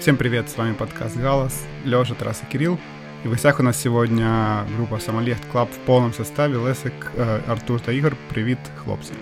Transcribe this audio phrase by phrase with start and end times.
[0.00, 2.78] Всем привет, с вами подкаст «Галас», Лёша, Тарас и Кирилл.
[3.24, 6.54] И в гостях у нас сегодня группа «Somali Yacht Club» в полном составе.
[6.54, 8.14] Лесик, э, Артур та Игорь.
[8.30, 9.12] Привет, хлопцы.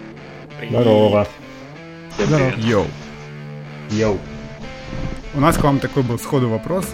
[0.68, 1.26] Здорово.
[2.18, 2.52] Здорово.
[2.58, 2.86] Йоу.
[3.90, 4.18] Йоу.
[5.34, 6.86] У нас к вам такой был сходу вопрос.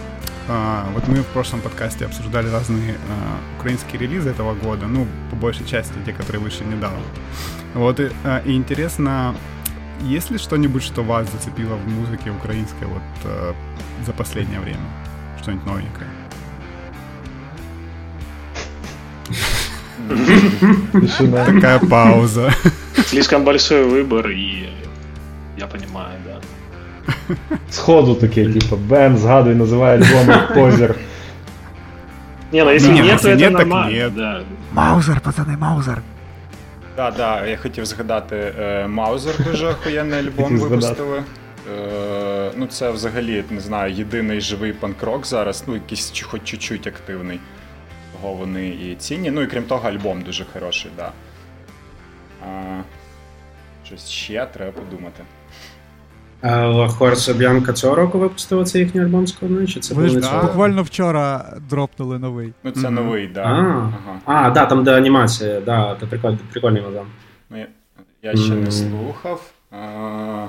[0.47, 5.35] А, вот мы в прошлом подкасте обсуждали разные а, украинские релизы этого года, ну, по
[5.35, 7.03] большей части те, которые вышли недавно.
[7.73, 9.35] Вот, и, а, и интересно,
[10.03, 13.53] есть ли что-нибудь, что вас зацепило в музыке украинской вот а,
[14.05, 14.85] за последнее время?
[15.41, 16.09] Что-нибудь новенькое?
[21.45, 22.51] Такая пауза.
[23.05, 24.69] Слишком большой выбор, и
[25.57, 27.35] я понимаю, да.
[27.69, 30.95] Сходу таке, типа, Бен, згадуй, називає альбом Позер.
[32.51, 34.43] Не, ну если Не, нет, то это нет, так нормально.
[34.73, 36.03] Маузер, пацани, Маузер.
[36.95, 41.23] Так, да, я хотів згадати е, Маузер дуже охуєнний альбом випустили.
[41.71, 47.39] Е, ну, це взагалі, не знаю, єдиний живий панк-рок зараз, ну, якийсь хоч чуть-чуть активний.
[48.13, 49.31] Того вони і цінні.
[49.31, 51.11] Ну і крім того, альбом дуже хороший, так.
[52.41, 52.83] Да.
[53.85, 55.23] Щось ще треба подумати.
[56.89, 60.41] Хорса Б'янка цього року випустила цей їхній альбом складний, чи це Ви було ж да.
[60.41, 62.53] буквально вчора дропнули новий.
[62.63, 63.33] Ну, це новий, так.
[63.33, 63.41] Да.
[64.25, 64.49] А, Ага.
[64.49, 67.05] да, там де анімація, да, це прикольний, прикольний мазан.
[67.49, 67.67] Ну, я,
[68.23, 69.51] я ще не слухав.
[69.71, 70.45] А,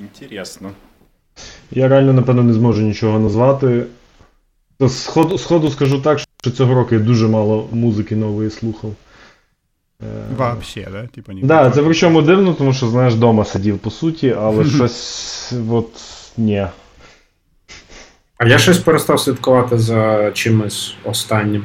[0.00, 0.70] інтересно.
[1.70, 3.86] Я реально, напевно, не зможу нічого назвати.
[4.88, 8.94] Сходу, сходу скажу так, що цього року я дуже мало музики нової слухав.
[10.02, 11.06] Е, Вообще, да?
[11.06, 15.52] Типа не Да, це причому дивно, тому що, знаєш, вдома сидів по суті, але щось
[15.70, 15.88] от
[16.36, 16.66] ні.
[18.36, 21.64] А я щось перестав слідкувати за чимось останнім.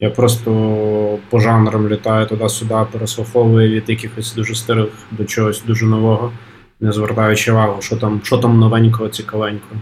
[0.00, 6.32] Я просто по жанрам літаю туди-сюди, переслуховую від якихось дуже старих до чогось дуже нового,
[6.80, 9.80] не звертаючи увагу, що там, що там новенького, цікавенького.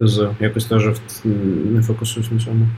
[0.00, 0.88] З якось теж
[1.24, 2.68] не фокусуюсь на цьому.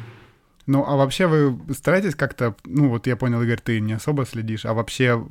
[0.67, 4.65] Ну, а вообще вы стараетесь как-то, ну, вот я понял, Игорь, ты не особо следишь,
[4.65, 5.21] а вообще,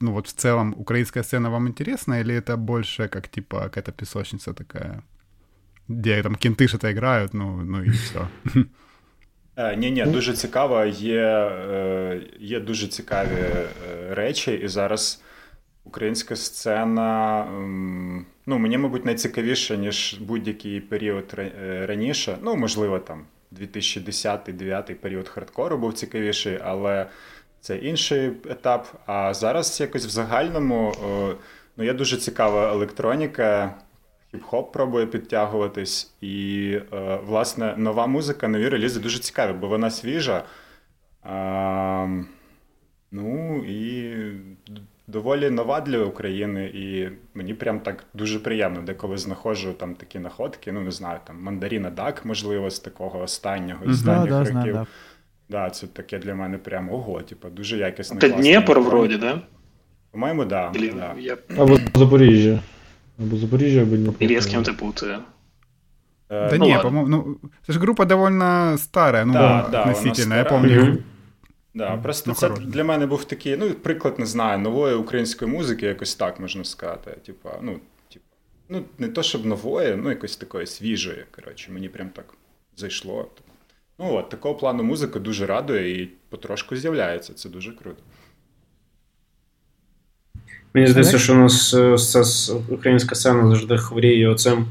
[0.00, 4.52] ну, вот в целом украинская сцена вам интересна, или это больше как, типа, какая-то песочница
[4.54, 5.02] такая,
[5.88, 8.28] где там кенты что-то играют, ну, ну и все.
[9.56, 10.84] Е, ні, ні, дуже цікаво.
[10.84, 13.68] Є, е, є дуже цікаві е,
[14.14, 15.22] речі, і зараз
[15.84, 17.40] українська сцена.
[17.46, 22.38] м, Ну, мені, мабуть, найцікавіше, ніж будь-який період ра- е, раніше.
[22.42, 23.22] Ну, можливо, там
[23.59, 27.05] 2010-2009 період хардкору був цікавіший, але
[27.59, 28.87] це інший етап.
[29.05, 31.35] А зараз якось в загальному е,
[31.77, 33.73] ну, є дуже цікава електроніка.
[34.33, 40.43] Хіп-хоп пробує підтягуватись, і, е, власне, нова музика, нові релізи дуже цікаві, бо вона свіжа.
[43.11, 44.15] Ну і
[45.07, 50.71] доволі нова для України, і мені прям так дуже приємно, деколи знаходжу там такі находки,
[50.71, 54.51] ну не знаю, там Мандаріна Дак, можливо, з такого останнього, з останніх Да, да, років.
[54.51, 54.85] знаю, да.
[55.49, 58.17] Да, це таке для мене прям ого, типу, дуже якісне.
[58.17, 59.17] Это класне Днепр електроніка.
[59.17, 59.41] да?
[60.11, 60.71] По-моєму, да.
[60.75, 61.13] Или да.
[61.19, 62.59] я Або Запоріжжя.
[63.19, 64.15] Або Запоріжжя, або Дніпро.
[64.25, 65.17] или я с кем-то путаю.
[66.29, 67.37] Да ну не, по-моему, ну,
[67.67, 70.61] это же группа довольно старая, ну, Да, да, относительно, я старая.
[70.61, 70.97] помню.
[71.73, 72.67] Да, просто Ну, це хороший.
[72.67, 77.17] для мене був такий, ну, приклад, не знаю, нової української музики, якось так можна сказати.
[77.25, 77.79] Типа, ну,
[78.13, 78.25] типу,
[78.69, 81.25] ну, не то щоб нової, ну, якось такої свіжої.
[81.35, 82.25] Коротше, мені прям так
[82.77, 83.27] зайшло.
[83.99, 87.33] Ну, от, такого плану музика дуже радує і потрошку з'являється.
[87.33, 88.03] Це дуже круто.
[90.73, 94.65] Мені здається, що у нас е, ця українська сцена завжди хворіє оцим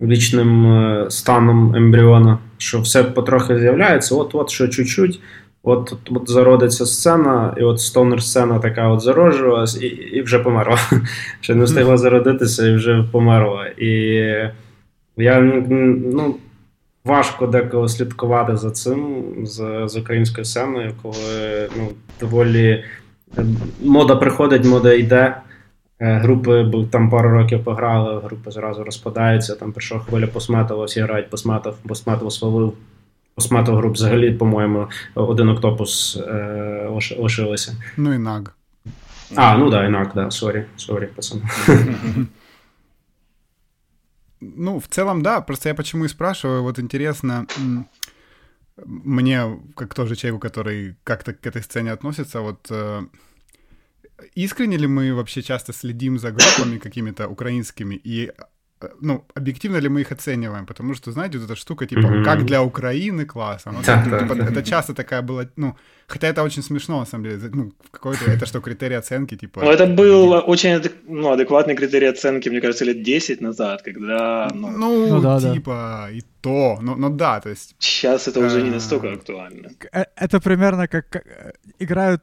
[0.00, 5.20] вічним е, станом ембріона, що все потрохи з'являється, от-от, що чуть-чуть,
[5.62, 10.38] от, от, от зародиться сцена, і от стонер сцена така от зароджувалась, і, і вже
[10.38, 10.78] померла.
[11.40, 13.66] Ще не встигла зародитися і вже померла.
[13.66, 13.90] І
[15.16, 16.34] я ну,
[17.04, 21.88] важко деколи слідкувати за цим, за, за українською сценою, коли ну,
[22.20, 22.84] доволі.
[23.80, 25.36] Мода приходить, мода йде.
[26.00, 29.54] Е, Групи бо там пару років пограли, групи зразу розпадаються.
[29.54, 32.72] Там прийшла хвиля пост-металу, всі грають пост-метал, пост-метал свалив.
[33.35, 36.31] Посметов груп взагалі, по-моєму, один октопус е,
[36.91, 37.75] лиш- лишилися.
[37.97, 38.55] Ну и Наг.
[39.35, 41.41] А, ну да, інак, да, сорі, сорі, пацан.
[44.41, 45.41] Ну, в целом, да.
[45.41, 47.85] Просто я почему и спрашиваю, вот интересно, м,
[48.85, 53.01] мне, как тоже человеку, который как-то к этой сцене относится, вот э,
[54.35, 58.33] искренне ли мы вообще часто следим за группами какими-то украинскими, и э,
[59.00, 62.24] ну, объективно ли мы их оцениваем, потому что, знаете, вот эта штука, типа, mm-hmm.
[62.24, 65.74] как для Украины классно, ну, да, типа, да, это часто такая была, ну,
[66.06, 69.60] хотя это очень смешно, на самом деле, ну, какой-то, это что, критерий оценки, типа...
[69.64, 74.68] Ну, это был очень, ну, адекватный критерий оценки, мне кажется, лет 10 назад, когда, ну...
[74.70, 76.10] Ну, ну да, типа, да.
[76.10, 77.74] и то, ну, ну да, то есть...
[77.78, 79.70] Сейчас это уже не настолько актуально.
[79.92, 82.22] Э, это примерно как э, играют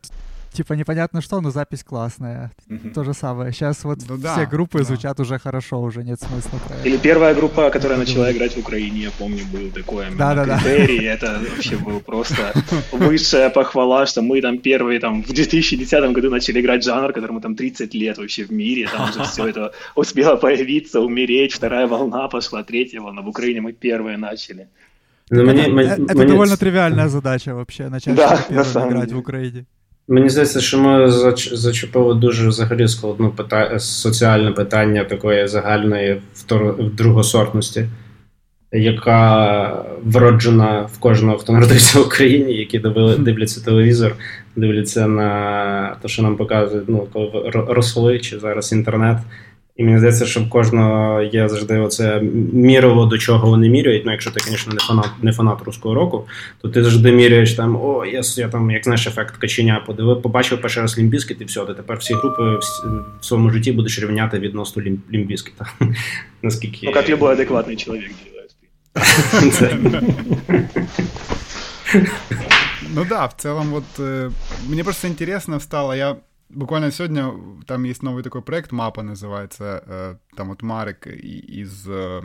[0.58, 2.52] типа непонятно что, но запись классная.
[2.70, 2.94] Mm-hmm.
[2.94, 3.52] То же самое.
[3.52, 4.84] Сейчас вот ну, все да, группы да.
[4.84, 6.60] звучат уже хорошо, уже нет смысла.
[6.68, 10.60] Про Или первая группа, которая начала играть в Украине, я помню, был такой да, да,
[10.60, 11.00] критерий.
[11.00, 11.14] Да.
[11.14, 12.54] Это вообще был просто
[12.92, 17.56] высшая похвала, что мы там первые там в 2010 году начали играть жанр, которому там
[17.56, 22.64] 30 лет вообще в мире, там уже все это успело появиться, умереть, вторая волна пошла,
[22.64, 23.22] третья волна.
[23.22, 24.68] В Украине мы первые начали.
[25.30, 26.26] Ну, это, мне, это, мне...
[26.26, 29.66] довольно тривиальная задача вообще, начать да, первым играть в Україні.
[30.10, 36.22] Мені здається, що ми зачепили дуже взагалі складну питання, соціальне питання такої загальної
[36.94, 37.88] другосортності,
[38.72, 42.80] яка вроджена в кожного, хто народився в Україні, які
[43.20, 44.16] дивляться телевізор,
[44.56, 49.18] дивляться на те, що нам показують, ну, коли росли чи зараз інтернет.
[49.78, 52.22] І мені здається, що в кожного є завжди оце
[52.54, 54.06] мірило, до чого вони міряють.
[54.06, 56.28] Ну, якщо ти, звісно, не фанат не фанат руського року,
[56.62, 60.62] то ти завжди міряєш там, о, я, я там, як знаєш, ефект каченя, подивив, побачив
[60.62, 62.60] перший раз Лімбіскіт, і все, ти тепер всі групи в,
[63.20, 64.84] в своєму житті будеш рівняти відносно
[65.14, 65.66] Лімбіскіта.
[66.42, 66.80] Наскільки...
[66.84, 68.12] Ну, як любой адекватний чоловік.
[72.90, 74.00] Ну да, в целом вот
[74.68, 76.16] мне просто интересно стало, я
[76.50, 77.34] буквально сегодня
[77.66, 82.22] там есть новый такой проект, Мапа называется, э, там вот Марик из, э,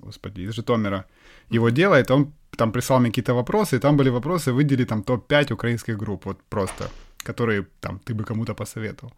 [0.00, 1.04] господи, из Житомира
[1.50, 5.52] его делает, он там прислал мне какие-то вопросы, и там были вопросы, выдели там топ-5
[5.52, 6.90] украинских групп, вот просто,
[7.26, 9.12] которые там ты бы кому-то посоветовал.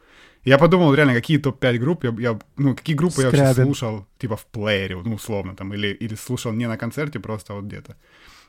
[0.45, 3.39] Я подумал, реально, какие топ-5 групп, я, я, ну, какие группы Скрябин.
[3.39, 7.19] я вообще слушал, типа в плеере, ну, условно, там, или, или слушал не на концерте,
[7.19, 7.97] просто вот где-то.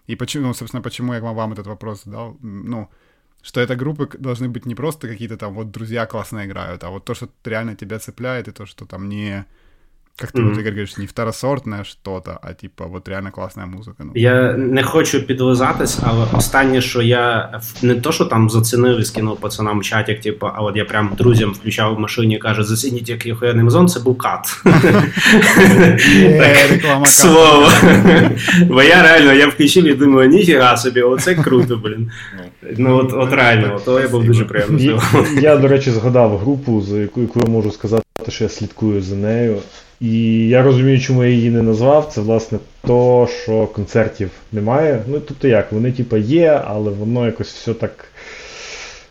[0.08, 2.90] И почему, ну, собственно, почему я вам этот вопрос задал, ну,
[3.45, 7.05] что это группы должны быть не просто какие-то там вот друзья классно играют, а вот
[7.05, 9.47] то, что реально тебя цепляет, и то, что там не
[10.18, 10.50] Как ти mm-hmm.
[10.50, 14.04] вот, Игорь, говориш, не второсортне что-то, а типа от реально класна музика.
[14.04, 14.12] Ну.
[14.16, 17.52] Я не хочу підлизатись, але останнє, що я
[17.82, 21.12] не то, що там зацінив і скинув пацанам в чаті, типу, а от я прям
[21.18, 24.64] друзям включав в машині і каже, зацініть, який охуєнний музон, це був кат.
[27.06, 27.70] Слово.
[28.68, 32.12] Бо я реально, я включив і думаю, ніфіга собі, оце круто, блін.
[32.78, 35.02] Ну от от реально, то я був дуже приємно.
[35.42, 38.05] Я, до речі, згадав групу, за яку я можу сказати,
[38.36, 39.58] що я слідкую за нею.
[40.00, 42.12] І я розумію, чому я її не назвав.
[42.14, 45.04] Це власне то, що концертів немає.
[45.08, 48.06] Ну, тобто як, вони типа є, але воно якось все так.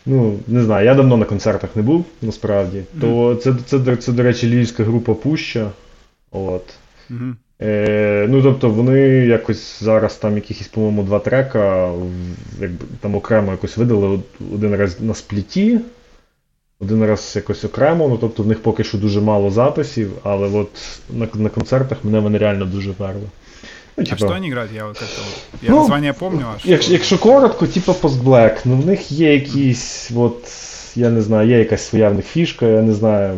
[0.06, 2.82] Ну, не знаю, я давно на концертах не був, насправді.
[3.00, 5.70] То це, це, це, це, до речі, львівська група Пуща.
[6.30, 6.74] От.
[7.10, 7.34] Mm-hmm.
[7.62, 11.92] Е, Ну, тобто, вони якось зараз там якихось, по-моєму, два трека
[12.60, 14.20] якби, там окремо якось видали
[14.54, 15.80] один раз на спліті,
[16.80, 20.70] один раз якось окремо, ну тобто в них поки що дуже мало записів, але от
[21.10, 23.28] на на концертах мене вони реально дуже перли.
[23.96, 24.72] Ну, типа, а що вони грають?
[24.72, 25.20] Я от это,
[25.62, 26.68] я ну, названня помню, а що...
[26.68, 30.44] Якщо, якщо коротко, типа Post-Black, ну в них є якісь от
[30.96, 33.34] я не знаю, є якась своя в них фішка, я не знаю.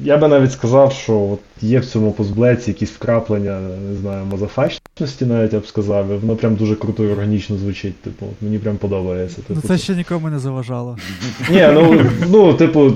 [0.00, 5.26] Я би навіть сказав, що от є в цьому позблеці якісь вкраплення, не знаю, мазафачності,
[5.26, 8.00] навіть я б сказав, і воно прям дуже круто і органічно звучить.
[8.00, 9.36] Типу, мені прям подобається.
[9.38, 10.98] Ну, типу, ну Це ще нікому не заважало.
[11.50, 12.94] Ні, ну, ну типу,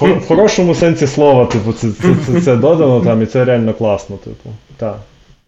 [0.00, 4.16] в хорошому сенсі слова, типу, це це, це, це додано там, і це реально класно,
[4.16, 4.50] типу.
[4.76, 4.98] так.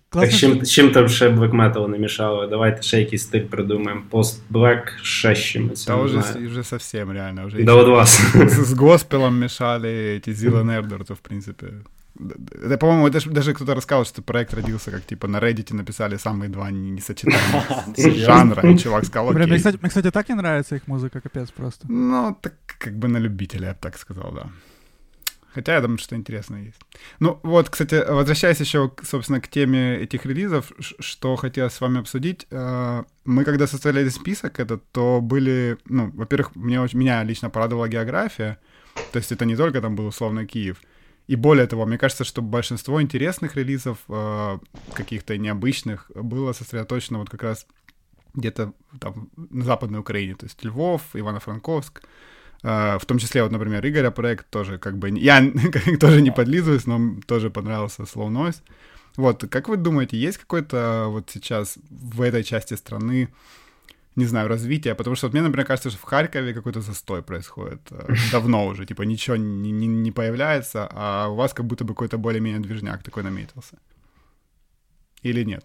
[0.08, 2.46] Так чим чим там ще Black Metal не мішало?
[2.46, 4.02] Давайте ще якийсь стиль придумаємо.
[4.50, 5.84] Black ще з чимось.
[5.84, 7.44] Та вже, вже совсем реально.
[7.44, 8.20] Уже да от вас.
[8.34, 11.66] С, госпелом мешали эти Зилан Эрдер, то в принципе...
[12.64, 16.48] Это, по-моему, даже, даже кто-то рассказывал, что проект родился, как типа на Reddit написали самые
[16.48, 19.46] два несочетаемых жанра, и чувак сказал, окей.
[19.46, 21.86] мне, кстати, мне, кстати, так не нравится их музыка, капец просто.
[21.88, 24.46] Ну, так как бы на любителя, я бы так сказал, да.
[25.56, 26.80] Хотя я думаю, что интересно есть.
[27.18, 32.46] Ну вот, кстати, возвращаясь еще, собственно, к теме этих релизов, что хотел с вами обсудить.
[32.50, 38.58] Э, мы когда составляли список этот, то были, ну, во-первых, мне, меня лично порадовала география.
[39.12, 40.76] То есть это не только там был условно Киев.
[41.26, 44.58] И более того, мне кажется, что большинство интересных релизов, э,
[44.92, 47.66] каких-то необычных, было сосредоточено вот как раз
[48.34, 50.34] где-то там на Западной Украине.
[50.34, 52.02] То есть Львов, Ивано-Франковск,
[52.63, 55.09] в том числе, вот, например, Игоря проект тоже как бы...
[55.09, 55.41] Я
[55.99, 58.61] тоже не подлизываюсь, но тоже понравился Slow Noise.
[59.17, 63.29] Вот, как вы думаете, есть какой-то вот сейчас в этой части страны
[64.15, 67.79] не знаю, развития, потому что вот мне, например, кажется, что в Харькове какой-то застой происходит
[67.91, 71.93] э, давно уже, типа ничего не, не, не появляется, а у вас как будто бы
[71.93, 73.77] какой-то более-менее движняк такой наметился.
[75.23, 75.63] Или нет?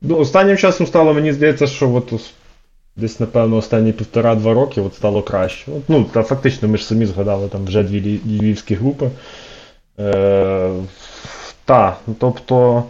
[0.00, 2.34] Ну, останнім часом стало, мені здається, що от
[2.99, 5.71] десь, напевно, останні півтора-два роки от стало краще.
[5.71, 9.09] От, ну, та фактично, ми ж самі згадали там вже дві львівські групи.
[9.99, 10.71] Е,
[11.65, 12.83] Та, ну, тобто.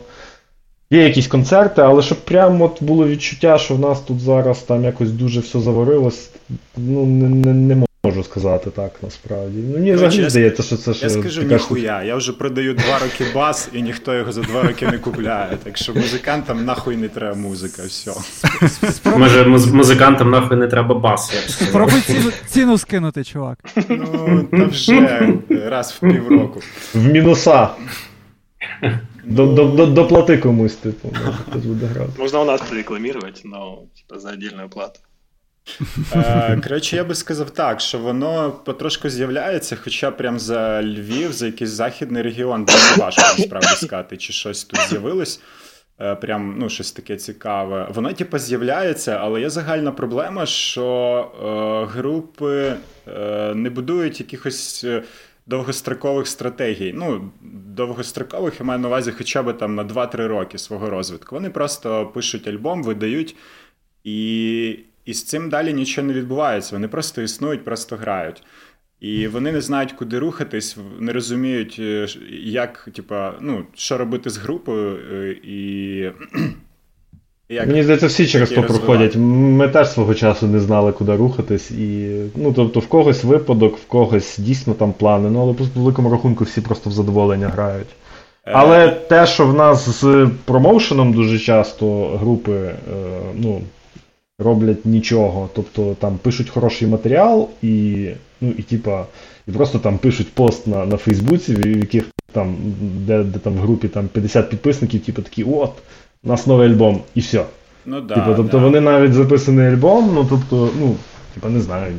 [0.91, 4.83] Є якісь концерти, але щоб прямо от було відчуття, що в нас тут зараз там
[4.83, 6.29] якось дуже все заварилось,
[6.77, 9.57] ну не не, не можу сказати так насправді.
[9.57, 11.05] Ну Мені взагалі здається, що це ще.
[11.05, 14.87] Я скажу ніхуя, я вже продаю два роки бас, і ніхто його за два роки
[14.87, 15.57] не купляє.
[15.63, 18.11] Так що музикантам нахуй не треба музика, все.
[19.17, 21.31] Може, музикантам нахуй не треба бас.
[21.47, 23.59] Спробуй ціну, ціну скинути, чувак.
[23.89, 26.61] Ну, та вже раз в півроку.
[26.93, 27.69] В мінуса.
[29.25, 31.09] Доплати комусь, типу,
[31.49, 32.11] хтось буде грати.
[32.19, 33.75] Можна у нас прорекламувати, але
[34.07, 34.99] типу, за віддільну плату.
[36.15, 41.45] Е, коротше, я би сказав так, що воно потрошку з'являється, хоча прям за Львів, за
[41.45, 45.41] якийсь західний регіон, дуже важко насправді сказати, чи щось тут з'явилось.
[46.01, 47.87] Е, прям ну, щось таке цікаве.
[47.93, 51.31] Воно, типу, з'являється, але є загальна проблема, що
[51.91, 52.73] е, групи
[53.07, 54.85] е, не будують якихось
[55.45, 56.93] довгострокових стратегій.
[56.95, 57.31] Ну,
[57.75, 61.35] довгострокових я маю на увазі хоча б там на 2-3 роки свого розвитку.
[61.35, 63.35] Вони просто пишуть альбом, видають,
[64.03, 66.75] і і з цим далі нічого не відбувається.
[66.75, 68.43] Вони просто існують, просто грають.
[68.99, 72.07] І вони не знають, куди рухатись, не розуміють, е,
[72.43, 74.97] як, типа, ну, що робити з групою.
[75.13, 76.11] Е, і
[77.49, 79.15] як Мені здається, всі через то проходять.
[79.15, 81.71] Ми теж свого часу не знали, куди рухатись.
[81.71, 86.09] І, ну, тобто, в когось випадок, в когось дійсно там плани, ну але по великому
[86.09, 87.89] рахунку всі просто в задоволення грають.
[88.45, 88.51] Е.
[88.53, 92.75] Але те, що в нас з промоушеном дуже часто групи
[93.35, 93.61] ну,
[94.39, 95.49] роблять нічого.
[95.55, 98.05] Тобто там пишуть хороший матеріал і
[98.41, 99.05] ну, і типа,
[99.47, 103.57] і просто там пишуть пост на на Фейсбуці, в яких там, де де там в
[103.57, 105.71] групі там 50 підписників, типу такі, от
[106.23, 107.43] у нас новий альбом, і все.
[107.85, 108.63] Ну, да, типу, Тобто да.
[108.63, 110.95] вони навіть записаний альбом, ну тобто, ну,
[111.33, 111.93] типу, не знаю,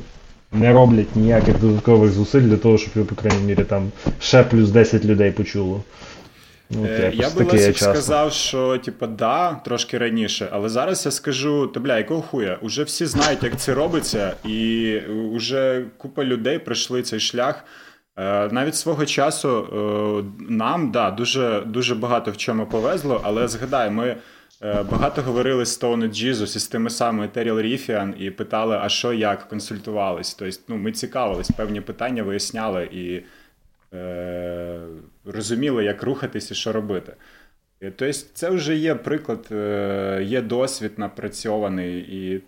[0.52, 4.70] не роблять ніяких додаткових зусиль для того, щоб його, по крайній мірі, там ще плюс
[4.70, 5.82] 10 людей почуло.
[6.70, 11.66] Ну, е, Я би Лесик сказав, що типу, да, трошки раніше, але зараз я скажу:
[11.66, 12.58] то бля, якого хуя?
[12.62, 14.98] Уже всі знають, як це робиться, і
[15.34, 17.64] вже купа людей пройшли цей шлях.
[18.16, 23.90] Е, навіть свого часу е, нам да, дуже дуже багато в чому повезло, але згадай,
[23.90, 24.16] ми
[24.90, 29.12] багато говорили з Stone Jesus і з тими самими Теріл Ріфіан і питали, а що,
[29.12, 30.34] як, консультувались.
[30.34, 33.22] Тобто, ну, ми цікавились, певні питання виясняли і
[35.24, 37.12] розуміли, як рухатись і що робити.
[37.80, 39.46] Тобто, це вже є приклад,
[40.22, 42.42] є досвід напрацьований і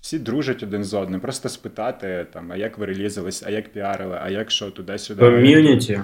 [0.00, 1.20] всі дружать один з одним.
[1.20, 5.20] Просто спитати, там, а як ви релізились, а як піарили, а як що туди-сюди.
[5.20, 6.00] Ком'юніті.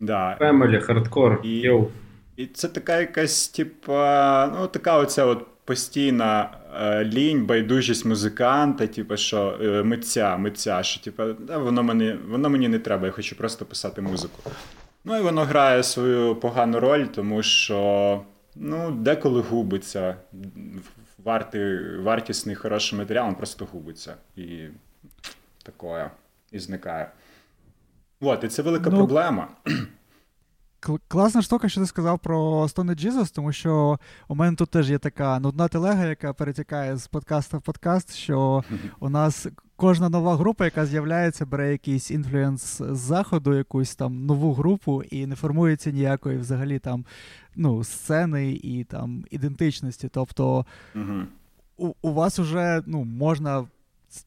[0.00, 0.36] Да.
[0.40, 1.40] Family, хардкор.
[1.44, 1.70] І,
[2.36, 6.50] і це така якась, типа, ну, така оця от постійна
[6.80, 12.50] е, лінь, байдужість музиканта, типу, що е, митця, митця, що типу, да, воно мені воно
[12.50, 14.50] мені не треба, я хочу просто писати музику.
[15.04, 18.22] Ну і воно грає свою погану роль, тому що
[18.56, 20.16] ну, деколи губиться
[21.24, 24.14] вартий, вартісний хороший матеріал, він просто губиться.
[24.36, 24.58] І
[25.62, 26.10] такое,
[26.52, 27.10] і зникає.
[28.20, 29.48] От, і це велика ну, проблема.
[31.08, 34.98] Класна штука, що ти сказав про Stone Jesus, тому що у мене тут теж є
[34.98, 38.64] така нудна телега, яка перетікає з подкаста в подкаст, що
[39.00, 39.46] у нас
[39.76, 45.26] кожна нова група, яка з'являється, бере якийсь інфлюенс з заходу, якусь там нову групу, і
[45.26, 47.04] не формується ніякої взагалі там
[47.56, 50.08] ну, сцени і там ідентичності.
[50.12, 50.66] Тобто
[51.76, 53.66] у, у вас вже ну, можна.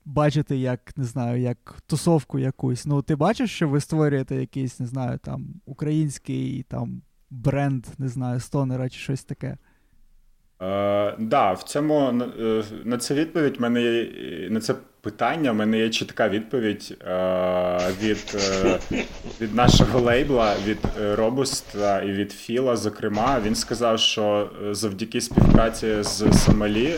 [0.06, 2.86] Бачити, як не знаю, як тусовку якусь.
[2.86, 8.40] Ну, ти бачиш, що ви створюєте якийсь, не знаю, там український там бренд, не знаю,
[8.40, 9.58] стонера чи щось таке?
[10.62, 14.10] Е, да, в цьому на, е, на це відповідь мене є,
[14.50, 15.52] на це питання.
[15.52, 18.80] в мене є чітка відповідь е, від е,
[19.42, 22.76] від нашого лейбла, від е, Робуста і від Філа.
[22.76, 26.96] Зокрема, він сказав, що завдяки співпраці з Сомалі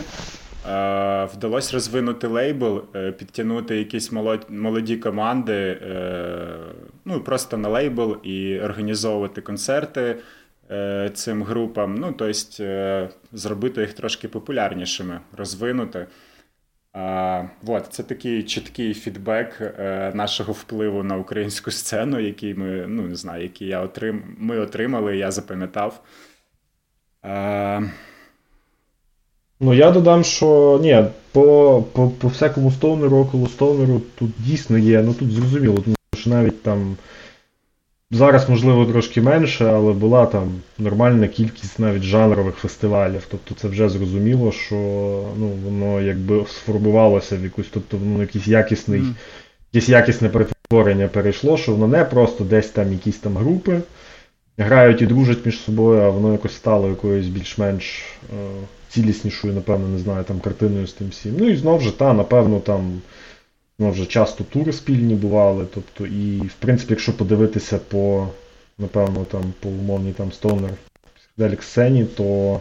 [1.34, 2.82] вдалося розвинути лейбл,
[3.18, 4.12] підтягнути якісь
[4.48, 5.80] молоді команди,
[7.04, 10.16] ну просто на лейбл і організовувати концерти.
[11.14, 16.06] Цим групам, ну тобто зробити їх трошки популярнішими, розвинути.
[17.62, 23.16] Вот, Це такий чіткий фідбек е, нашого впливу на українську сцену, який ми ну, не
[23.16, 24.36] знаю, який я отрим...
[24.38, 26.02] ми отримали, я запам'ятав.
[29.60, 35.02] Ну, я додам, що ні, по по, по всякому стоунеру, около стоунеру тут дійсно є,
[35.02, 36.96] ну тут зрозуміло, тому що навіть там
[38.10, 40.48] зараз, можливо, трошки менше, але була там
[40.78, 43.26] нормальна кількість навіть жанрових фестивалів.
[43.30, 44.74] Тобто це вже зрозуміло, що
[45.38, 49.12] ну, воно якби сформувалося в якусь, тобто воно якийсь якісний, mm.
[49.72, 53.80] якесь якісне перетворення перейшло, що воно не просто десь там якісь там групи
[54.58, 58.02] грають і дружать між собою, а воно якось стало якоюсь більш-менш.
[58.32, 61.36] Е- ціліснішою, напевно, не знаю, там картиною з тим всім.
[61.38, 63.00] Ну і знову ж, та, напевно, там
[63.78, 65.66] знову ж часто тури спільні бували.
[65.74, 68.28] Тобто, і, в принципі, якщо подивитися по,
[68.78, 70.70] напевно, там, по умовній там Stoner
[71.14, 72.60] психоделік сцені, то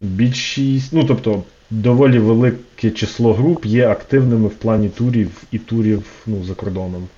[0.00, 6.44] більшість, ну тобто, доволі велике число груп є активними в плані турів і турів ну,
[6.44, 7.08] за кордоном.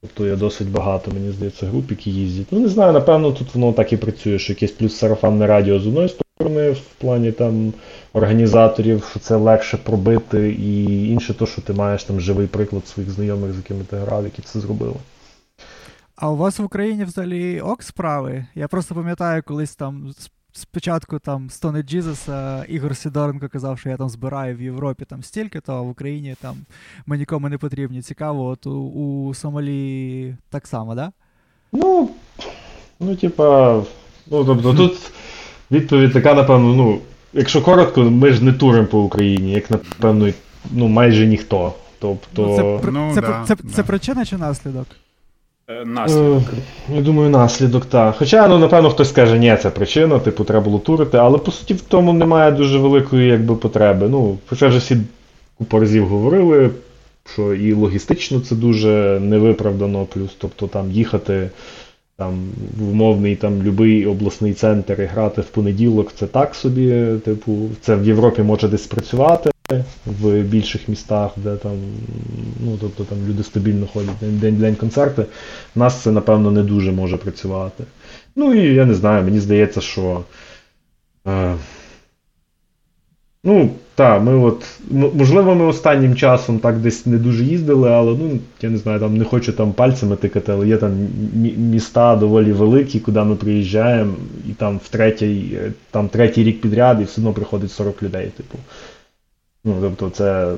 [0.00, 2.46] Тобто є досить багато, мені здається, груп, які їздять.
[2.50, 5.86] Ну, не знаю, напевно, тут воно так і працює, що якесь плюс сарафанне радіо з
[5.86, 7.72] одної сторони, в плані там
[8.12, 13.10] організаторів, що це легше пробити, і інше, то, що ти маєш там живий приклад своїх
[13.10, 14.94] знайомих, з якими ти грав, які це зробили.
[16.16, 18.46] А у вас в Україні взагалі ок справи?
[18.54, 20.12] Я просто пам'ятаю, колись там
[20.52, 25.60] спочатку там Стони Джізеса Ігор Сідоренко казав, що я там збираю в Європі там стільки,
[25.60, 26.56] то а в Україні там
[27.06, 28.02] ми нікому не потрібні.
[28.02, 31.12] Цікаво, от у, у Сомалі так само, да?
[31.72, 32.10] Ну,
[33.00, 33.74] ну, типа,
[34.26, 35.12] ну, тобто тут
[35.74, 36.98] відповідь така, напевно, ну,
[37.32, 40.28] якщо коротко, ми ж не туримо по Україні, як, напевно,
[40.72, 41.72] ну, майже ніхто.
[41.98, 42.42] Тобто...
[42.42, 44.86] Ну, це, ну, це, да, це, це, це причина чи наслідок?
[45.68, 46.42] Е, наслідок.
[46.94, 48.16] Я думаю, наслідок, так.
[48.18, 51.74] Хоча, ну, напевно, хтось скаже, ні, це причина, типу, треба було турити, але по суті
[51.74, 54.08] в тому немає дуже великої якби, потреби.
[54.08, 54.96] Ну, Хоча вже всі
[55.58, 56.70] купу разів говорили,
[57.34, 61.50] що і логістично це дуже невиправдано, плюс, тобто там їхати
[62.16, 67.68] там, в умовний там любий обласний центр і грати в понеділок, це так собі, типу,
[67.80, 69.50] це в Європі може десь працювати
[70.06, 71.72] в більших містах, де там
[72.64, 75.24] ну, тобто, там люди стабільно ходять день день концерти.
[75.76, 77.84] У нас це, напевно, не дуже може працювати.
[78.36, 80.24] Ну і я не знаю, мені здається, що.
[81.26, 81.54] Е,
[83.44, 84.66] Ну, так, ми от.
[84.90, 89.16] Можливо, ми останнім часом так десь не дуже їздили, але ну, я не знаю, там
[89.16, 91.08] не хочу там пальцями тикати, але є там
[91.56, 94.14] міста доволі великі, куди ми приїжджаємо,
[94.50, 95.58] і там в третій
[95.90, 98.32] там третій рік підряд, і все одно приходить 40 людей.
[98.36, 98.58] Типу.
[99.64, 100.54] Ну, тобто це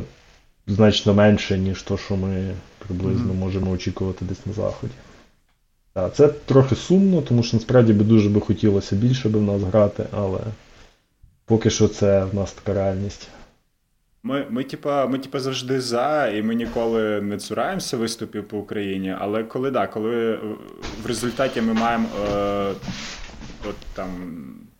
[0.66, 2.50] значно менше, ніж то, що ми
[2.86, 4.92] приблизно можемо очікувати десь на заході.
[5.92, 9.62] Так, Це трохи сумно, тому що насправді би дуже би хотілося більше би в нас
[9.62, 10.38] грати, але
[11.46, 13.28] поки що це в нас така реальність.
[14.22, 19.16] Ми, ми, типа, ми, типа, завжди за, і ми ніколи не цураємося виступів по Україні.
[19.18, 20.36] Але коли да, коли
[21.02, 22.72] в результаті ми маємо е,
[23.68, 24.10] от, там,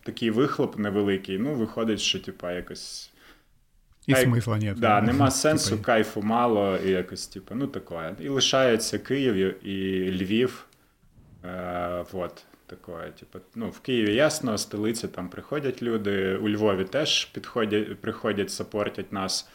[0.03, 3.11] такий вихлоп невеликий, ну, виходить, що типа, якось
[4.07, 4.27] і Кайф...
[4.27, 4.79] смисла нет.
[4.79, 5.83] Да, Нема сенсу, типа...
[5.83, 8.15] кайфу мало, і якось, типу, ну таке.
[8.19, 10.65] І лишається Київ і Львів.
[11.45, 17.25] Е, вот, такое, типу, ну, В Києві ясно, столиця там приходять люди, у Львові теж
[17.25, 19.49] підходять, приходять, сапортять нас.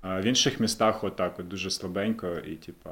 [0.00, 2.90] А в інших містах отак от дуже слабенько і, типа.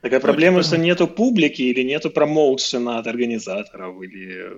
[0.00, 4.52] Такая ну, проблема, что нету публики или нету промоушена от организаторов, или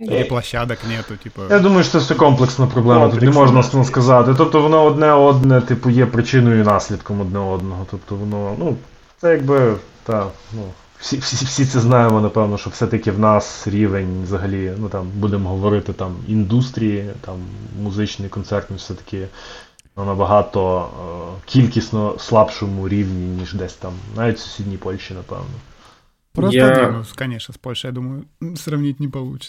[0.00, 1.42] і площадок нету, типу.
[1.50, 4.34] Я думаю, що це все комплексна проблема, тут не можна сказати.
[4.38, 7.86] Тобто воно одне одне, типу, є причиною і наслідком одне одного.
[7.90, 8.76] Тобто воно, ну,
[9.20, 10.62] це якби, та, ну,
[11.04, 15.48] всі всі, всі це знаємо, напевно, що все-таки в нас рівень взагалі, ну там будемо
[15.48, 17.34] говорити там індустрії, там
[17.82, 19.26] музичний, концертний, все-таки
[19.96, 25.54] ну, набагато е, кількісно слабшому рівні, ніж десь там, навіть в сусідній Польщі, напевно.
[26.32, 27.04] Просто, я...
[27.18, 28.24] конечно, з Польщею, я думаю,
[28.56, 29.46] сравнити не вийде.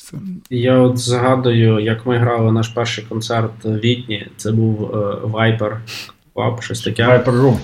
[0.49, 5.77] Я от згадую, як ми грали наш перший концерт в Вітні, це був uh, Viper
[6.35, 7.03] Club, щось таке.
[7.03, 7.57] Viper Room.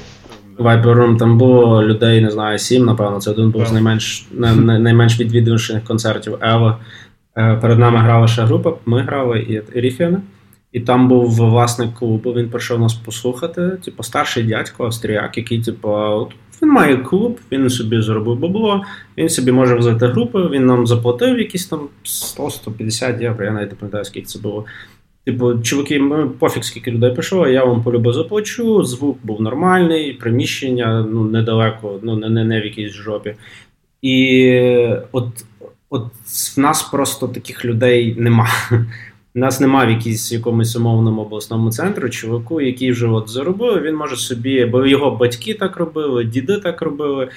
[0.63, 3.19] Room, там було людей, не знаю, сім, напевно.
[3.19, 6.79] Це один був з найменш найменш відвідувачних концертів Ева.
[7.33, 10.17] Перед нами грала ще група, ми грали і Ріфіани.
[10.71, 13.69] І там був власник клубу, він прийшов нас послухати.
[13.85, 16.27] Типу, старший дядько австріяк, який, типу,
[16.61, 18.83] він має клуб, він собі зробив бабло,
[19.17, 23.75] він собі може взяти групу, він нам заплатив якісь там 100-150 євро, я навіть не
[23.75, 24.65] пам'ятаю, скільки це було.
[25.25, 31.07] Типу, чуваки, ми пофіг, скільки людей пішло, я вам полюбо заплачу, звук був нормальний, приміщення
[31.11, 33.35] ну, недалеко, ну не, не, не в якійсь жопі.
[34.01, 34.53] І
[35.11, 35.27] от
[35.89, 36.07] от
[36.55, 38.47] в нас просто таких людей нема.
[39.35, 43.95] У нас немає в якійсь якомусь умовному обласному центру чуваку, який вже от заробив, він
[43.95, 47.29] може собі, бо його батьки так робили, діди так робили,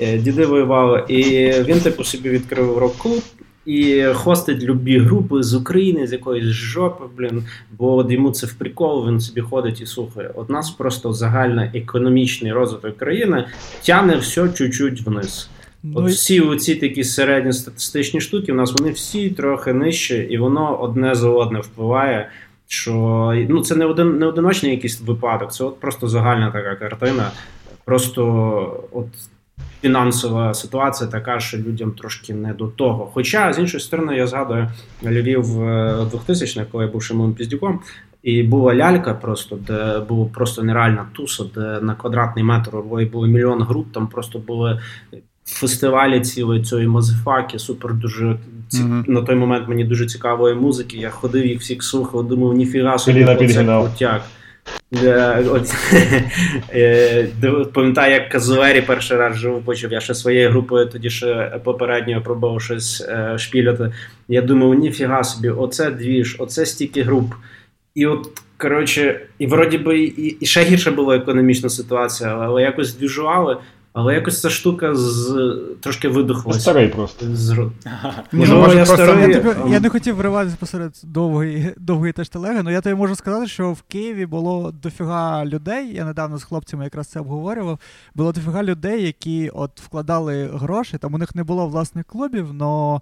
[0.00, 3.22] е, діди воювали, і він типу собі відкрив рок-клуб,
[3.66, 7.44] і хостить любі групи з України, з якоїсь жопи, блін,
[7.78, 10.30] бо от йому це в прикол, він собі ходить і слухає.
[10.34, 13.44] От нас просто загальна економічний розвиток країни
[13.82, 15.50] тяне все чуть-чуть вниз.
[15.82, 20.38] Ну, От всі оці такі середні статистичні штуки, у нас вони всі трохи нижчі, і
[20.38, 22.28] воно одне за одне впливає.
[22.66, 22.92] Що
[23.48, 27.30] ну це не один не одиночний якийсь випадок, це от просто загальна така картина.
[27.84, 29.06] Просто от
[29.82, 33.10] фінансова ситуація така, що людям трошки не до того.
[33.14, 34.68] Хоча з іншої сторони, я згадую
[35.04, 35.44] Львів
[36.10, 37.80] 2000 х коли я був Шимоном Піздюком,
[38.22, 42.70] і була лялька, просто де була просто нереальна туса, де на квадратний метр
[43.12, 44.80] було мільйон груп, там просто були
[45.46, 48.36] фестивалі цілої цієї мазефаки, супер дуже
[48.68, 48.82] ці...
[48.82, 49.10] mm-hmm.
[49.10, 50.96] на той момент мені дуже цікавої музики.
[50.96, 54.22] Я ходив їх всіх слухав, думав, ніфіга собі це крутяк.
[56.74, 57.28] Е,
[57.74, 59.92] пам'ятаю, як Казуері перший раз живу почув.
[59.92, 63.92] Я ще своєю групою тоді ще попередньо пробував щось е, шпіляти.
[64.28, 67.34] Я думав, ніфіга собі, оце двіж, оце стільки груп.
[67.94, 72.94] І от, коротше, і вроді би і, і ще гірша була економічна ситуація, але якось
[72.94, 73.56] двіжували.
[73.92, 76.60] Але якось ця штука з трошки видухлася.
[76.60, 77.26] Старий просто.
[77.32, 77.70] З...
[78.32, 82.58] Може, ну, я, старий, я, тобі, я не хотів вриватися посеред довгої довгої теж телеги,
[82.60, 85.94] але я тобі можу сказати, що в Києві було дофіга людей.
[85.94, 87.78] Я недавно з хлопцями якраз це обговорював.
[88.14, 90.98] Було дофіга людей, які от вкладали гроші.
[90.98, 93.00] Там у них не було власних клубів, але.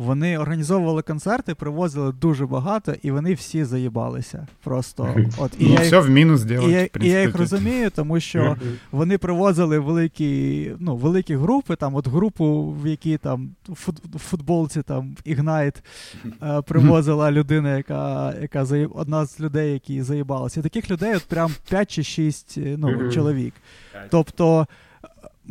[0.00, 4.46] Вони організовували концерти, привозили дуже багато, і вони всі заїбалися.
[4.64, 7.90] Просто от і ну, я все їх, в мінус і, я, і я їх розумію,
[7.90, 8.56] тому що
[8.90, 11.76] вони привозили великі ну, великі групи.
[11.76, 13.50] Там, от групу, в якій там
[14.18, 15.76] футболці там Ignite
[16.42, 18.90] е, привозила людина, яка яка заїб...
[18.94, 20.60] одна з людей, які заїбалися.
[20.60, 23.54] І таких людей от прям 5 чи 6 ну, чоловік.
[24.10, 24.66] Тобто.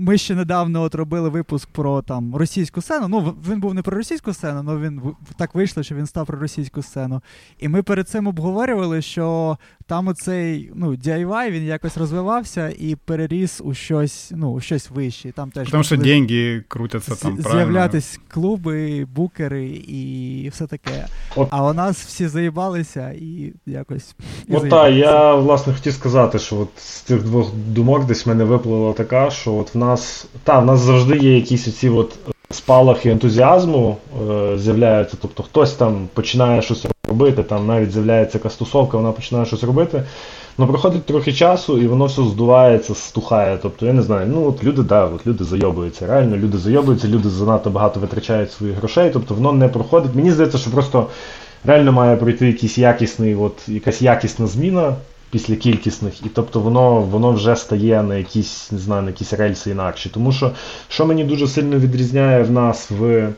[0.01, 3.07] Ми ще недавно от робили випуск про там російську сцену.
[3.07, 5.01] Ну, він був не про російську сцену, але він
[5.37, 7.21] так вийшло, що він став про російську сцену.
[7.59, 9.57] І ми перед цим обговорювали, що
[9.89, 15.31] там оцей ну, DIY, він якось розвивався і переріс у щось ну, у щось вище.
[15.31, 17.37] Там теж Тому що деньги крутяться там.
[17.37, 17.65] правильно.
[17.65, 21.05] З'являтись клуби, букери і все таке.
[21.35, 21.47] От.
[21.51, 24.15] А у нас всі заїбалися і якось.
[24.47, 28.29] І от так, я власне хотів сказати, що от з цих двох думок десь в
[28.29, 32.19] мене виплила така, що от в нас та, в нас завжди є якісь оці от
[32.49, 33.97] спалахи ентузіазму
[34.29, 35.17] е, з'являються.
[35.21, 38.59] Тобто хтось там починає щось робити, там навіть з'являється якась
[38.93, 40.03] вона починає щось робити.
[40.57, 43.59] Ну, проходить трохи часу, і воно все здувається, стухає.
[43.61, 46.07] Тобто, я не знаю, ну от люди, да, от люди зайобуються.
[46.07, 50.15] Реально, люди зайобуються, люди занадто багато витрачають своїх грошей, тобто воно не проходить.
[50.15, 51.07] Мені здається, що просто
[51.65, 54.95] реально має пройти якийсь якісний, от, якась якісна зміна
[55.31, 59.71] після кількісних, і тобто воно воно вже стає на якісь, не знаю, на якісь рельси
[59.71, 60.09] інакші.
[60.09, 60.51] Тому що,
[60.89, 63.29] що мені дуже сильно відрізняє в нас в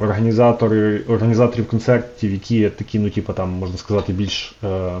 [0.00, 4.92] організатори, організаторів концертів, які такі, ну, типу, там, можна сказати, більш е,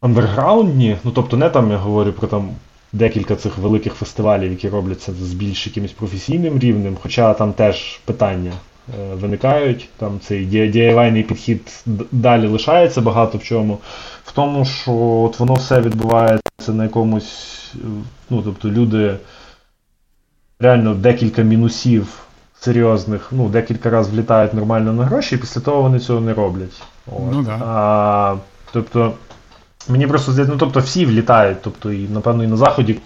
[0.00, 2.50] андерграундні, ну тобто не там я говорю про там.
[2.92, 8.52] Декілька цих великих фестивалів, які робляться з більш якимось професійним рівнем, хоча там теж питання
[9.00, 13.78] е, виникають, там цей DIY підхід далі лишається багато в чому
[14.24, 17.72] в тому, що от воно все відбувається на якомусь.
[18.30, 19.16] Ну, тобто люди
[20.60, 22.27] реально декілька мінусів
[22.60, 26.82] серйозних, ну, декілька разів влітають нормально на гроші, і після того вони цього не роблять.
[27.06, 27.32] От.
[27.32, 27.58] Ну, да.
[27.64, 28.36] а,
[28.72, 29.12] Тобто.
[29.90, 33.00] Мені просто здається, ну тобто всі влітають, тобто і напевно і на заході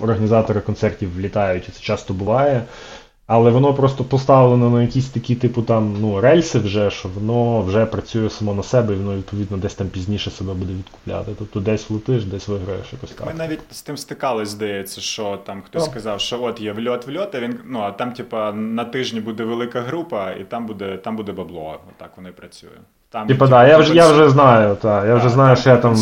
[0.00, 2.62] організатори концертів влітають, і це часто буває.
[3.26, 7.86] Але воно просто поставлено на якісь такі, типу, там, ну, рельси вже, що воно вже
[7.86, 11.32] працює само на себе, і воно, відповідно, десь там пізніше себе буде відкупляти.
[11.38, 13.26] Тобто десь летиш, десь виграєш якось так.
[13.26, 17.34] Ми навіть з тим стикались, здається, що там хтось сказав, що от є вльот вльот,
[17.34, 21.16] а він, ну, а там, типа, на тижні буде велика група, і там буде там
[21.16, 21.80] буде бабло.
[21.96, 22.70] Отак воно і працює.
[23.10, 25.96] Там, Типа, да, я вже я вже знаю, та, я вже знаю, що я там.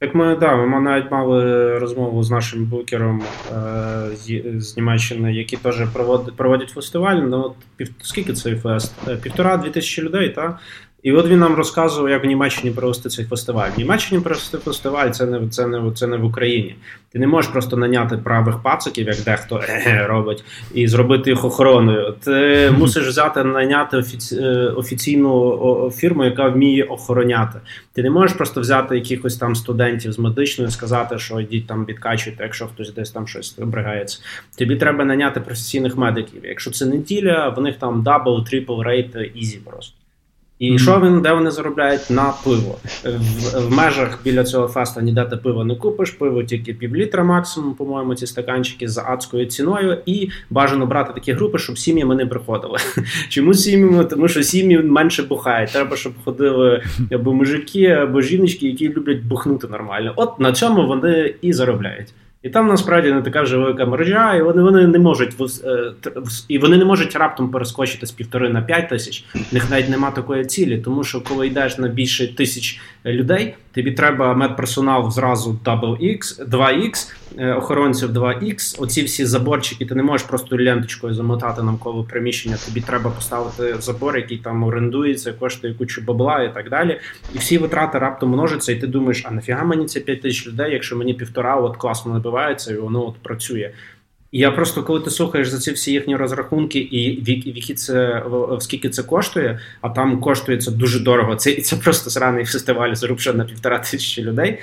[0.00, 5.56] Так ми да, ми навіть мали розмову з нашим букером е, з, з Німеччини, які
[5.56, 7.16] теж проводять проводять фестиваль.
[7.16, 8.94] Ну от пів скільки цей фест?
[9.08, 10.58] Е, півтора-дві тисячі людей, так?
[11.02, 13.70] І от він нам розказував, як в Німеччині провести цей фестиваль.
[13.76, 16.74] В Німеччині провести фестиваль це не це не це не в Україні.
[17.12, 19.60] Ти не можеш просто наняти правих пациків, як дехто
[20.06, 22.14] робить, і зробити їх охороною.
[22.24, 24.36] Ти мусиш взяти наняти офіці...
[24.36, 27.60] Е, офіційну фірму, яка вміє охороняти.
[27.92, 32.42] Ти не можеш просто взяти якихось там студентів з медичної, сказати, що йдіть там відкачуйте,
[32.42, 34.18] якщо хтось десь там щось бригається.
[34.58, 36.40] Тобі треба наняти професійних медиків.
[36.44, 39.94] Якщо це неділя, в них там double, triple rate, easy просто.
[40.58, 40.78] І mm-hmm.
[40.78, 42.78] що він, де вони заробляють на пиво?
[43.04, 47.74] В, в межах біля цього феста ніде ти пиво не купиш, пиво тільки півлітра максимум,
[47.74, 52.78] по-моєму, ці стаканчики за адською ціною, і бажано брати такі групи, щоб сім'ями не приходили.
[53.28, 54.04] Чому сім'ями?
[54.04, 55.72] Тому що сім'ї менше бухають.
[55.72, 60.12] Треба, щоб ходили або мужики, або жіночки, які люблять бухнути нормально.
[60.16, 62.08] От на цьому вони і заробляють.
[62.42, 65.92] І там насправді не така ж велика мережа, і вони вони не можуть е,
[66.48, 69.24] і вони не можуть раптом перескочити з півтори на п'ять тисяч.
[69.34, 73.92] В них навіть нема такої цілі, тому що коли йдеш на більше тисяч людей, тобі
[73.92, 78.82] треба медперсонал зразу X, 2X, е, охоронців 2X.
[78.82, 82.56] Оці всі заборчики, ти не можеш просто ленточкою замотати навколо приміщення.
[82.66, 87.00] Тобі треба поставити забор, який там орендується, коштує кучу бабла і так далі.
[87.34, 90.72] І всі витрати раптом множаться, і ти думаєш, а нафіга мені це 5 тисяч людей,
[90.72, 93.70] якщо мені півтора от класно набивається, і воно от працює.
[94.32, 98.22] Я просто, коли ти слухаєш за ці всі їхні розрахунки, і в це
[98.60, 101.36] скільки це коштує, а там коштує це дуже дорого.
[101.36, 104.58] Це це просто сраний фестиваль зарубша на півтора тисячі людей.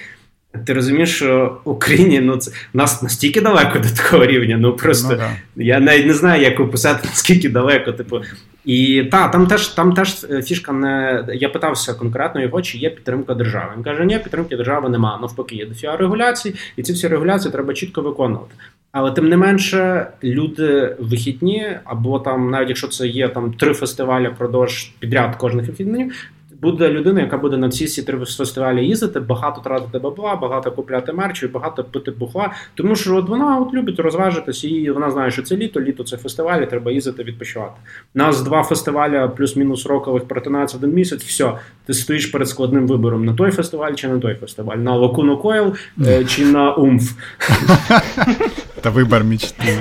[0.65, 4.57] Ти розумієш, що Україні ну це нас настільки далеко до такого рівня.
[4.57, 5.63] Ну просто ну, да.
[5.63, 7.91] я навіть не знаю, як описати наскільки далеко.
[7.91, 8.21] Типу,
[8.65, 12.89] і та там теж там теж е, фішка не я питався конкретно його, чи є
[12.89, 13.71] підтримка держави.
[13.75, 15.17] Він каже, ні, підтримки держави немає.
[15.21, 18.55] Навпаки, є дофіга регуляцій, і ці всі регуляції треба чітко виконувати.
[18.91, 24.31] Але тим не менше, люди вихідні, або там, навіть якщо це є там три фестивалі
[24.37, 26.13] продовж підряд кожних вихідних,
[26.65, 31.13] буде людина, яка буде на всі ці три фестивалі їздити, багато тратити бабла, багато купляти
[31.13, 32.51] мерчу, багато пити бухла.
[32.75, 36.17] Тому що от вона от любить розважитись, і вона знає, що це літо, літо це
[36.17, 37.73] фестивалі, треба їздити відпочивати.
[38.15, 41.23] У нас два фестивалі плюс-мінус рокових перетинається один місяць.
[41.23, 41.51] все,
[41.85, 45.75] ти стоїш перед складним вибором на той фестиваль чи на той фестиваль, на Лакуно Койл
[46.05, 47.11] е, чи на Умф.
[48.81, 49.79] Та вибор мечти.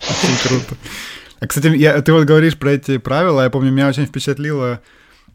[0.00, 0.87] Очень круто.
[1.40, 4.80] А, кстати, я, ты вот говоришь про эти правила, я помню, меня очень впечатлило,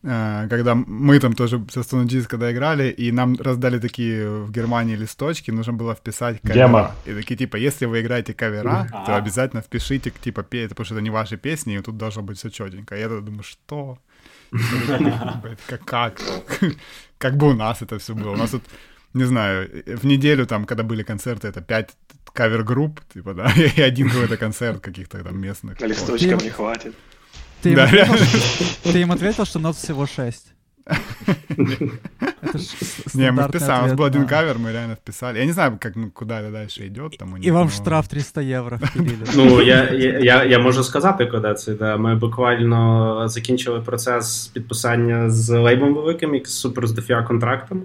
[0.04, 4.96] э, когда мы там тоже со Stone когда играли, и нам раздали такие в Германии
[4.96, 6.68] листочки, нужно было вписать кавера.
[6.68, 6.96] Демо.
[7.06, 10.96] И такие, типа, если вы играете кавера, а то обязательно впишите, типа, петь, потому что
[10.96, 12.96] это не ваши песни, и тут должно быть все четенько.
[12.96, 13.98] Я думаю, что?
[15.68, 16.22] Как, как?
[17.18, 18.34] Как бы у нас это все было.
[18.34, 18.62] У нас тут
[19.15, 21.91] не знаю, в неделю там, когда были концерты, это пять
[22.33, 25.77] кавер-групп, типа, да, и один какой-то концерт каких-то там местных.
[25.81, 26.95] А листочков не хватит.
[27.63, 30.55] Ты, да, им ответил, ты им ответил, что нас всего шесть?
[33.15, 35.39] Не, мы вписали, у нас был один кавер, мы реально вписали.
[35.39, 37.19] Я не знаю, как, ну, куда это дальше идет.
[37.19, 39.17] Там І вам штраф 300 євро впілили.
[39.35, 41.75] Ну, я, я, я можу сказати, куди це.
[41.75, 41.97] Да.
[41.97, 47.83] Ми буквально закінчили процес підписання з лейбом великим, як супер з дофіа контрактом.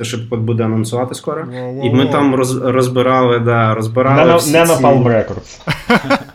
[0.00, 1.46] Це ще буде анонсувати скоро.
[1.84, 4.30] І ми там роз, розбирали, да, розбирали.
[4.30, 4.72] Не, всі не ці...
[4.72, 5.58] Napalm Records.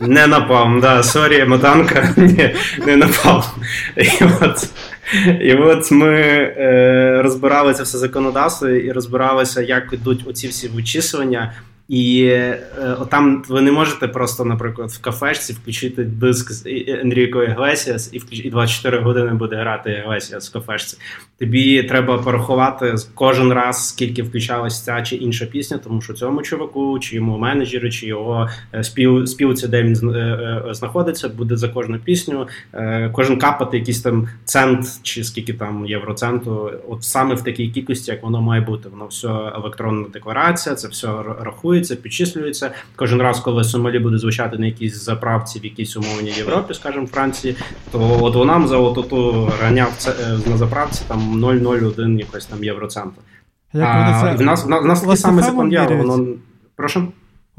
[0.00, 2.08] Не Napalm, да, sorry, Motanka.
[2.16, 2.54] Ні,
[2.86, 3.44] не Napalm.
[3.96, 4.68] І от,
[5.40, 11.52] і от ми е, розбирали це все законодавство і розбиралися, як йдуть оці всі вичислення.
[11.88, 12.60] І е,
[13.10, 18.50] там ви не можете просто, наприклад, в кафешці включити диск з Енріко Іглесіас і і
[18.50, 20.98] 24 години буде грати Іглесіас в кафешці.
[21.38, 26.98] Тобі треба порахувати кожен раз, скільки включалась ця чи інша пісня, тому що цьому чуваку,
[26.98, 31.98] чи йому менеджеру, чи його е, спів, співці, де він е, знаходиться, буде за кожну
[31.98, 32.48] пісню.
[33.12, 38.22] Кожен капати якийсь там цент, чи скільки там євроценту, от саме в такій кількості, як
[38.22, 38.88] воно має бути.
[38.88, 41.08] Воно все електронна декларація, це все
[41.40, 42.70] рахує рахується, підчислюється.
[42.96, 47.56] Кожен раз, коли Сомалі буде звучати на якійсь заправці в якійсь умовній Європі, скажімо, Франції,
[47.92, 50.12] то от вона за оту раняв це
[50.46, 53.20] на заправці там 0,01 якось там євроцентр.
[53.72, 54.36] Як а, це...
[54.36, 56.26] В нас в нас такий самий закон є, воно
[56.76, 57.08] прошу.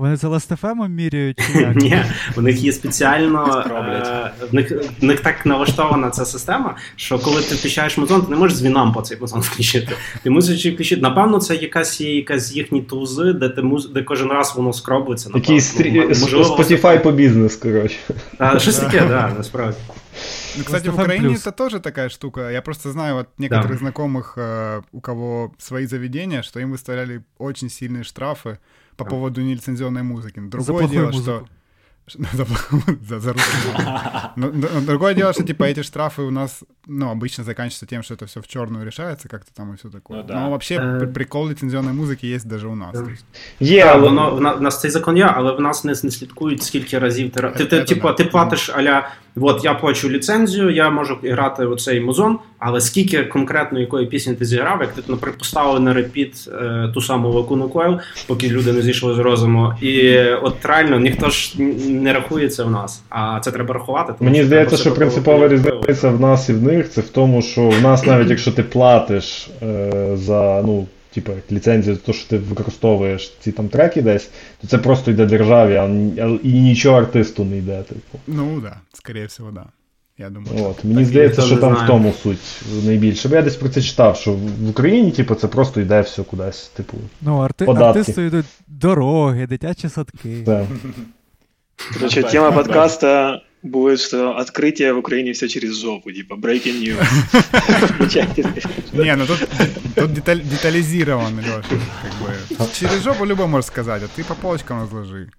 [0.01, 1.39] Вони це ластефемом міряють?
[1.47, 1.77] чи як?
[1.77, 2.03] Ні,
[2.37, 3.65] у них є спеціально
[4.41, 8.31] е, в них в них так налаштована ця система, що коли ти включаєш музон, ти
[8.31, 9.93] не можеш з по цей музон включити.
[10.23, 11.03] Ти мусиш включити.
[11.03, 15.31] Напевно, це якась є якась їхні тузи, де ти муз, де кожен раз воно скробується.
[15.31, 16.01] Такий стрі...
[16.11, 17.97] Spotify по бізнес, коротше.
[18.59, 19.79] Щось таке, так, насправді.
[20.59, 22.51] Ну, кстати, в Украине это тоже такая штука.
[22.51, 23.79] Я просто знаю от некоторых да.
[23.79, 28.59] знакомых, э, у кого свои заведения, что им выставляли очень сильные штрафы
[28.97, 29.11] по да.
[29.11, 30.41] поводу нелицензионной музыки.
[30.41, 31.23] Другое дело, музыку.
[31.23, 31.49] что
[32.19, 32.45] за,
[33.09, 33.35] за, за
[34.37, 38.15] но, но, другое дело, что типа эти штрафы у нас, ну, обычно заканчиваются тем, что
[38.15, 40.19] это все в черную решается, как-то там и все такое.
[40.19, 40.41] Ну, да.
[40.41, 41.07] Но вообще э...
[41.07, 42.97] прикол лицензионной музыки есть даже у нас.
[43.61, 46.99] Є, але воно в нас цей закон є, але в нас не, не слідкують скільки
[46.99, 49.11] разів ти ти, ти, типу, ти платиш аля
[49.42, 54.46] от я плачу ліцензію, я можу грати оцей музон, але скільки конкретно якої пісні ти
[54.46, 58.82] зіграв, як ти, наприклад, поставив на репіт е, ту саму Лакуну Койл, поки люди не
[58.82, 59.74] зійшли з розуму.
[59.82, 63.04] І от реально ніхто ж не рахується в нас.
[63.10, 64.14] А це треба рахувати.
[64.20, 67.70] Тому Мені здається, що принципова різниця в нас і в них це в тому, що
[67.70, 73.34] в нас навіть якщо ти платиш е, за ну типу, ліцензію, то що ти використовуєш
[73.40, 74.30] ці там треки десь,
[74.62, 75.86] то це просто йде державі, а
[76.44, 77.84] і нічого артисту не йде.
[77.84, 78.20] Типу.
[78.28, 79.66] Ну да, скоріше всього, да.
[80.18, 81.86] Я думаю, От, Мені здається, що там знаю.
[81.86, 83.30] в тому суть найбільше.
[83.30, 86.68] Бо я десь про це читав, що в Україні, типу, це просто йде все кудись.
[86.68, 90.44] Типу, ну, арти- артисту йдуть дороги, дитячі садки.
[90.46, 90.66] Так.
[91.94, 97.05] Короче, тема подкаста будет, что открытие в Украине все через жопу, типа breaking news.
[98.93, 99.49] Не, ну тут,
[99.95, 101.63] тут детализировано, Леша.
[102.75, 105.31] Через жопу любой может сказать, а ты по полочкам разложи,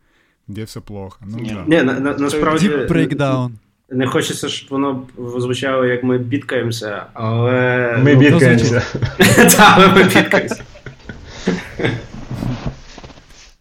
[0.47, 1.17] где все плохо.
[1.25, 1.63] Ну, да.
[1.67, 2.69] Не, насправді...
[2.69, 3.51] Deep breakdown.
[3.93, 7.97] Не хочеться, щоб воно звучало, як ми бідкаємося, але.
[8.03, 8.83] Ми ну, бідкаємося.
[9.57, 10.63] Так, ми бідкаємося.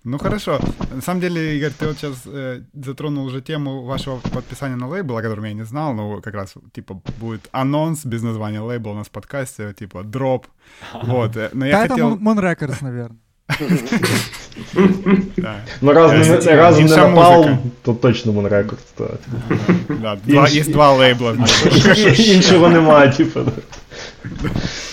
[0.06, 0.60] Ну хорошо.
[0.94, 5.18] На самом деле, Игорь, ты вот сейчас э, затронул уже тему вашего подписания на лейбл,
[5.18, 8.96] о котором я не знал, но как раз типа будет анонс без названия лейбла у
[8.96, 10.46] нас в подкасте, типа дроп.
[11.04, 11.36] Вот.
[11.38, 12.14] Э, но я да, хотел...
[12.14, 13.18] это Moon Records, наверное.
[15.82, 17.48] Ну, раз не напал,
[17.84, 19.20] то точно Moon Records.
[20.02, 21.36] Да, есть два лейбла.
[22.18, 23.46] Іншого немає, типа.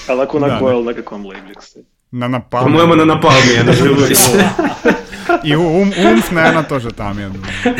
[0.09, 1.87] А Лакуна Койл на каком лейбле, кстати?
[2.12, 2.66] На напалме.
[2.66, 4.31] По-моему, на напалме, я дождусь.
[5.44, 7.79] И ум, Умф, наверное, тоже там, я думаю.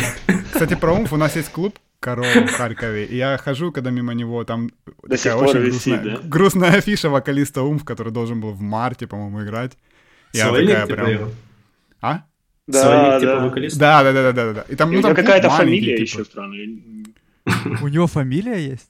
[0.53, 4.15] Кстати, про Умф у нас есть клуб Корова в Харькове, и я хожу, когда мимо
[4.15, 4.71] него там
[5.03, 6.29] До такая очень висит, грустная, да?
[6.29, 9.73] грустная афиша вокалиста Умф, который должен был в марте, по-моему, играть.
[10.33, 11.11] Я Сольник, такая типа прям...
[11.11, 11.31] Его?
[12.01, 12.23] А?
[12.67, 13.45] Да, Сольник, типа, да.
[13.45, 13.79] вокалист?
[13.79, 14.65] Да, да, да, да, да.
[14.69, 16.03] И там, ну, там какая-то фамилия типа.
[16.03, 16.69] еще странная.
[17.83, 18.89] У него фамилия есть?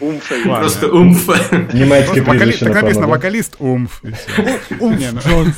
[0.00, 0.32] Умф.
[0.44, 1.52] Просто умф.
[1.74, 4.00] Немецкий прізвище, Так написано вокаліст умф.
[4.80, 5.02] Умф.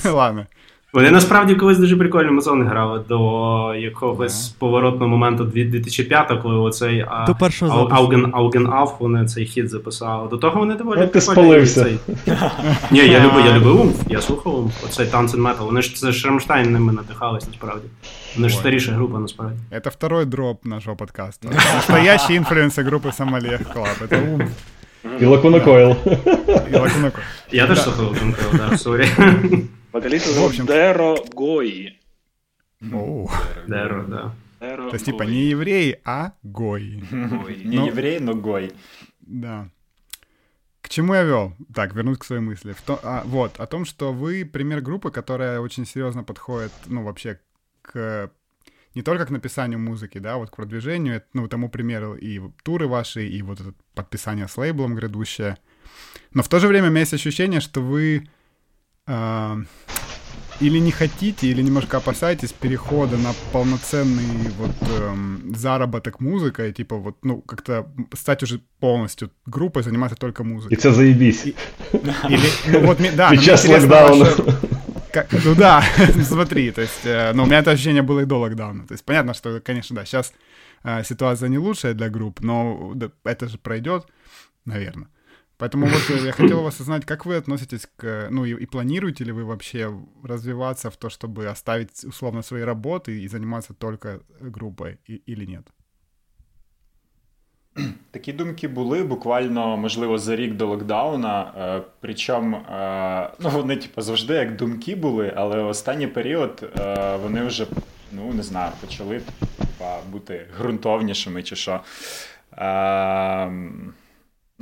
[0.04, 0.46] Ну, ладно.
[0.92, 4.58] Вони насправді колись дуже прикольно музон грали до якогось yeah.
[4.58, 10.28] поворотного моменту 2005 коли оцей до першого Ауген Ауген Ав вони цей хід записали.
[10.28, 11.84] До того вони доволі ти спалився.
[11.84, 11.98] Цей...
[12.90, 15.66] Ні, я любив, я любив Oomph, я слухав Oomph, оцей Танцен Метал.
[15.66, 17.88] Вони ж це ж Rammstein ними надихались насправді.
[18.36, 19.56] Вони ж старіша група насправді.
[19.72, 21.48] Это второй дроп нашого подкасту.
[21.74, 23.96] Настоящий інфлюенсер групи Somali Yacht Club.
[24.00, 24.50] Это Oomph.
[25.20, 25.96] І Lacuna Coil.
[26.70, 27.24] І Lacuna Coil.
[27.52, 29.08] Я теж слухав Lacuna Coil, да, sorry.
[29.92, 31.98] Вокалист в общем, Деро Гои.
[32.80, 34.34] Деро, да.
[34.60, 37.02] То есть, типа, не евреи, а Гои.
[37.64, 38.72] Не ну, еврей, но Гой.
[39.20, 39.70] Да.
[40.82, 41.54] К чему я вел?
[41.74, 42.72] Так, вернусь к своей мысли.
[42.72, 47.04] В то, а, вот, о том, что вы пример группы, которая очень серьезно подходит, ну,
[47.04, 47.40] вообще,
[47.82, 48.30] к
[48.94, 53.26] не только к написанию музыки, да, вот к продвижению, ну, тому примеру и туры ваши,
[53.26, 55.58] и вот это подписание с лейблом грядущее.
[56.32, 58.28] Но в то же время у меня есть ощущение, что вы
[59.10, 59.64] э,
[60.60, 67.16] или не хотите, или немножко опасаетесь перехода на полноценный вот эм, заработок музыкой, типа вот,
[67.22, 70.76] ну, как-то стать уже полностью группой, заниматься только музыкой.
[70.76, 71.46] И это заебись.
[71.46, 71.54] И,
[72.28, 74.26] или, ну, вот, да, Сейчас локдауна.
[75.12, 75.82] Как, ну да,
[76.24, 78.86] смотри, то есть, э, ну, у меня это ощущение было и до локдауна.
[78.86, 80.32] То есть, понятно, что, конечно, да, сейчас
[80.84, 84.06] э, ситуация не лучшая для групп, но да, это же пройдет,
[84.64, 85.08] наверное.
[85.59, 89.23] Поэтому вот э, я хотел вас узнать, как вы относитесь к, ну и, и планируете
[89.23, 94.99] ли вы вообще развиваться в то, чтобы оставить условно свои работы и заниматься только группой
[95.05, 95.67] и, или нет?
[98.11, 101.53] Такі думки були буквально, можливо, за рік до локдауна.
[101.57, 107.43] Е, причому е, ну, вони, типу, завжди як думки були, але останній період е, вони
[107.43, 107.67] вже,
[108.11, 109.21] ну не знаю, почали
[109.57, 111.79] типа, бути ґрунтовнішими чи що.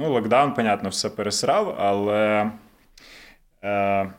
[0.01, 2.51] Ну, локдаун, понятно, все пересрав, але.
[3.63, 4.11] Е,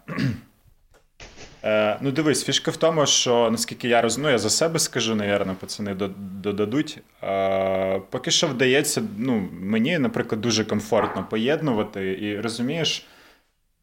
[1.64, 5.56] е, Ну, дивись, фішка в тому, що наскільки я розумію, я за себе скажу, навірно,
[5.60, 7.00] пацани додадуть.
[7.24, 12.18] Е, Поки що вдається, ну, мені, наприклад, дуже комфортно поєднувати.
[12.22, 13.08] І розумієш,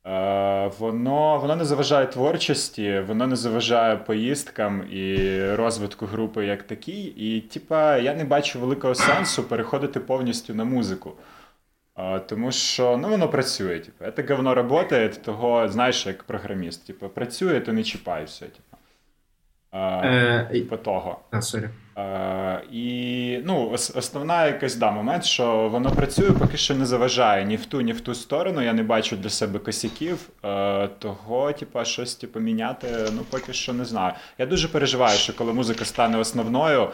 [0.06, 7.02] е, воно воно не заважає творчості, воно не заважає поїздкам і розвитку групи як такій.
[7.04, 11.12] І, типа, я не бачу великого сенсу переходити повністю на музику.
[12.26, 13.80] Тому що ну, воно працює.
[13.80, 14.04] Типу.
[14.16, 16.86] Це говно працює, того, знаєш, як програміст.
[16.86, 18.46] Типу, працює, то не чіпай все.
[18.46, 18.76] Типу.
[19.76, 21.20] Е, типу того.
[21.30, 21.68] А, sorry.
[21.94, 27.56] А, і ну, основна якась да, момент, що воно працює, поки що не заважає ні
[27.56, 28.62] в ту, ні в ту сторону.
[28.62, 30.28] Я не бачу для себе косяків.
[30.42, 34.12] А, того, типу, щось типу, міняти, ну поки що не знаю.
[34.38, 36.88] Я дуже переживаю, що коли музика стане основною.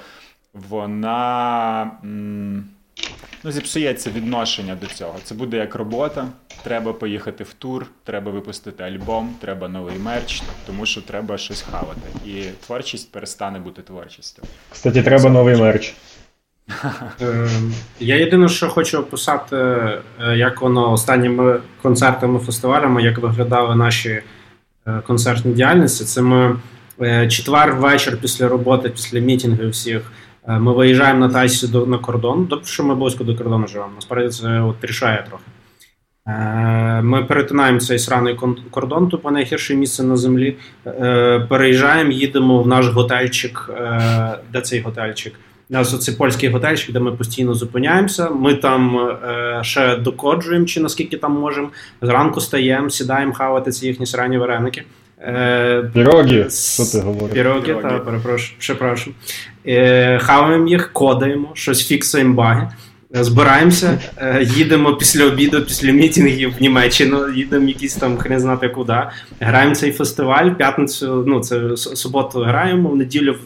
[0.52, 1.90] вона
[3.44, 5.14] ну, зіпсується відношення до цього.
[5.24, 6.28] Це буде як робота.
[6.64, 12.00] Треба поїхати в тур, треба випустити альбом, треба новий мерч, тому що треба щось хавати.
[12.26, 14.42] І творчість перестане бути творчістю.
[14.70, 15.94] Кстати, треба новий мерч.
[17.22, 17.48] Е,
[18.00, 20.00] я єдине, що хочу описати, е,
[20.36, 24.22] як воно останніми концертами, фестивалями, як виглядали наші
[24.86, 26.04] е, концертні діяльності.
[26.04, 26.56] Це ми
[27.28, 30.12] четвер вечір після роботи, після мітінгів всіх.
[30.48, 32.48] Ми виїжджаємо на тайсі до на кордон.
[32.64, 33.92] Що ми близько до кордону живемо.
[33.94, 35.44] Насправді це от рішає трохи.
[37.02, 38.38] Ми перетинаємо цей сраний
[38.70, 40.56] кордон, тупо найгірше місце на землі.
[41.48, 43.70] Переїжджаємо, їдемо в наш готельчик.
[44.52, 45.34] Де цей готельчик?
[45.72, 48.30] Нас оце польський готельчик, де ми постійно зупиняємося.
[48.30, 51.68] Ми там е, ще докоджуємо, чи наскільки там можемо.
[52.02, 54.84] Зранку стаємо, сідаємо хавати ці їхні срані вареники.
[55.26, 57.34] Е, Піроги, що ти говориш?
[57.34, 58.58] Піроги, так, перепрошую.
[58.58, 59.16] перепрошую.
[59.66, 62.68] Е, хаваємо їх, кодаємо, щось фіксуємо баги.
[63.14, 68.96] Збираємося, е, їдемо після обіду, після мітінгів в Німеччину, їдемо якісь там хрен знати куди.
[69.40, 70.50] Граємо цей фестиваль.
[70.50, 73.36] П'ятницю, ну це суботу граємо, в неділю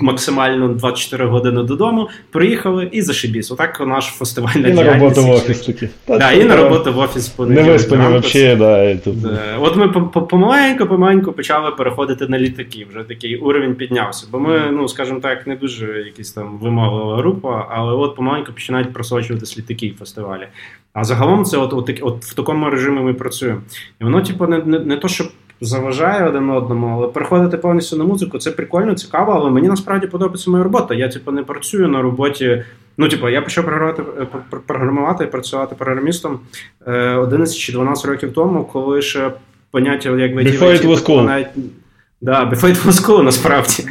[0.00, 3.50] максимально 24 години додому, приїхали і зашибісь.
[3.50, 5.88] Отак наш фестиваль І на роботу в офіс таки.
[6.08, 9.58] Да, і на роботу в офіс по Не виспані взагалі, да.
[9.60, 12.86] От ми помаленьку, помаленьку почали переходити на літаки.
[12.90, 14.26] Вже такий уровень піднявся.
[14.32, 18.92] Бо ми, ну скажімо так, не дуже якісь там вимоглива група, але от помаленьку починають
[18.92, 20.46] просочуватись літаки в фестивалі.
[20.92, 23.60] А загалом це от, от, от в такому режимі ми працюємо.
[24.00, 25.26] І воно, типу, не, не, не то, щоб
[25.62, 30.50] заважає один одному, але переходити повністю на музику це прикольно, цікаво, але мені насправді подобається
[30.50, 30.94] моя робота.
[30.94, 32.64] Я типу не працюю на роботі.
[32.96, 34.02] Ну, типу, я почав програмувати
[34.52, 36.40] е, програмувати і працювати програмістом
[36.86, 39.30] 11 е, чи 12 років тому, коли ще
[39.70, 40.36] поняття як в
[41.22, 41.48] навіть
[42.22, 43.84] Да, Before it was cool, насправді.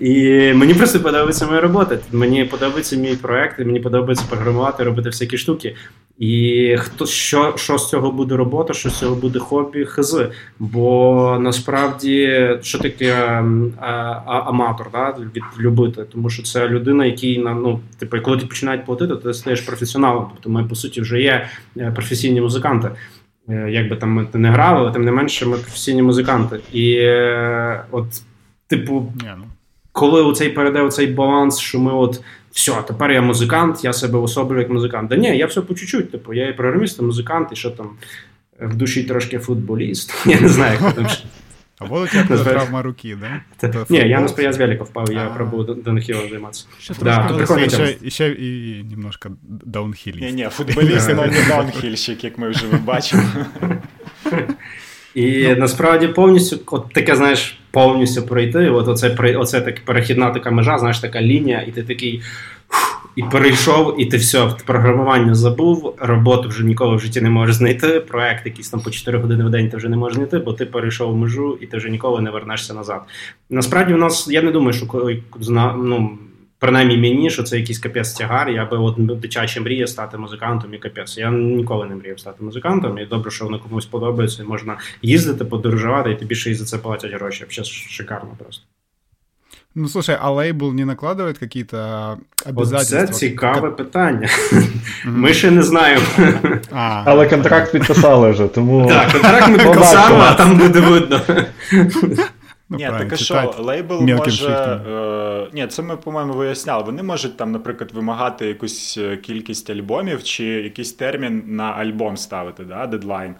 [0.00, 1.98] І мені просто подобається моя робота.
[2.12, 5.76] Мені подобається мій проект, мені подобається програмувати, робити всякі штуки.
[6.18, 10.16] І хто що що з цього буде робота, що з цього буде хобі, хз.
[10.58, 13.14] Бо насправді що таке
[13.80, 13.86] а,
[14.26, 18.86] а, аматор, да, від любити, тому що це людина, який ну, типу, коли ти починають
[18.86, 20.26] платити, ти стаєш професіоналом.
[20.34, 21.46] Тобто ми, по суті, вже є
[21.76, 22.90] е, професійні музиканти.
[23.48, 26.60] Е, як би там ми не грали, але тим не менше ми професійні музиканти.
[26.72, 28.06] І е, от,
[28.66, 29.12] типу,
[29.92, 32.20] коли у оцей перейде цей баланс, що ми от
[32.52, 35.08] все, тепер я музикант, я себе особлю як музикант.
[35.08, 36.10] Да ні, я все по чуть-чуть.
[36.10, 37.90] Типу, я і програміст, і музикант, і що там
[38.60, 40.14] в душі трошки футболіст.
[40.26, 41.06] Я не знаю, як там.
[41.78, 43.40] А була у тебе травма руки, да?
[43.88, 46.66] Ні, я на я з велика впав, я пробував донхілом займатися.
[46.78, 50.22] Ще трошки ще, ще і немножко даунхіліст.
[50.22, 53.22] Ні, ні, футболіст, але не даунхільщик, як ми вже бачимо.
[55.14, 58.70] І насправді повністю, от таке, знаєш, повністю пройти.
[58.70, 62.22] От оце, оце так перехідна така межа, знаєш, така лінія, і ти такий.
[63.16, 68.00] І перейшов, і ти все, програмування забув, роботу вже ніколи в житті не можеш знайти.
[68.00, 70.66] Проект якийсь там по 4 години в день ти вже не можеш знайти, бо ти
[70.66, 73.02] перейшов межу і ти вже ніколи не вернешся назад.
[73.50, 75.22] Насправді, в нас я не думаю, що коли
[75.76, 76.18] ну,
[76.58, 78.50] принаймні мені, що це якийсь капець тягар.
[78.50, 81.18] Я би от дитяча мрія стати музикантом і капець.
[81.18, 82.98] Я ніколи не мріяв стати музикантом.
[82.98, 84.42] І добре, що воно комусь подобається.
[84.42, 87.44] і Можна їздити, подорожувати, і тобі ще й за це платять гроші.
[87.48, 88.62] Взагалі шикарно просто.
[89.78, 93.06] Ну, слушай, а лейбл не накладывает какие-то обязательства?
[93.06, 94.28] Це цікаве питання.
[95.04, 96.04] Ми ще не знаємо.
[97.04, 98.88] Але контракт підписали вже, тому.
[98.88, 101.20] Так, контракт ми підписали, а там буде видно.
[102.68, 104.48] Ну, Ні, так що лейбл може.
[104.88, 106.82] Е, Ні, це ми, по-моєму, виясняли.
[106.82, 112.64] Вони можуть там, наприклад, вимагати якусь е, кількість альбомів чи якийсь термін на альбом ставити,
[112.64, 113.34] да, дедлайн.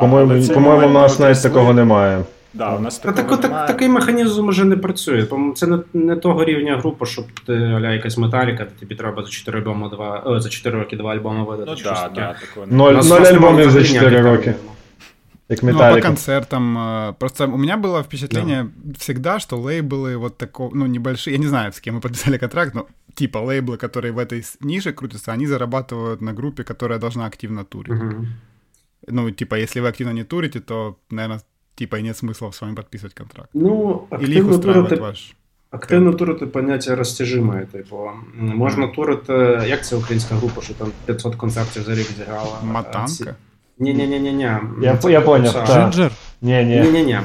[0.00, 2.24] По-моєму, по-моєму, у нас навіть такого немає.
[2.55, 3.67] Да, у нас такого так, немає.
[3.67, 5.27] Такий механізм вже не працює.
[5.55, 9.29] Це не не того рівня група, щоб ти аля якась металіка, то тобі треба за
[9.29, 11.71] 4 альбоми два, о, за 4 роки два альбоми видати.
[11.71, 12.35] Ну, да, да,
[12.65, 14.55] Ноль, ноль альбомів за 4 роки.
[15.51, 16.77] Как ну, а по концертам.
[16.77, 18.93] Э, просто у меня было впечатление да.
[18.97, 22.73] всегда, что лейблы вот такого, ну, небольшие, я не знаю, с кем мы подписали контракт,
[22.73, 27.65] но типа лейблы, которые в этой нише крутятся, они зарабатывают на группе, которая должна активно
[27.65, 28.01] турить.
[28.01, 28.25] Угу.
[29.07, 31.41] Ну, типа, если вы активно не турите, то, наверное,
[31.76, 33.50] типа, и нет смысла с вами подписывать контракт.
[33.54, 35.34] Ну, Или их устраивает ваш...
[35.70, 37.66] Активно турити поняття розтяжиме.
[37.72, 39.32] Типу, можна турити,
[39.68, 42.58] як це українська група, що там 500 концертів за рік зіграла.
[42.62, 43.34] Матанка?
[43.78, 44.50] Ні-ні-ні-ні.
[44.82, 45.66] Я я поняв.
[45.66, 46.10] Джинджер?
[46.42, 46.80] Ні-ні.
[46.80, 47.18] Ні-ні-ні.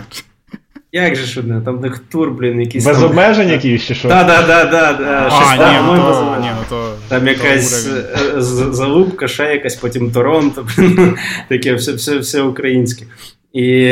[0.94, 2.86] Як же шудне, там них тур, блін, якісь.
[2.86, 3.06] Без там...
[3.06, 4.10] обмежень якісь чи що?
[4.10, 5.00] Так, так, так, так.
[5.32, 6.94] А, ні, ну то, ні, ну то...
[7.08, 8.42] Там якась е,
[8.72, 10.68] залупка, ще якась, потім Торонто,
[11.50, 13.06] таке все все, все українське.
[13.54, 13.92] І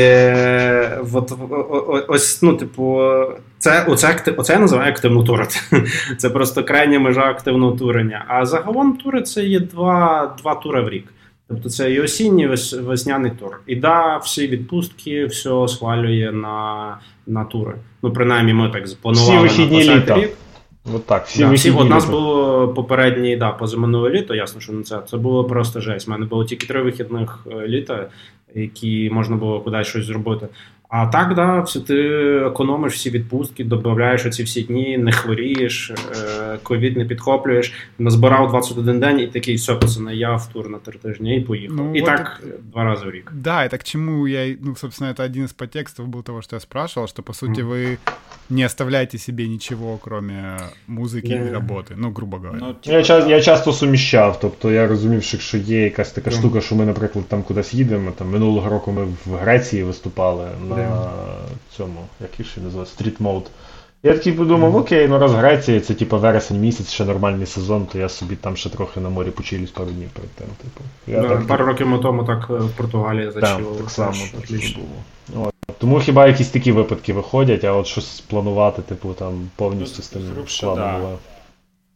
[1.13, 1.33] от,
[2.07, 3.01] ось, ну, типу,
[3.57, 5.55] це оце, оце я називаю активно турити.
[6.17, 8.25] Це просто крайня межа активного турення.
[8.27, 11.13] А загалом тури це є два два тури в рік.
[11.47, 13.61] Тобто це і осінній, і весняний тур.
[13.67, 16.97] І да, всі відпустки, все свалює на
[17.27, 17.73] на тури.
[18.03, 19.47] Ну, принаймні, ми так запланували.
[19.47, 20.15] Всі вихідні літа.
[20.17, 20.31] рік.
[20.85, 24.83] От так, всі да, всі, от нас було попереднє, да, позаминуле літо, ясно, що не
[24.83, 25.01] це.
[25.07, 26.07] Це було просто жесть.
[26.07, 28.09] У мене було тільки три вихідних е, літа,
[28.55, 30.47] які можна було кудись щось зробити.
[30.96, 31.94] А так, да, все ти
[32.46, 39.00] економиш всі відпустки, додаєш оці всі дні, не хворієш, е, ковід не підхоплюєш, назбирав 21
[39.00, 41.76] день і такий, все, пацани, я в тур на три тижні і поїхав.
[41.76, 42.70] Ну, и вот так это...
[42.72, 43.32] два раза в рік.
[43.34, 46.60] Да, и так чему я, ну, собственно, это один из подтекстов был того, что я
[46.60, 47.66] спрашивал, что, по сути, mm.
[47.66, 47.98] вы
[48.50, 51.48] не оставляете себе ничего, кроме музики yeah.
[51.48, 52.58] і роботи, ну, грубо говоря.
[52.60, 56.38] Ну, типа, я, я часто суміщав, тобто я розумів, що є якась така mm.
[56.38, 60.74] штука, що ми, наприклад, там кудись їдемо, там минулого року ми в Греції виступали на
[60.76, 60.77] на
[61.77, 63.45] цьому, який ще називається, Street Mode.
[64.03, 67.97] Я такий подумав, окей, ну раз Греція, це типу вересень місяць, ще нормальний сезон, то
[67.97, 70.47] я собі там ще трохи на морі почилюсь пару днів перед тим.
[70.47, 70.81] Типу.
[71.07, 73.71] Я да, так, Пару років тому так е, в Португалії зачило.
[73.71, 74.59] Так, так само так
[75.31, 75.45] було.
[75.45, 75.53] От.
[75.77, 80.21] Тому хіба якісь такі випадки виходять, а от щось планувати, типу, там повністю з тим
[80.47, 81.17] складно було.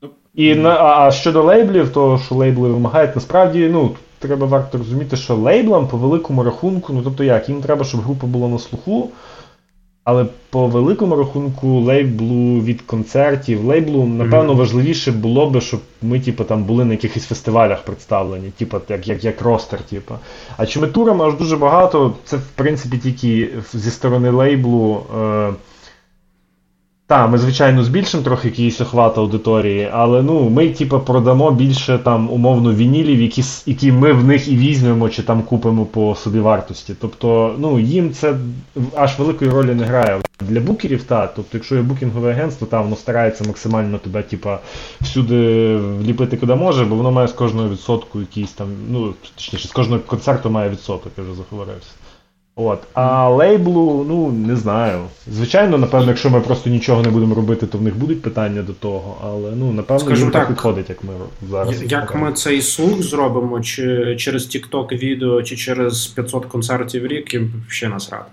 [0.01, 3.95] Ну, І на, а щодо лейблів, то що лейбли вимагають, насправді, ну,
[4.28, 8.28] треба варто розуміти, що лейблам по великому рахунку, ну тобто як, їм треба, щоб група
[8.28, 9.09] була на слуху.
[10.05, 16.43] Але по великому рахунку лейблу від концертів, лейблу, напевно, важливіше було би, щоб ми, типу,
[16.43, 19.82] там були на якихось фестивалях представлені, типу, як як, як ростер.
[19.82, 20.15] Типу.
[20.57, 25.03] А чи ми турами аж дуже багато, це в принципі тільки зі сторони лейблу.
[25.19, 25.53] Е,
[27.14, 32.30] так, ми, звичайно, збільшимо трохи якийсь охват аудиторії, але ну, ми, типу, продамо більше там
[32.30, 36.95] умовно вінілів, які які ми в них і візьмемо, чи там купимо по собі вартості.
[37.01, 38.36] Тобто, ну, їм це
[38.95, 40.22] аж великої ролі не грає.
[40.41, 41.34] Для букерів, так.
[41.36, 44.49] Тобто, якщо є букінгове агентство, там воно старається максимально тебе, типу,
[45.01, 49.72] всюди вліпити куди може, бо воно має з кожного відсотку якийсь там, ну, точніше, з
[49.72, 51.89] кожного концерту має відсоток, я вже заговорився.
[52.56, 52.80] От.
[52.93, 54.99] А лейблу, ну не знаю.
[55.28, 58.74] Звичайно, напевно, якщо ми просто нічого не будемо робити, то в них будуть питання до
[58.74, 59.18] того.
[59.24, 61.14] Але ну, напевно, Скажу так, підходить, як ми
[61.49, 61.91] зараз.
[61.91, 67.34] Як ми цей слух зробимо, чи через TikTok відео, чи через 500 концертів в рік,
[67.34, 68.32] їм ще насрати.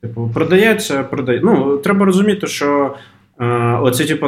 [0.00, 1.40] Типу, продається, продає.
[1.42, 2.94] Ну, треба розуміти, що
[3.40, 4.26] Е, оце, типу,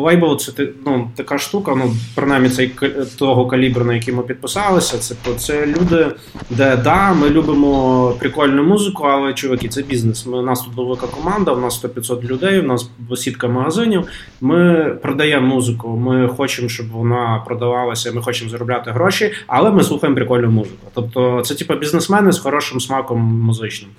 [0.00, 2.72] лейбл це ну, така штука, ну, принаймні цей
[3.18, 4.98] того калібру, на який ми підписалися.
[4.98, 6.06] Це це люди,
[6.50, 10.26] де да, ми любимо прикольну музику, але чуваки, це бізнес.
[10.26, 14.08] Ми, У нас тут велика команда, у нас 100-500 людей, у нас сітка магазинів.
[14.40, 20.16] Ми продаємо музику, ми хочемо, щоб вона продавалася, ми хочемо заробляти гроші, але ми слухаємо
[20.16, 20.86] прикольну музику.
[20.94, 23.90] Тобто, це типу бізнесмени з хорошим смаком музичним.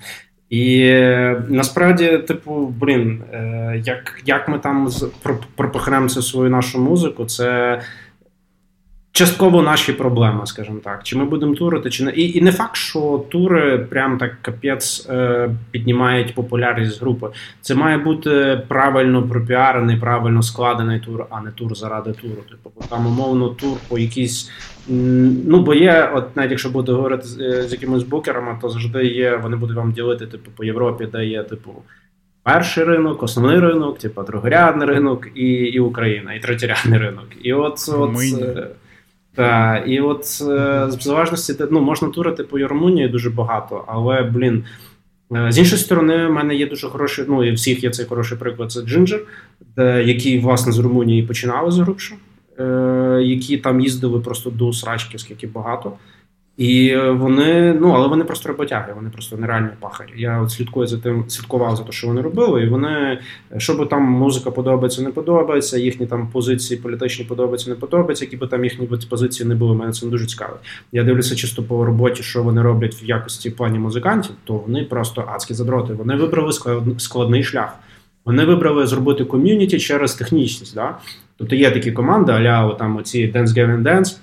[0.52, 4.88] І е, насправді, типу, блін, е, як як ми там
[5.54, 7.80] пропихнемо цю свою нашу музику, це
[9.12, 11.00] частково наші проблеми, скажімо так.
[11.02, 12.10] Чи ми будемо турити, чи не.
[12.10, 17.26] І і не факт, що тури прям так капець е, піднімають популярність групи.
[17.60, 22.42] Це має бути правильно пропіарений, правильно складений тур, а не тур заради туру.
[22.50, 24.50] Типу, там умовно тур по якійсь.
[25.46, 29.06] Ну, бо є, от навіть якщо буду говорити з, е, з якимись букерами, то завжди
[29.06, 31.70] є, вони будуть вам ділити, типу, по Європі, де є, типу,
[32.42, 37.26] перший ринок, основний ринок, типу, другорядний ринок і і Україна, і третєрядний ринок.
[37.42, 38.10] І от, от
[39.34, 40.24] та, і от е,
[40.90, 44.64] з залежності, ну, можна турити по Румунії дуже багато, але, блін.
[45.34, 48.38] Е, з іншої сторони, в мене є дуже хороший, ну і всіх є цей хороший
[48.38, 49.20] приклад, це Джинджер,
[50.04, 52.14] який, власне, з Румунії починали з групшу.
[52.58, 55.92] е, які там їздили просто до срачки, скільки багато.
[56.56, 60.08] І вони, ну але вони просто роботяги, вони просто нереальні пахарі.
[60.16, 63.18] Я от слідкую за тим, слідкував за те, що вони робили, і вони,
[63.56, 68.36] що би там музика подобається, не подобається, їхні там позиції політичні подобаються, не подобаються, які
[68.36, 69.74] би там їхні позиції не були.
[69.74, 70.56] Мене це дуже цікаво.
[70.92, 75.24] Я дивлюся чисто по роботі, що вони роблять в якості плані музикантів, то вони просто
[75.34, 75.92] адські задроти.
[75.94, 76.52] Вони вибрали
[76.98, 77.76] складний шлях.
[78.24, 80.74] Вони вибрали зробити ком'юніті через технічність.
[80.74, 80.98] Да?
[81.36, 84.16] Тобто є такі команди, аля там оці Dance Gavin Dance,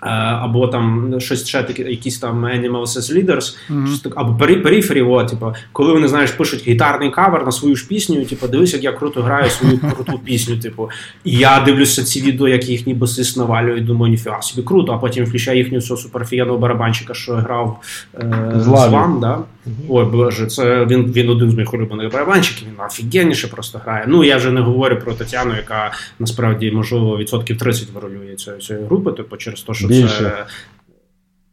[0.00, 4.12] або там щось ще таке, якісь там Animal as Leaders, mm-hmm.
[4.16, 8.72] або о, типу, коли вони знаєш, пишуть гітарний кавер на свою ж пісню, типу, дивись,
[8.72, 10.56] як я круто граю свою круту пісню.
[10.56, 10.90] Типу,
[11.24, 15.24] і я дивлюся ці відео, як їхні басист навалює, думаю, ніфіга собі круто, а потім
[15.24, 17.80] включаю їхню цього суперфієного барабанчика, що грав
[18.14, 19.20] е, з вам.
[19.20, 19.38] Да?
[19.66, 19.86] Mm-hmm.
[19.88, 24.04] Ой, боже, це він він один з моїх улюблених барабанщиків, він офігенніше просто грає.
[24.08, 29.12] Ну я вже не говорю про Тетяну, яка насправді можливо відсотків 30 виролює цієї групи,
[29.12, 30.22] типу через те, що Більше.
[30.22, 30.46] Може,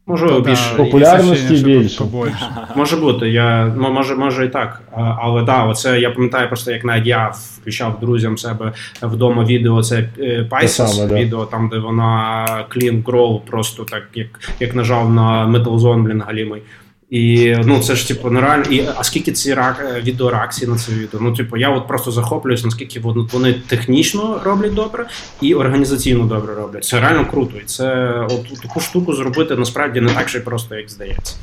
[0.06, 0.74] Можливо, Да, більше.
[0.76, 1.98] Популярності більше.
[1.98, 2.48] побольше.
[2.76, 4.82] Може бути, я ну, може, може і так.
[4.96, 7.28] Але да, оце я пам'ятаю просто, як навіть я
[7.60, 8.72] включав друзям себе
[9.02, 9.82] вдома відео.
[9.82, 11.14] Це е, Pisces, да.
[11.14, 14.28] відео, там, де вона clean grow, просто так, як,
[14.60, 16.62] як нажав на Metal Zone, блін, галімий.
[17.12, 18.64] І ну це ж типу нереально.
[18.64, 21.20] І а скільки ці е, відеореакції на це відео?
[21.20, 25.08] Ну, типу, я от просто захоплююсь, наскільки вони, вони технічно роблять добре
[25.40, 26.84] і організаційно добре роблять.
[26.84, 27.58] Це реально круто.
[27.58, 31.36] І це от таку штуку зробити насправді не так же просто, як здається.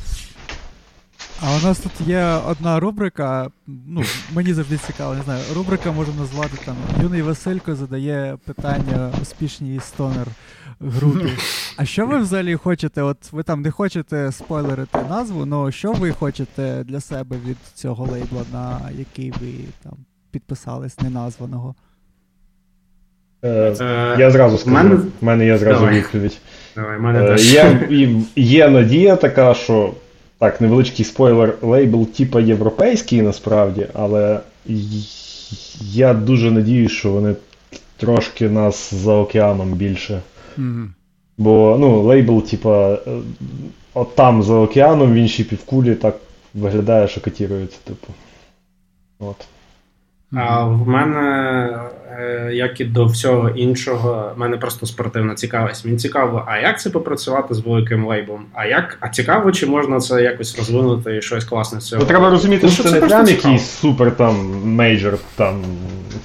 [1.41, 4.03] А у нас тут є одна рубрика, ну,
[4.33, 10.27] мені завжди цікаво, не знаю, рубрика можемо назвати там Юний Василько задає питання успішній стонер
[10.79, 11.29] групі.
[11.77, 13.01] А що ви взагалі хочете?
[13.01, 18.05] От ви там не хочете спойлерити назву, але що ви хочете для себе від цього
[18.11, 19.47] лейбла, на який ви
[19.83, 19.93] там
[20.31, 21.75] підписались, неназваного?
[23.43, 23.49] Е,
[23.81, 24.75] Е, Я зразу скажу.
[24.75, 25.95] мене- В мене є зразу Давай.
[25.99, 26.37] відповідь.
[26.75, 27.35] Давай, мене Е.
[27.39, 29.93] Є, є надія така, що
[30.39, 34.39] так, невеличкий спойлер, лейбл типа європейський насправді, але
[35.81, 37.35] я дуже надіюсь, що вони
[37.97, 40.21] трошки нас за океаном більше.
[40.59, 40.93] Мгм.
[41.37, 42.99] Бо ну, лейбл, типа, е,
[43.93, 46.15] от там за океаном, в іншій півкулі так
[46.53, 48.07] виглядає, що котірується, типу.
[49.19, 49.47] От.
[50.33, 51.69] А в мене,
[52.19, 55.85] е, як і до всього іншого, в мене просто спортивна цікавість.
[55.85, 58.45] Мені цікаво, а як це попрацювати з великим лейблом?
[58.53, 62.01] А як, а цікаво, чи можна це якось розвинути і щось класне з цього?
[62.01, 65.61] Ну, треба розуміти, Ну, що це це не прям якийсь супер там мейджор, там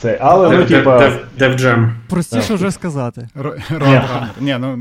[0.00, 0.98] це, але ну, типа.
[0.98, 1.88] Дев- Дев Jam.
[2.08, 3.28] Простіше вже сказати.
[4.40, 4.78] Ні, ну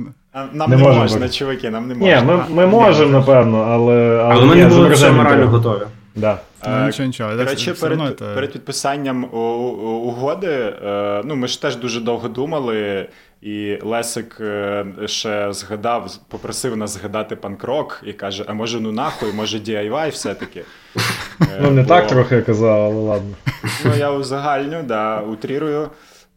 [0.53, 1.29] Нам Не можна, бути.
[1.29, 2.21] чуваки, нам не Ні, можна.
[2.21, 4.21] ми, ми можемо, напевно, але.
[4.31, 5.81] Але ми не були вже морально готові.
[6.15, 6.37] Да.
[6.67, 7.29] ну, Е, нічого, нічого.
[7.37, 9.23] Коротше, перед, перед підписанням
[10.03, 10.47] угоди,
[10.85, 13.07] е, ну ми ж теж дуже довго думали,
[13.43, 19.33] і Лесик е, ще згадав, попросив нас згадати панк-рок і каже: а може, ну нахуй,
[19.33, 20.63] може DIY все-таки.
[21.41, 23.35] Е, Ну, не бо- так трохи казав, але ладно.
[23.85, 25.89] Ну, я узагальню, да, утрірую.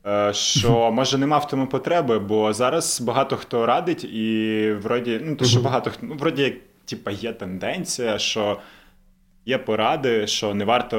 [0.06, 5.36] е, Що може нема в тому потреби, бо зараз багато хто радить, і вроді, ну
[5.36, 6.54] то що багато хто, ну вроді як
[6.84, 8.58] типа є тенденція, що
[9.46, 10.98] є поради, що не варто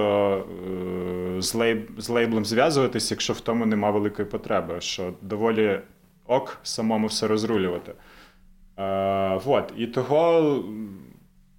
[1.37, 5.79] е, з, лейб, з лейблом зв'язуватись, якщо в тому нема великої потреби, що доволі
[6.27, 7.91] ок самому все розрулювати.
[8.79, 9.73] Е, вот.
[9.77, 10.63] І того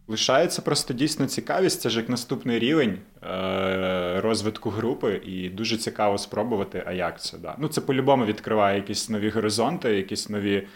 [0.08, 6.18] лишається просто дійсно цікавість, це ж як наступний рівень е, розвитку групи, і дуже цікаво
[6.18, 7.38] спробувати, а як це.
[7.38, 7.54] Да.
[7.58, 10.66] Ну, це по-любому відкриває якісь нові горизонти, якісь нові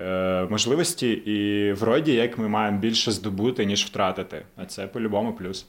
[0.00, 4.42] е, можливості, і вроді як ми маємо більше здобути, ніж втратити.
[4.56, 5.66] А це по-любому плюс.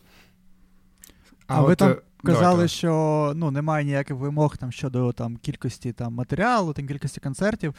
[1.47, 2.67] А, ви от, там е, казали, давайте.
[2.67, 7.73] що ну, немає ніяких вимог там щодо там, кількості там, матеріалу, там, кількості концертів.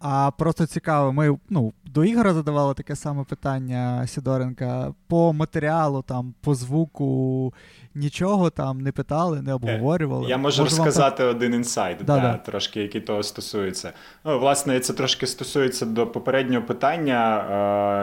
[0.00, 4.94] А просто цікаво, ми ну, до Ігора задавали таке саме питання Сідоренка.
[5.06, 7.54] По матеріалу, там, по звуку
[7.94, 10.28] нічого там не питали, не обговорювали.
[10.28, 12.36] Я можу Може, вам розказати один інсайт, Да, да, да.
[12.36, 13.92] трошки, який того стосується.
[14.24, 17.44] Ну, власне, це трошки стосується до попереднього питання,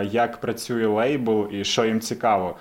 [0.02, 2.56] е, як працює лейбл і що їм цікаво.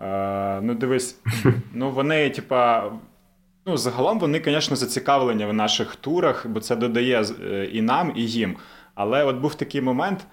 [0.00, 1.16] Е, ну, дивись,
[1.74, 2.92] ну вони, типа.
[3.68, 8.22] Ну, загалом вони, звісно, зацікавлені в наших турах, бо це додає е, і нам, і
[8.26, 8.56] їм.
[8.94, 10.26] Але от був такий момент.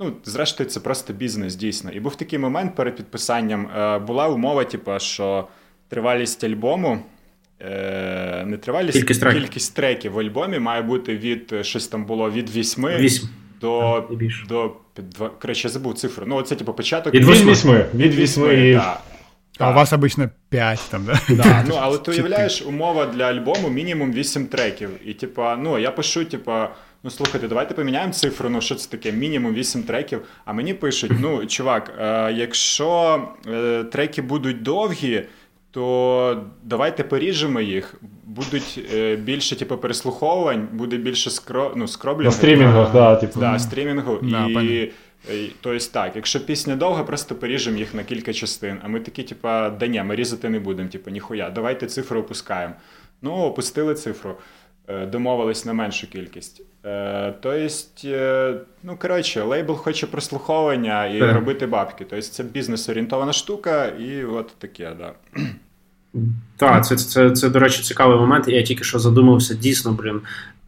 [0.00, 1.90] Ну, зрештою, це просто бізнес, дійсно.
[1.90, 3.66] І був такий момент перед підписанням.
[3.76, 5.48] Е, була умова, типу, що
[5.88, 6.98] тривалість альбому.
[7.60, 9.40] Е, не тривалість, Кількість треків.
[9.40, 13.28] кількість треків в альбомі має бути від щось там було від 8 Вісім.
[13.64, 14.04] До.
[14.48, 16.24] До два- коротше, я забув цифру.
[16.28, 17.14] Ну, оце, типу, початок.
[17.14, 17.86] Від вісьми.
[17.94, 18.80] Від вісьми і.
[19.58, 21.20] А у вас обычно 5 там, да?
[21.34, 24.90] Да, ну, але ти уявляєш, умова для альбому мінімум 8 треків.
[25.04, 26.68] І типа, ну я пишу, типа,
[27.02, 28.48] ну слухайте, давайте поміняємо цифру.
[28.50, 29.12] Ну що це таке?
[29.12, 30.22] Мінімум 8 треків.
[30.44, 35.22] А мені пишуть: ну, чувак, е, якщо е, треки будуть довгі.
[35.74, 37.94] То давайте поріжемо їх,
[38.24, 42.30] будуть е, більше типу, переслуховувань, буде більше скро, ну, скроблінга.
[42.30, 43.40] На стрімінгах, да, типу.
[43.40, 44.18] Да, стрімінгу.
[44.22, 44.92] Да, і,
[45.60, 48.76] тобто так, якщо пісня довга, просто поріжемо їх на кілька частин.
[48.82, 52.74] А ми такі, типа, да ні, ми різати не будемо, типу, ніхуя, давайте цифру опускаємо.
[53.22, 54.36] Ну, опустили цифру,
[54.88, 56.62] е, домовились на меншу кількість.
[56.84, 57.68] Е, Тобто,
[58.04, 61.34] е, ну коротше, лейбл хоче прослуховування і Так.
[61.34, 62.06] робити бабки.
[62.10, 65.12] Тобто це бізнес-орієнтована штука, і от таке, да.
[66.56, 68.48] Так, це, це, це, до речі, цікавий момент.
[68.48, 70.20] Я тільки що задумався, дійсно, блін.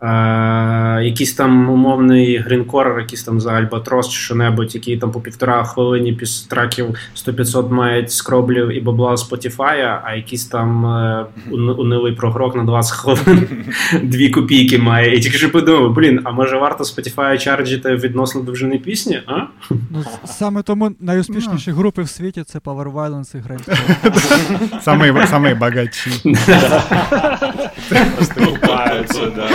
[0.06, 5.64] Е, Якийсь там умовний grindcore, якийсь там за Альбатрос чи що-небудь, який там по півтора
[5.64, 6.86] хвилині після траків
[7.16, 13.48] 100-500 мають скроблів і бабла Spotify, а якийсь там е, унилий прогрок на 20 хвилин
[14.02, 15.16] дві копійки має.
[15.16, 19.20] І тільки що подумав, блін, а може варто Spotify чарджити відносно довжини пісні?
[19.26, 19.40] а?
[19.70, 21.76] Ну, Саме тому найуспішніші ну.
[21.76, 23.68] групи в світі це Power Violence і Grind.
[24.86, 26.10] Самые богачі.
[28.20, 29.48] Оступаються, да.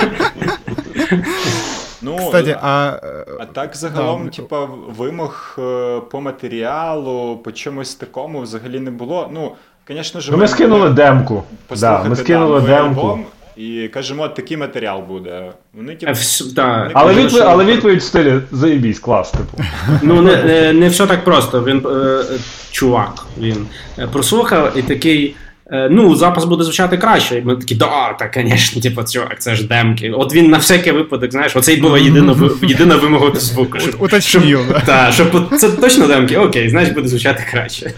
[2.01, 2.99] Ну, Кстати, а...
[3.39, 9.29] а так загалом, да, типа, вимог е, по матеріалу, по чомусь такому взагалі не було.
[9.33, 9.51] Ну,
[9.89, 11.43] звісно ж, ми скинули демку.
[11.77, 13.01] Да, ми скинули демку.
[13.01, 13.25] Альбом,
[13.57, 15.51] і кажемо, такий матеріал буде.
[15.73, 16.13] Вони типу,
[16.55, 16.77] да.
[16.77, 19.63] Вони але, відповідь, але відповідь в стилі заєбісь, клас, типу.
[20.01, 21.63] Ну не, не, не все так просто.
[21.63, 22.23] Він е,
[22.71, 23.67] чувак, він
[24.11, 25.35] прослухав і такий.
[25.71, 27.37] Е, ну, запис буде звучати краще.
[27.37, 30.11] І ми такі, да, так, звісно, типу, чувак, це ж демки.
[30.11, 33.79] От він на всякий випадок, знаєш, оце була єдина єдина вимога до звуку.
[33.79, 34.43] Щоб, щоб,
[34.85, 35.11] да.
[35.11, 37.93] щоб це точно демки, окей, значить буде звучати краще.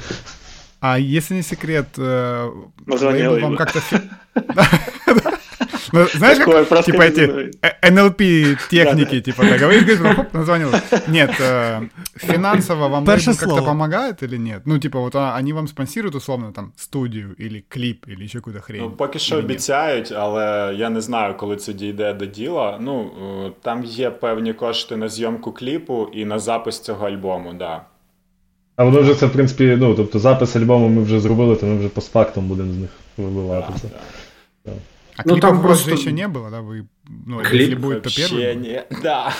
[0.81, 2.49] А если не секрет, э,
[3.41, 3.79] вам как-то...
[5.93, 7.51] Ну, знаешь, как, типа эти
[7.83, 10.71] NLP-техники, типа, да, говоришь, говоришь, хоп, назвонил.
[11.07, 14.63] Нет, э, финансово вам как-то помогает или нет?
[14.65, 18.81] Ну, типа, вот они вам спонсируют, условно, там, студію, или кліп, или ще якусь хрень?
[18.81, 22.77] Ну, поки що обіцяють, але я не знаю, коли це дійде до діла.
[22.81, 23.11] Ну,
[23.45, 27.57] е, там є певні кошти на зйомку кліпу і на запис цього альбому, так.
[27.57, 27.81] Да.
[28.75, 31.77] А воно вже це, в принципі, ну, тобто запис альбому ми вже зробили, то ми
[31.77, 33.73] вже постфактом будемо з них вибивати.
[33.83, 33.89] Да,
[34.65, 34.71] да.
[35.16, 36.60] А ну, там просто еще не было, да?
[36.60, 36.86] Вы,
[37.26, 38.54] ну, Клип если будет, то первый?
[38.54, 38.84] Не...
[39.02, 39.32] Да.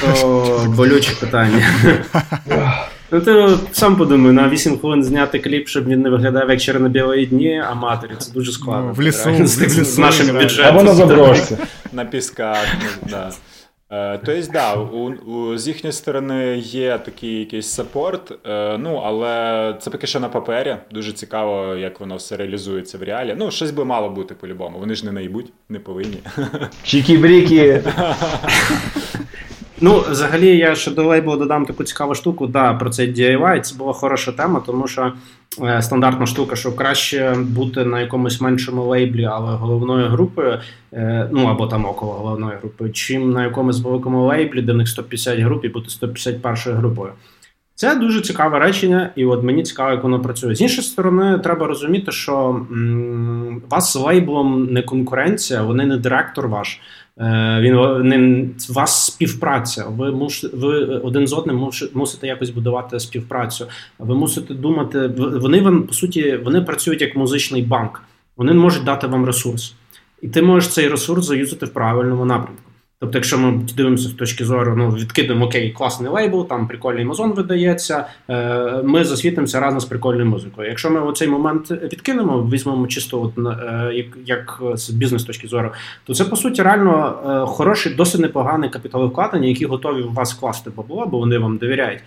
[0.00, 1.62] То болюче питання.
[3.10, 7.26] Ну, ти сам подумай, на 8 хвилин зняти кліп, щоб він не виглядав як чорно-білої
[7.26, 8.10] дні, а матері.
[8.18, 8.86] Це дуже складно.
[8.86, 10.66] Ну, в лісу, з, в лісу, з нашим бюджетом.
[10.66, 11.58] А воно заброшся.
[11.92, 13.32] На пісках, ну, да.
[13.89, 19.89] Тобто, да, у, у, з їхньої сторони є такий якийсь саппорт, е, ну, але це
[19.89, 20.77] поки що на папері.
[20.91, 23.35] Дуже цікаво, як воно все реалізується в реалі.
[23.37, 24.79] Ну, щось би мало бути по-любому.
[24.79, 26.17] Вони ж не найбуть, не повинні.
[26.85, 27.83] Чікі-брікі.
[29.85, 32.47] Ну, взагалі, я ще до лейблу додам таку цікаву штуку.
[32.47, 33.61] Да, про цей DIY.
[33.61, 35.13] Це була хороша тема, тому що
[35.63, 40.59] е, стандартна штука, що краще бути на якомусь меншому лейблі, але головною групою,
[40.93, 45.39] е, ну або там около головної групи, чим на якомусь великому лейблі, де них 150
[45.39, 47.11] груп і бути 151 групою.
[47.75, 50.55] Це дуже цікаве речення, і от мені цікаво, як воно працює.
[50.55, 56.47] З іншої сторони, треба розуміти, що м, вас з лейблом не конкуренція, вони не директор
[56.47, 56.79] ваш.
[57.19, 59.85] Е, він не вас співпраця.
[59.85, 63.67] Ви муш, ви один з одним мусите якось будувати співпрацю.
[63.99, 65.07] Ви мусите думати.
[65.17, 68.03] Вони вам по суті вони працюють як музичний банк.
[68.37, 69.75] Вони можуть дати вам ресурс,
[70.21, 72.72] і ти можеш цей ресурс заюзати в правильному напрямку.
[73.03, 77.33] Тобто, якщо ми дивимося з точки зору, ну відкидемо окей, класний лейбл, там прикольний мазон
[77.33, 80.69] видається, е, ми засвітимося разом з прикольною музикою.
[80.69, 85.71] Якщо ми оцей момент відкинемо, візьмемо чисто от, е, як як з бізнес точки зору,
[86.03, 90.71] то це по суті реально е, хороший, досить непоганий капіталовкладення, які готові в вас вкласти
[90.77, 91.99] бабло, бо вони вам довіряють.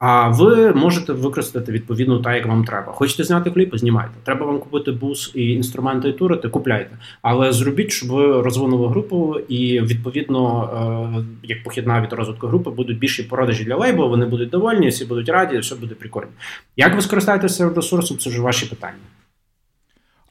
[0.00, 2.92] А ви можете використати відповідно так, як вам треба.
[2.92, 4.10] Хочете зняти кліпи, знімайте.
[4.24, 6.90] Треба вам купити бус і інструменти і турити, купляйте.
[7.22, 10.70] Але зробіть, щоб ви розвинули групу, і відповідно,
[11.18, 15.04] е, як похідна від розвитку групи, будуть більші продажі для лейбу, вони будуть довольні, всі
[15.04, 16.28] будуть раді, все буде прикольно.
[16.76, 18.94] Як ви скористаєтеся ресурсом, це вже ваші питання.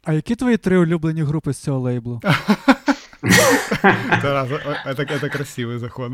[0.03, 2.21] А які твої три улюблені групи з цього лейблу?
[5.21, 6.11] Це красивий заход.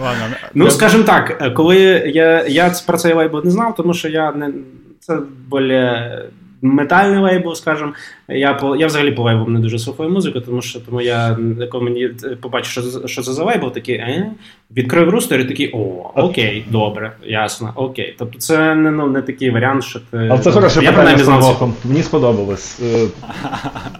[0.00, 0.36] Ладно.
[0.54, 1.76] Ну, скажімо так, коли
[2.14, 4.52] я я про цей лейбл не знав, тому що я не
[5.00, 5.18] це
[5.52, 6.24] більше
[6.62, 7.92] метальний лейбл, скажімо.
[8.28, 11.38] Я по я взагалі по лейблам не дуже слухаю музику, тому що тому я
[11.72, 14.32] коли мені побачив, що що це за лейбл, такий е?
[14.76, 18.14] відкрив рустер і такий о, окей, добре, ясно, окей.
[18.18, 20.28] Тобто це не ну, не такий варіант, що ти.
[20.30, 21.74] Але це хороше питання з Новохом.
[21.84, 22.80] Мені сподобалось.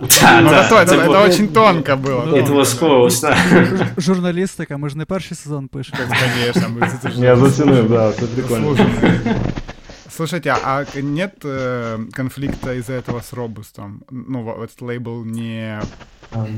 [0.08, 0.42] Це
[1.06, 2.20] дуже тонко було.
[2.20, 3.34] It was close.
[3.98, 5.98] Журналістика, ми ж не перший сезон пишемо.
[7.16, 8.76] Я зацінив, так, це прикольно.
[10.09, 14.03] Слушайте, а нет э, конфликта из-за этого с Робустом?
[14.11, 15.81] Ну, этот лейбл не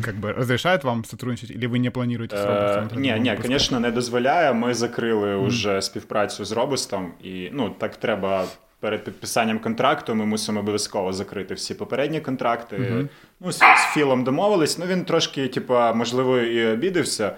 [0.03, 3.01] как бы разрешает вам сотрудничать, или ви не плануєте з Робустом?
[3.01, 4.53] Ні, ні, звісно, не дозволяє.
[4.53, 8.45] Ми закрили вже співпрацю з Робустом, і ну так треба.
[8.79, 12.75] Перед підписанням контракту ми мусимо обов'язково закрити всі попередні контракти.
[12.75, 13.07] Uh-huh.
[13.39, 14.77] Ну, з, з Філом домовились.
[14.77, 17.35] Ну він трошки, типа, можливо, і обідився.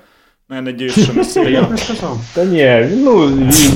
[0.52, 1.50] Ну, я надіюсь, що не.
[1.50, 2.20] Я не сказав.
[2.34, 3.26] Та ні, ну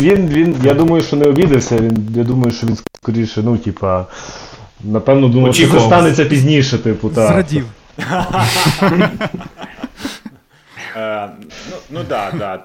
[0.01, 4.07] він, він, я думаю, що не обідався, він, я думаю, що він скоріше, ну, типа,
[4.85, 7.33] напевно, думав, що це станеться пізніше, типу, так.
[7.33, 7.67] Зрадів.
[10.97, 11.31] Е,
[11.71, 12.57] ну ну да, да.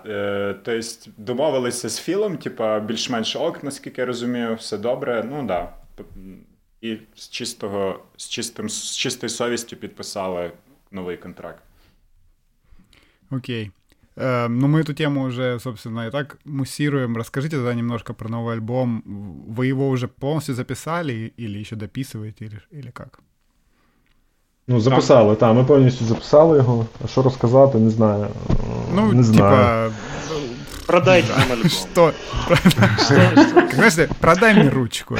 [0.63, 0.87] Тобто
[1.17, 5.25] домовилися з Філом, типа більш-менш ок, наскільки я розумію, все добре.
[5.31, 5.69] Ну да.
[6.81, 10.51] І з чистого, з чистим, з чистою совістю підписали
[10.91, 11.63] новий контракт.
[13.31, 13.71] Окей.
[14.15, 17.17] Э, ну, мы эту тему уже, собственно, и так муссируем.
[17.17, 19.03] Расскажите тогда немножко про новый альбом.
[19.47, 23.19] Вы его уже полностью записали или еще дописываете, или, или как?
[24.67, 26.85] Ну, записали, так, ми повністю записали його.
[27.03, 28.27] А що розказати, не знаю.
[28.95, 29.89] Ну, не знаю.
[29.89, 29.97] типа,
[30.87, 31.69] Продайте нам альбом.
[31.69, 32.13] Что?
[33.73, 35.17] Знаешь, продай мне ручку.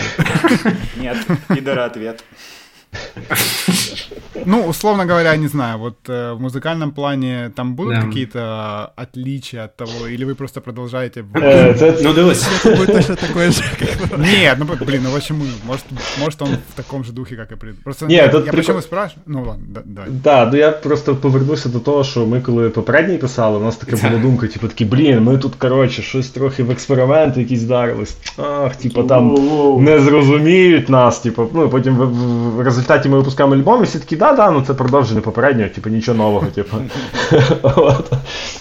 [0.98, 1.18] Нет,
[1.48, 2.24] пидора ответ.
[4.45, 8.03] Ну, условно говоря, не знаю, вот э, в музыкальном плане там будут да.
[8.03, 11.25] какие-то отличия от того, или вы просто продолжаете...
[11.35, 12.47] Ну, дивись.
[12.65, 13.63] Это будет точно такое же,
[14.19, 15.45] Нет, ну, блин, ну почему?
[15.65, 15.85] Может,
[16.19, 17.83] может он в таком же духе, как и пред...
[17.85, 19.23] Просто Ні, я, тут я почему спрашиваю?
[19.27, 20.03] Ну, ладно, да, да.
[20.09, 24.09] Да, ну я просто повернуся до того, що ми коли попередній писали, у нас така
[24.09, 28.17] була думка, типу, такі, блін, ми тут, коротше, щось трохи в експерименти якісь вдарились.
[28.39, 29.35] Ах, типу, там
[29.85, 33.99] не зрозуміють нас, типу, ну, потім в, в, в результаті ми випускаємо альбом, і всі
[34.02, 36.78] такі, да-да, ну це продовження попереднього, типу, нічого нового, типу.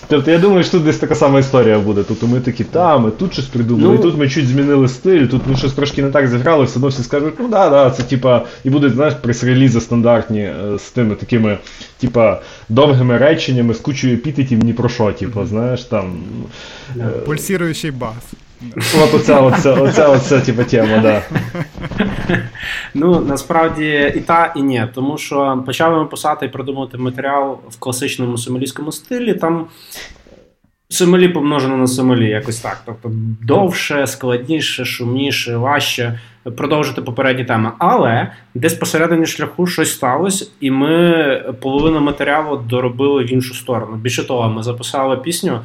[0.08, 2.04] Тобто я думаю, що тут десь така сама історія буде.
[2.08, 5.42] Тобто ми такі, та, ми тут щось придумали, ну, тут ми чуть змінили стиль, тут
[5.46, 8.44] ми щось трошки не так зіграли, все одно всі скажуть, ну да, да, це типа,
[8.64, 11.58] і будуть, знаєш, прес-релізи стандартні е, з тими такими,
[11.98, 16.12] типа, довгими реченнями, з кучою епітетів ні про що, типу, знаєш, там.
[16.96, 18.39] Е, Пульсіруючий бас.
[19.02, 21.22] От оця, оця, оця, оця типу, тема, да.
[22.94, 24.86] Ну, насправді і та, і ні.
[24.94, 29.34] Тому що почали ми писати і продумувати матеріал в класичному сомалійському стилі.
[29.34, 29.66] Там
[30.92, 32.82] Сомалі помножено на Сомалі, якось так.
[32.86, 33.10] Тобто
[33.42, 36.18] довше, складніше, шумніше, важче
[36.56, 37.72] продовжити попередні теми.
[37.78, 43.96] Але десь посередині шляху щось сталося, і ми половину матеріалу доробили в іншу сторону.
[43.96, 45.60] Більше того, ми записали пісню.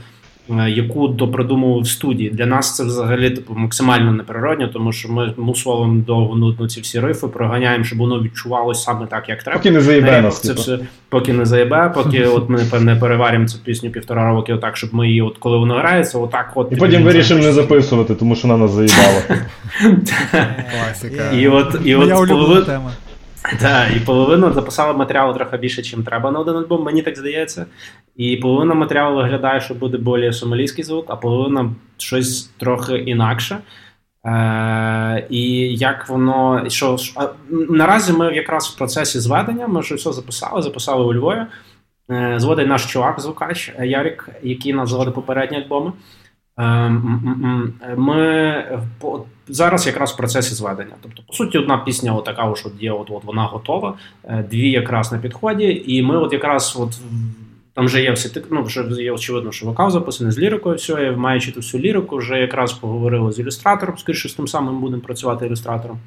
[0.50, 2.30] Е, яку допридумував в студії.
[2.30, 7.00] Для нас це взагалі типу максимально неприродно, тому що ми мусолимо довго нудно ці всі
[7.00, 9.58] рифи, проганяємо, щоб воно відчувалося саме так, як треба.
[9.58, 10.42] Поки не заїбе нас.
[10.42, 10.62] Це типу.
[10.62, 10.80] все,
[11.10, 15.08] поки не заїбе, поки от ми не переваримо цю пісню півтора роки, отак, щоб ми
[15.08, 16.72] її, от коли воно грається, отак от.
[16.72, 19.22] І потім вирішимо не записувати, тому що вона нас заїбала.
[20.72, 21.32] Класика.
[21.32, 22.92] І от, і от половина тема.
[23.60, 27.66] Так, і половину записали матеріалу трохи більше, ніж треба на один альбом, мені так здається.
[28.16, 33.58] І половина матеріалу виглядає, що буде більш сомалійський звук, а половина щось трохи інакше.
[34.26, 36.70] Е, І як воно.
[36.70, 36.98] що
[37.50, 41.46] Наразі ми якраз в процесі зведення, ми вже все записали, записали у Львові.
[42.12, 45.92] Е, Зводить наш чувак, звукач Ярік, який нас зводить попередні альбоми.
[46.60, 46.90] Е,
[47.98, 48.64] ми
[49.48, 50.96] зараз якраз в процесі зведення.
[51.02, 53.94] Тобто, по суті, одна пісня, отака, от є, от, от вона готова,
[54.24, 57.00] е, дві якраз на підході, і ми от якраз от
[57.76, 60.76] там вже є всі ну, вже є очевидно, що вокал записаний з лірикою.
[60.76, 65.02] все, маючи ту всю лірику, вже якраз поговорили з ілюстратором, скоріше з тим самим будемо
[65.02, 65.98] працювати ілюстратором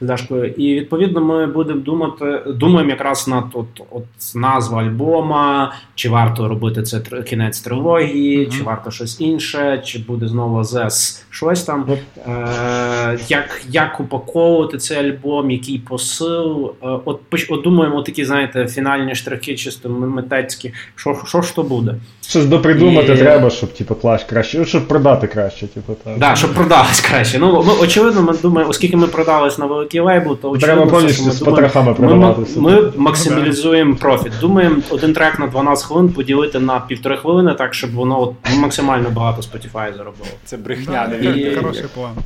[0.00, 0.46] з Дашкою.
[0.46, 4.04] І відповідно ми будемо думати, думаємо якраз над от, от
[4.34, 8.58] назву альбома, чи варто робити це кінець трилогії, mm-hmm.
[8.58, 11.86] чи варто щось інше, чи буде знову ЗЕС щось там.
[12.28, 16.74] Е, Як як упаковувати цей альбом, який посил?
[16.82, 20.72] Е, от, от думаємо, такі, знаєте, фінальні штрихи, чисто митецькі.
[20.96, 21.95] що що ж то буде.
[22.29, 23.17] Щось допридумати і...
[23.17, 25.67] треба, щоб типу, клаш краще, ну, щоб продати краще.
[25.67, 27.39] Типу, так, да, щоб продалось краще.
[27.39, 31.31] Ну, ми, очевидно, ми думаємо, оскільки ми продались на великий лейбл, то очевидно, Треба повністю
[31.31, 32.59] з потрохами продаватися.
[32.59, 34.31] Ми, ми максималізуємо профіт.
[34.41, 39.09] Думаємо, один трек на 12 хвилин поділити на півтори хвилини, так, щоб воно от, максимально
[39.09, 40.29] багато Spotify заробило.
[40.45, 41.55] Це брехня, да, и...
[41.55, 42.11] Хороший план.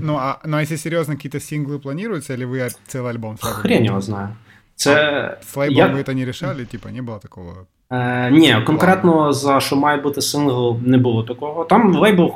[0.00, 3.54] ну, а, ну, а если серьезно, какие-то синглы планируются, или вы целый альбом сразу?
[3.54, 4.28] Хрень его знаю.
[4.76, 4.94] Це...
[4.94, 5.86] А, с лейблом я...
[5.86, 6.64] вы это не решали?
[6.64, 7.66] Типа, не было такого?
[7.91, 11.63] Е, Ні, конкретно за що має бути сингл, не було такого.
[11.63, 12.31] Там лейбл,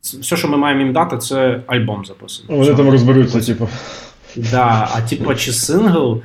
[0.00, 2.58] все, що ми маємо їм дати, це альбом записаний.
[2.60, 3.68] Вони там розберуться, типу.
[4.36, 6.20] Да, А типу, чи сингл.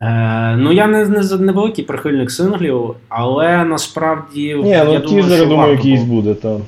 [0.00, 4.54] Е, Ну, я не не, не великий прихильник синглів, але насправді.
[4.54, 6.58] Ні, я ну я думаю, якийсь буде, так.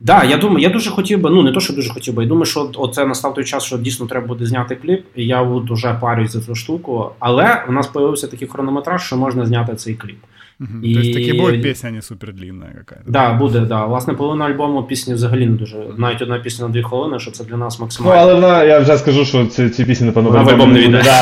[0.00, 2.28] Да, я думаю, я дуже хотів би, ну не то, що дуже хотів би, я
[2.28, 5.04] думаю, що оце настав той час, що дійсно треба буде зняти кліп.
[5.16, 7.10] і Я от уже парюсь за цю штуку.
[7.18, 10.18] Але у нас з'явився такий хронометраж, що можна зняти цей кліп.
[10.62, 10.82] Угу.
[10.82, 10.94] І...
[10.94, 12.98] Тобто таки буде пісня не супер супердлінна якась.
[13.06, 13.84] Да, буде, да.
[13.84, 15.76] Власне, половина альбому пісні взагалі не дуже.
[15.98, 18.14] Навіть одна пісня на дві хвилини, що це для нас максимально.
[18.14, 21.02] Ну, але вона, я вже скажу, що ці, ці пісні, напевно, в альбом не віде.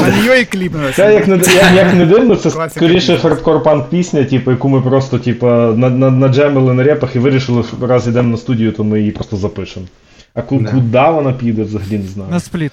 [0.00, 1.40] На нього кліп Це як не
[1.74, 7.16] як не дивно, це скоріше хардкор-панк пісня, типу, яку ми просто типу, наджемили на репах
[7.16, 9.86] і вирішили, що раз йдемо на студію, то ми її просто запишемо.
[10.34, 12.30] А куди вона піде, взагалі не знаю.
[12.30, 12.72] На спліт.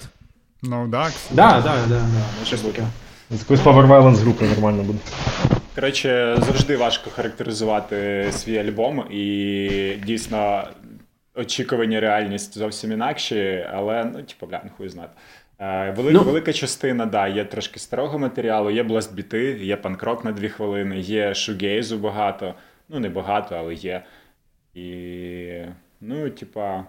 [0.62, 1.12] Ну, так.
[1.32, 1.96] Да, да, да,
[2.78, 2.84] да.
[3.32, 4.98] З якоїсь Power Violence групи нормально буде.
[5.74, 10.68] Коротше, завжди важко характеризувати свій альбом, і дійсно
[11.34, 15.10] очікування реальність зовсім інакші, але ну, типу, бля, хуй знати.
[15.58, 20.32] Е, велика, ну, велика частина, да, є трошки старого матеріалу, є бластбіти, є панкрок на
[20.32, 22.54] дві хвилини, є шугейзу багато.
[22.88, 24.02] Ну, не багато, але є.
[24.74, 25.62] І,
[26.00, 26.84] ну, типа,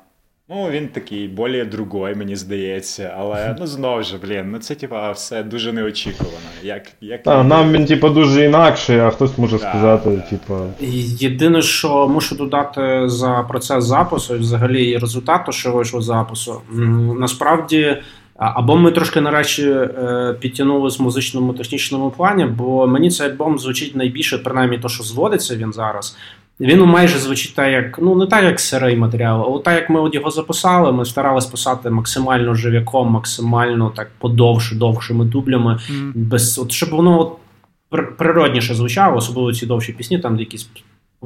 [0.49, 5.11] Ну, він такий більш другой, мені здається, але ну знову ж, блін, ну це типа
[5.11, 6.37] все дуже неочікувано.
[6.63, 10.21] Як, як а, Нам він типа дуже інакший, а хтось може да, сказати, да.
[10.21, 10.65] типа.
[11.19, 16.61] Єдине, що мушу додати за процес запису і взагалі результату, що вийшло запису,
[17.19, 17.97] насправді.
[18.35, 23.95] Або ми трошки нарешті е, підтягнули з музичному технічному плані, бо мені цей альбом звучить
[23.95, 26.17] найбільше, принаймні, то, що зводиться він зараз.
[26.59, 29.99] Він майже звучить так, як ну не так, як сирий матеріал, а так як ми
[29.99, 36.11] от його записали, ми старалися писати максимально жив'яком, максимально так подовше, довшими дублями, mm.
[36.15, 37.37] без от щоб воно от
[38.17, 40.69] природніше звучало, особливо ці довші пісні, там де якісь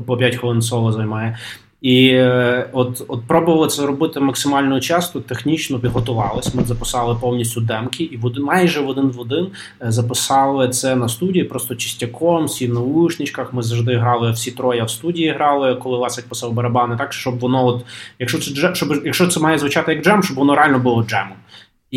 [0.06, 1.38] по 5 хвилин соло займає.
[1.82, 6.52] І е, от от пробували це робити максимально часто, технічно підготувалися.
[6.54, 9.48] Ми записали повністю демки, і в один, майже в один в один
[9.82, 13.54] е, записали це на студії, просто чистяком, всі в наушничках.
[13.54, 15.32] Ми завжди грали всі троє в студії.
[15.32, 17.86] Грали, коли Васик писав барабани, так щоб воно, от
[18.20, 21.38] якщо це щоб якщо це має звучати як джем, щоб воно реально було джемом.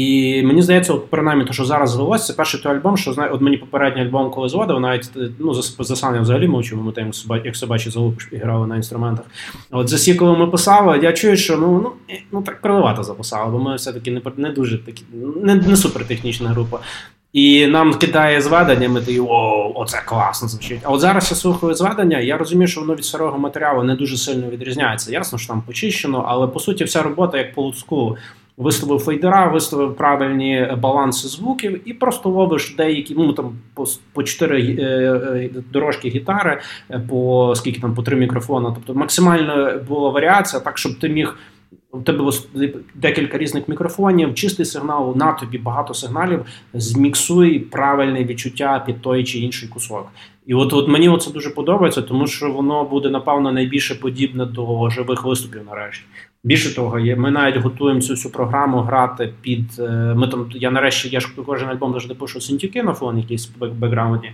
[0.00, 3.30] І мені здається, от принаймні, то, що зараз звелося, це перший той альбом, що знає,
[3.30, 7.10] от мені попередній альбом, коли зводив, навіть ну за, за взагалі мовчу, ми там
[7.44, 9.24] як собачі залупи грали на інструментах.
[9.70, 11.92] От за сі, коли ми писали, я чую, що ну ну,
[12.32, 15.02] ну так кривато записали, бо ми все-таки не не дуже такі,
[15.42, 16.78] не, не супертехнічна група.
[17.32, 20.80] І нам кидає зведення, ми такі о, оце класно звучить.
[20.82, 24.16] А от зараз я слухаю зведення, я розумію, що воно від старого матеріалу не дуже
[24.16, 25.12] сильно відрізняється.
[25.12, 28.16] Ясно, що там почищено, але по суті вся робота як по луцку
[28.60, 34.76] виставив фейдера, виставив правильні баланси звуків, і просто ловиш деякі, ну там по по чотири
[34.78, 38.72] е, е, дорожки гітари, е, по скільки там по три мікрофона.
[38.74, 41.36] Тобто максимально була варіація, так щоб ти міг.
[41.92, 42.30] У тебе
[42.94, 46.44] декілька різних мікрофонів, чистий сигнал, на тобі багато сигналів.
[46.74, 50.08] Зміксуй правильне відчуття під той чи інший кусок.
[50.46, 54.90] І от от мені це дуже подобається, тому що воно буде напевно найбільше подібне до
[54.90, 56.04] живих виступів нарешті.
[56.44, 59.64] Більше того, ми навіть готуємо цю всю програму грати під.
[59.78, 63.50] Е, ми там я нарешті я ж кожен альбом завжди пишу синтюки на фон, якісь
[63.60, 64.32] бекграунді.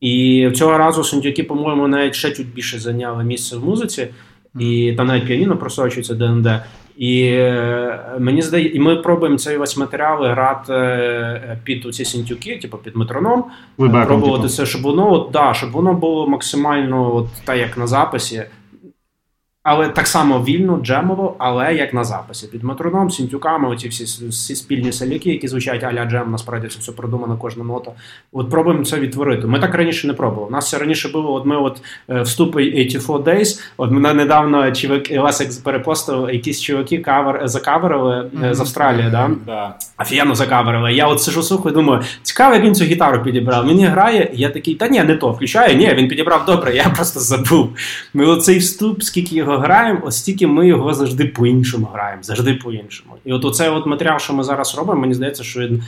[0.00, 4.08] І цього разу синтюки, по-моєму, навіть ще чуть більше зайняли місце в музиці,
[4.58, 6.48] і там навіть піаніно просочується ДНД.
[6.96, 12.58] І е, мені здається, і ми пробуємо цей весь матеріал грати е, під ці синтюки,
[12.62, 13.44] типу під метроном,
[13.76, 14.48] пробувати типу.
[14.48, 18.42] це, щоб воно от, да, щоб воно було максимально от так, як на записі.
[19.68, 22.46] Але так само вільно, джемово, але як на записі.
[22.46, 26.92] Під метроном, сінтюками, оці всі всі спільні саліки, які звучать аля джем, насправді це все
[26.92, 27.90] продумано, кожна нота.
[28.32, 29.46] От пробуємо це відтворити.
[29.46, 30.48] Ми так раніше не пробували.
[30.48, 34.72] У нас це раніше було, от ми от е, вступи 84 Days, От мене недавно
[34.72, 38.54] чувак Лесик перепостив, якісь чуваки кавер закаверили mm-hmm.
[38.54, 39.30] з Австралії, да?
[39.46, 39.74] да.
[39.98, 40.92] Офігенно закаверили.
[40.92, 43.66] Я от сижу слухаю, думаю, цікаво, як він цю гітару підібрав.
[43.66, 45.76] Мені грає, я такий, та ні, не то включаю.
[45.76, 47.70] Ні, він підібрав добре, я просто забув.
[48.14, 53.14] Ми оцей вступ, скільки його граємо, ось стільки ми його завжди по-іншому граємо, завжди по-іншому.
[53.24, 55.82] І от оцей от матеріал, що ми зараз робимо, мені здається, що він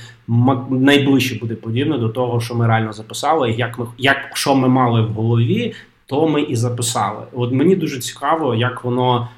[0.70, 5.02] найближче буде подібне до того, що ми реально записали, як ми як що ми мали
[5.02, 5.74] в голові,
[6.06, 7.22] то ми і записали.
[7.32, 9.28] От мені дуже цікаво, як воно.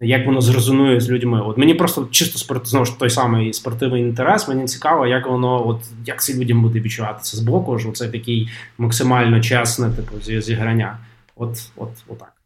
[0.00, 1.42] Як воно зрезонує з людьми?
[1.46, 4.48] От мені просто чисто спорт, знову ж той самий спортивний інтерес.
[4.48, 8.48] Мені цікаво, як воно, от як ці людям буде відчуватися з боку, що це такий
[8.78, 10.98] максимально чесне, типу, зіграння.
[11.36, 12.37] От, от, отак.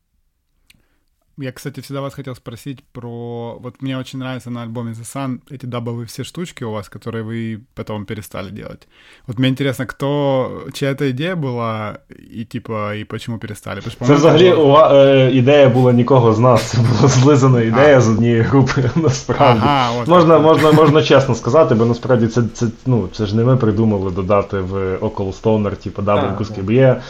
[1.42, 3.60] Я, кстати, всегда вас хотел спросить про...
[3.60, 7.24] Вот мне очень нравится на альбоме The Sun эти дабовые все штучки у вас, которые
[7.24, 8.88] вы потом перестали делать.
[9.28, 10.64] Вот мне интересно, кто...
[10.74, 12.00] Чья эта идея была
[12.32, 13.82] і, типа, і почему перестали?
[13.82, 14.90] Потому, це взагалі було...
[14.92, 18.02] е, ідея була нікого з нас, це була злизана ідея а.
[18.02, 19.62] з однієї групи, насправді.
[19.64, 23.44] Ага, от можна, можна, можна чесно сказати, бо насправді це, це, ну, це ж не
[23.44, 27.02] ми придумали додати в Около Stoner, типу, дабл куски, бо є...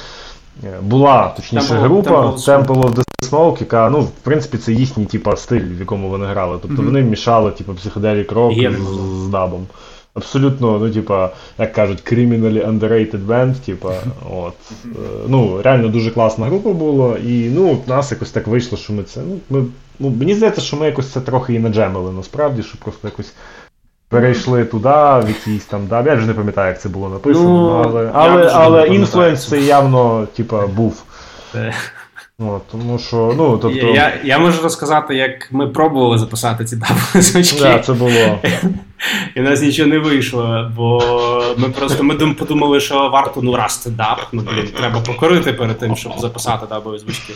[0.64, 5.36] Е, була точніше група Temple of the Smoke, яка, ну, в принципі, це їхній типу,
[5.36, 6.58] стиль, в якому вони грали.
[6.62, 6.84] Тобто mm-hmm.
[6.84, 9.66] вони мішали типу, психоделік рок з, з дабом.
[10.14, 13.94] Абсолютно, ну, типа, як кажуть, criminally underrated band, типа,
[14.30, 14.54] от.
[14.84, 14.88] Е,
[15.28, 17.18] ну, реально дуже класна група була.
[17.18, 19.20] І ну, в нас якось так вийшло, що ми це.
[19.28, 19.64] Ну, ми,
[19.98, 23.32] ну, Мені здається, що ми якось це трохи і наджемили, насправді, що просто якось
[24.12, 26.02] перейшли туди, в якийсь там да.
[26.06, 30.26] Я вже не пам'ятаю, як це було написано, ну, але але, але інфлюенс це явно,
[30.36, 31.02] типа, був.
[32.48, 33.86] От, тому що, ну, тобто...
[33.86, 37.60] Я я можу розказати, як ми пробували записати ці дабли звучки.
[37.60, 38.38] Так, це було.
[39.36, 41.02] І у нас нічого не вийшло, бо
[41.56, 45.78] ми просто ми подумали, що варто ну раз це даб, ну блін, треба покорити перед
[45.78, 47.32] тим, щоб записати дабові звучки.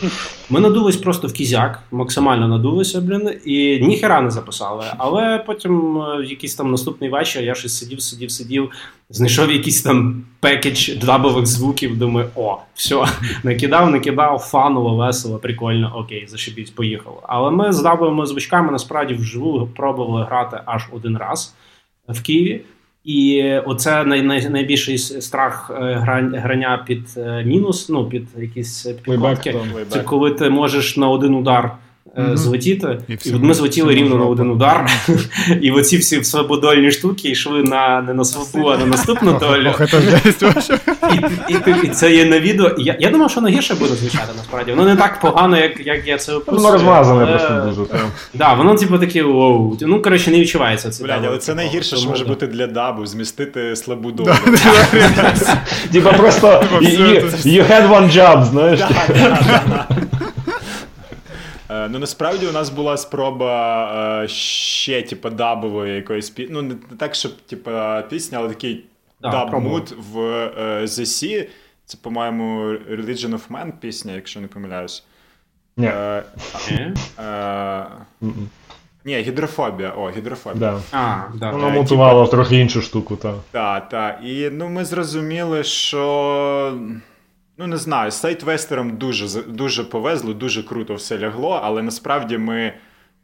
[0.49, 4.83] Ми надулись просто в кізяк, максимально надулися, блін, і ніхера не записали.
[4.97, 8.71] Але потім е, якийсь там наступний вечір я щось сидів, сидів, сидів,
[9.09, 11.97] знайшов якийсь там package дабових звуків.
[11.97, 13.05] Думаю, о, все,
[13.43, 17.23] накидав, накидав, фаново, весело, прикольно, окей, зашибіть, поїхало.
[17.23, 21.55] Але ми з дабовими звучками насправді вживу пробували грати аж один раз
[22.07, 22.61] в Києві.
[23.03, 25.93] І оце най, най, найбільший страх е,
[26.35, 29.55] грання під е, мінус, ну під якісь підкладки.
[29.89, 31.71] Це коли ти можеш на один удар
[32.15, 32.37] mm-hmm.
[32.37, 32.99] злетіти.
[33.07, 34.89] І, і от ми злетіли рівно на один удар.
[35.61, 39.73] І оці всі свободольні штуки йшли на не на свободу, а на наступну долю.
[41.13, 42.71] І, і, і це є на відео.
[42.77, 44.71] Я я думав, що воно гірше буде звучати насправді.
[44.71, 46.57] Воно не так погано, як як я це описую.
[46.57, 48.01] Воно розмазане просто дуже.
[48.37, 49.77] Так, воно типу таке воу.
[49.81, 51.03] Ну, коротше, не відчувається це.
[51.03, 54.27] Блядь, але це найгірше, що може бути для дабу, змістити слабу долю.
[55.91, 58.79] Типа просто you had one job, знаєш.
[61.87, 66.53] Е, ну насправді у нас була спроба е, ще, типу, дабової якоїсь пісні.
[66.53, 67.71] Ну, не так, щоб типу,
[68.09, 68.85] пісня, але такий
[69.21, 71.47] даб-муд в е, The Sea.
[71.85, 75.03] Це, по-моєму, Religion of Man пісня, якщо не помиляюсь.
[75.77, 75.91] Ні.
[79.05, 79.93] Ні, гідрофобія.
[79.97, 80.71] О, гідрофобія.
[80.71, 80.97] Да.
[80.97, 81.51] А, да.
[81.51, 83.35] Воно мотивало трохи іншу штуку, так.
[83.51, 84.19] Так, так.
[84.23, 86.77] І ну, ми зрозуміли, що
[87.59, 92.73] Ну, не знаю, сайт Вестером дуже дуже повезло, дуже круто все лягло, але насправді ми.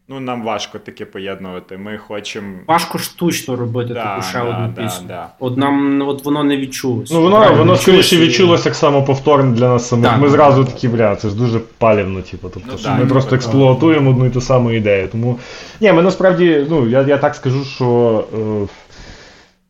[0.08, 1.78] Ну, нам важко таке поєднувати.
[1.78, 2.58] Ми хочемо.
[2.68, 5.16] Важко штучно робити да, таку ще да, одну да, пісню.
[5.40, 7.14] От нам от воно не відчулося.
[7.14, 10.18] Ну, воно воно, воно скоріше відчулося як самоповторне для нас самих.
[10.18, 12.50] Ми зразу такі, бля, це ж дуже палівно, типу.
[12.50, 15.08] Тобто, ну, що ми просто експлуатуємо одну і ту саму ідею.
[15.08, 15.40] Тому.
[15.82, 18.26] Ні, ми насправді, ну, я я так скажу, що.
[18.34, 18.68] Е,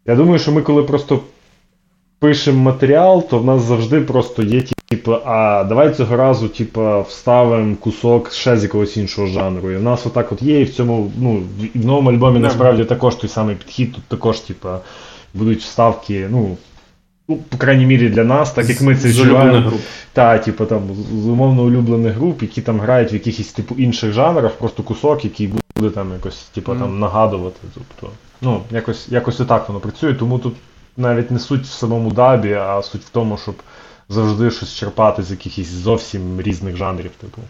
[0.05, 1.20] я думаю, що ми коли просто
[2.24, 7.76] пишемо матеріал, то в нас завжди просто є, типу, а давай цього разу типу, вставимо
[7.76, 9.71] кусок ще з якогось іншого жанру.
[9.71, 11.43] І в нас отак от є, і в цьому, ну,
[11.76, 14.69] в новому альбомі насправді також той самий підхід, тут також, типу,
[15.34, 16.57] будуть вставки, ну.
[17.28, 19.71] Ну, по крайній мірі для нас, так як ми це відчуваємо.
[20.13, 20.82] Та, типу, там,
[21.24, 25.53] з умовно улюблених груп, які там грають в якихось типу інших жанрах, просто кусок, який
[25.76, 26.80] буде там якось типу, mm.
[26.80, 27.59] там, нагадувати.
[27.74, 30.53] Тобто, ну, якось якось отак воно працює, тому тут
[30.97, 33.55] навіть не суть в самому дабі, а суть в тому, щоб
[34.09, 37.41] завжди щось черпати з якихось зовсім різних жанрів, типу,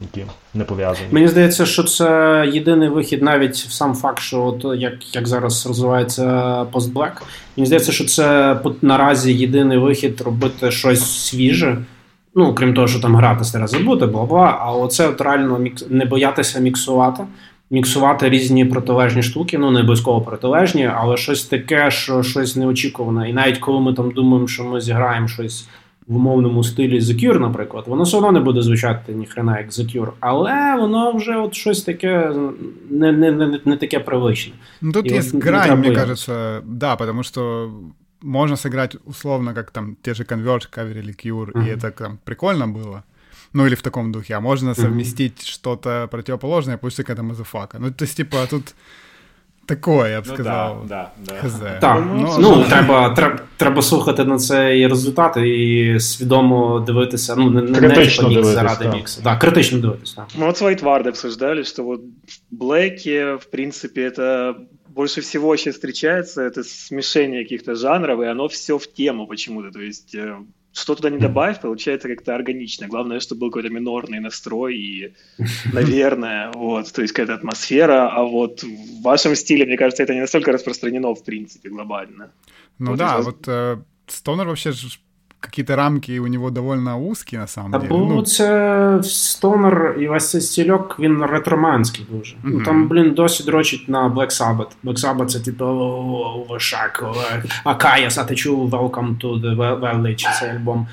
[0.00, 1.06] які не пов'язані.
[1.10, 5.66] Мені здається, що це єдиний вихід, навіть в сам факт, що от як як зараз
[5.66, 7.22] розвивається постблек.
[7.56, 11.78] Мені здається, що це наразі єдиний вихід робити щось свіже.
[12.34, 14.58] Ну, крім того, що там грати старе забути, бла бла.
[14.60, 15.84] А оце от реально мікс...
[15.90, 17.22] не боятися міксувати
[17.71, 23.29] міксувати різні протилежні штуки, ну не обов'язково протилежні, але щось таке, що щось неочікуване.
[23.29, 25.67] І навіть коли ми там думаємо, що ми зіграємо щось
[26.07, 29.95] в умовному стилі The Cure, наприклад, воно все одно не буде звучати ніхрена як The
[29.95, 32.31] Cure, але воно вже от щось таке
[32.89, 34.53] не не, не, не таке привичне.
[34.81, 37.71] Ну тут есть вот грань, мне кажется, да, потому что
[38.21, 41.67] можно сыграть условно, как там те же Converge каверили Cure, uh-huh.
[41.67, 43.03] и это там прикольно было.
[43.53, 44.35] Ну или в таком духе.
[44.35, 45.51] А можно совместить mm-hmm.
[45.51, 47.79] что-то противоположное, пусть и это мазафака.
[47.79, 48.75] Ну, то есть, типа, тут
[49.67, 50.87] такое, я б ну, сказав.
[50.87, 51.79] Да, да, да.
[51.79, 57.35] Так, ну, ну треба, треба треба, слухати на цей результат і свідомо дивитися.
[57.35, 58.95] Ну, не, критично не мікс заради да.
[58.95, 59.21] мікса.
[59.23, 60.15] Да, критично дивитися.
[60.15, 60.41] Да.
[60.41, 62.01] Мы вот с White обсуждали, что вот
[62.51, 64.55] в Блэке, в принципе, это
[64.97, 69.71] больше всего сейчас встречается, это смешение каких-то жанров, и оно все в тему почему-то.
[69.71, 70.35] То есть э,
[70.72, 72.88] что туда не добавь, получается как-то органично.
[72.88, 75.14] Главное, чтобы был какой-то минорный настрой и,
[75.72, 80.20] наверное, вот, то есть какая-то атмосфера, а вот в вашем стиле, мне кажется, это не
[80.20, 82.32] настолько распространено, в принципе, глобально.
[82.78, 84.72] Ну вот да, вот э, Стонер вообще
[85.42, 87.84] какие-то рамки у него довольно узкі, на самом деле.
[87.86, 92.34] Або ну, це стонер і весь цей стільок, він ретроманський дуже.
[92.34, 92.38] Mm-hmm.
[92.44, 94.70] Ну, Там, блін, досі дрочить на Black Sabbath.
[94.84, 97.04] Black Sabbath це типу Вишак,
[97.64, 100.86] а Каяс, а ти чув Welcome to the Village, цей альбом.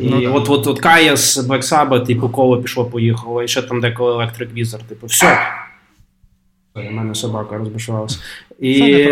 [0.00, 3.62] І ну, от, от, от Каяс, Black Sabbath, і по колу пішло, поїхало, і ще
[3.62, 5.38] там деколи Electric Wizard, типу, все.
[6.74, 8.18] У мене собака розбушувалася.
[8.60, 9.08] І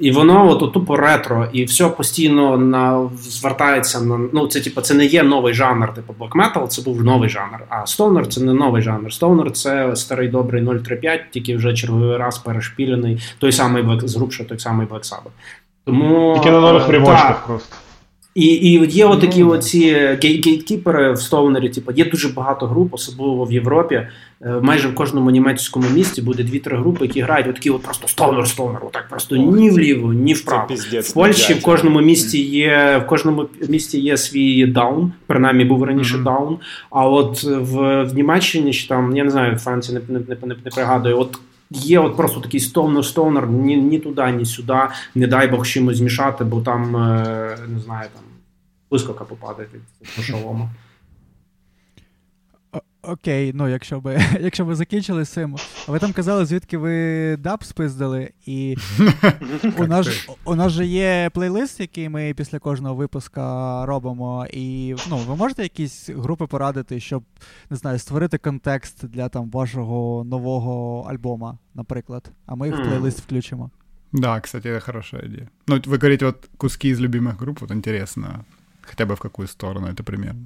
[0.00, 4.28] і воно от, тупо ретро, і все постійно на, звертається на.
[4.32, 7.58] Ну, це типу, це не є новий жанр, типу Black Metal, це був новий жанр.
[7.68, 9.08] А Stoner це не новий жанр.
[9.08, 13.22] Stoner це старий добрий 035, тільки вже черговий раз перешпілений.
[13.38, 15.30] Той самий з грубше той самий Black Sabbath.
[15.84, 17.76] Тому, Тільки на нових примочках просто.
[18.34, 23.44] І і є отакі ну, оці гейткіпери в стоунері, типу, є дуже багато груп, особливо
[23.44, 24.06] в Європі.
[24.44, 28.48] Е, майже в кожному німецькому місті буде дві-три групи, які грають отакі от просто стоунер
[28.48, 30.74] стоунер отак просто ні вліво, ні вправо.
[30.74, 36.16] В Польщі в кожному місті є в кожному місті є свій даун, принаймні був раніше
[36.16, 36.22] mm-hmm.
[36.22, 36.58] даун.
[36.90, 40.70] А от в, в Німеччині чи там, я не знаю, Франції не не, не, не
[40.70, 41.38] пригадую, от
[41.74, 44.78] Є от просто такий стовнер стонер ні ні туди, ні сюди,
[45.14, 48.22] не дай Бог чимось змішати, бо там е, не знаю, там
[48.90, 50.70] блискавка попаде від шолома.
[53.01, 55.55] Окей, ну якщо би якщо ви закінчили з цим.
[55.87, 58.77] Ви там казали, звідки ви даб спиздили, і
[59.77, 64.45] у нас у нас же є плейлист, який ми після кожного випуска робимо.
[64.53, 67.23] І ну, ви можете якісь групи порадити, щоб
[67.69, 72.31] не знаю, створити контекст для там вашого нового альбома, наприклад.
[72.45, 73.71] А ми їх в плейлист включимо.
[74.11, 75.49] Да, кстати, это хорошая идея.
[75.67, 78.45] Ну, вы говорите, вот куски из любимых групп, вот интересно,
[78.81, 80.45] хотя бы в какую сторону это примерно.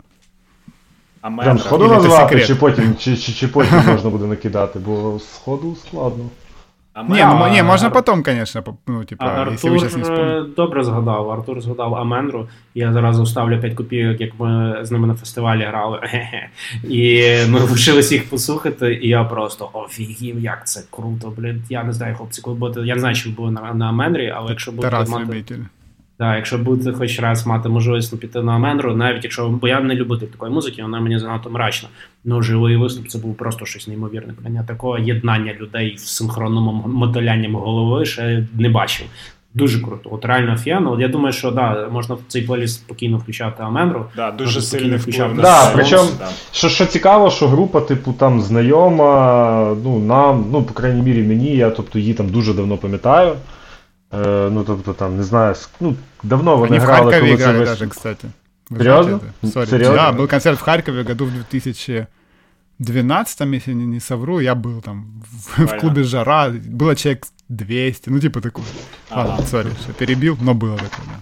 [1.27, 5.77] А Прям сходу назвати, чи потім чи, чи, чи потім можна буде накидати, бо сходу
[5.77, 6.25] складно.
[6.93, 11.31] А Ні, ну, ні, можна потім, звісно, ну, типа, Артур ви зараз не добре згадав.
[11.31, 12.49] Артур згадав Аменру.
[12.75, 16.01] Я зараз ставлю 5 копійок, як ми з ними на фестивалі грали.
[16.89, 21.63] І ми вчилися їх послухати, і я просто офігів, як це круто, блін.
[21.71, 22.87] Я не знаю, хлопці, коли будете.
[22.87, 25.55] Я не знаю, чи ви були на, на Аменрі, але якщо будете мати...
[26.19, 29.95] Да, якщо будете хоч раз мати можливість піти на Аменру, навіть якщо бо я не
[29.95, 31.89] любитель такої музики, вона мені занадто мрачна.
[32.25, 34.35] Ну живий виступ це був просто щось неймовірне.
[34.49, 39.07] Я такого єднання людей в синхронному мотолянням голови ще не бачив.
[39.57, 40.11] Дуже круто.
[40.13, 40.93] От реально фіано.
[40.93, 44.05] От я думаю, що да, можна в цей плейліст спокійно включати Аменру.
[44.17, 45.35] Да, дуже сильно включати.
[45.43, 46.29] Да, причому, да.
[46.53, 51.57] що що цікаво, що група, типу, там знайома, ну, нам, ну, по крайній мірі, мені,
[51.57, 53.33] я тобто її там дуже давно пам'ятаю.
[54.16, 57.60] Е, ну, тобто, там, не знаю, ну, давно вони, вони грали, в Харькове коли играли
[57.60, 58.28] це даже, кстати.
[58.70, 59.20] Вы Серьезно?
[59.66, 59.96] Серьезно?
[59.96, 65.24] Да, был концерт в Харькове году в 2012, если не, не совру, я был там
[65.26, 68.66] в, в клубе «Жара», было человек 200, ну, типа такое.
[69.10, 69.46] Ладно, ага.
[69.46, 71.22] сори, что перебил, но было такое, да.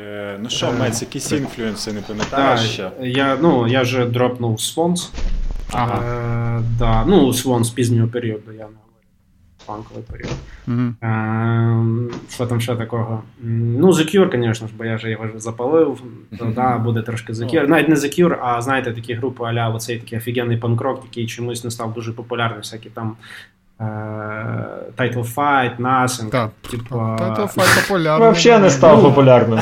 [0.00, 2.90] Е, ну що, Мець, якісь інфлюенси, не пам'ятаєш ще?
[3.00, 5.10] Я, ну, я же дропнув Swans.
[5.72, 6.02] Ага.
[6.02, 8.76] Е, да, ну, Swans пізнього періоду, я не
[9.65, 10.35] фанковий період.
[10.67, 12.13] Mm-hmm.
[12.29, 13.23] Що там ще такого?
[13.43, 16.01] Ну, The Cure, звісно ж, бо я вже його запалив.
[16.39, 17.67] То, да, буде трошки The Oh.
[17.67, 21.71] Навіть не The а знаєте, такі групи аля оцей такий офігенний панк-рок, який чомусь не
[21.71, 23.15] став дуже популярний, всякі там
[24.97, 26.29] Title Fight, Nothing.
[26.29, 28.31] Так, типу, Title Fight популярний.
[28.31, 29.59] Взагалі не став популярним.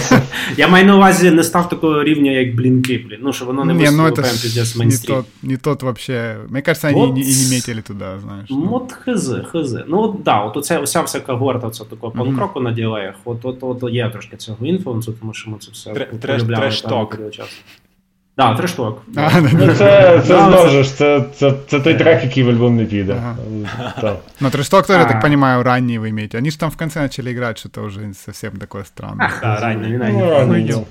[0.56, 3.18] Я маю на увазі не став такого рівня, як блінки, блін.
[3.22, 5.24] Ну, що воно не ну, прям піздець мейнстрім.
[5.42, 6.36] Не тот вообще.
[6.48, 8.50] Мне кажется, они и не метили туда, знаешь.
[8.70, 9.76] От хз, хз.
[9.88, 13.58] Ну, от, да, от оця вся вся когорта оця такого панкроку на ділеях, от, от,
[13.60, 16.62] от є трошки цього інфлюенсу, тому що ми це все полюбляли.
[16.62, 17.18] Треш-ток.
[18.37, 19.01] Так, трешток.
[19.07, 23.15] Ну, це це знову ж, це це, це той трек, який в альбом не піде.
[23.17, 24.15] Ага.
[24.39, 26.37] Ну, трешток тоже, я так понимаю, ранний вы имеете.
[26.37, 29.31] Они же там в конце начали играть что-то уже совсем такое странное.
[29.41, 29.97] Да, ранний.
[29.97, 30.85] Ну,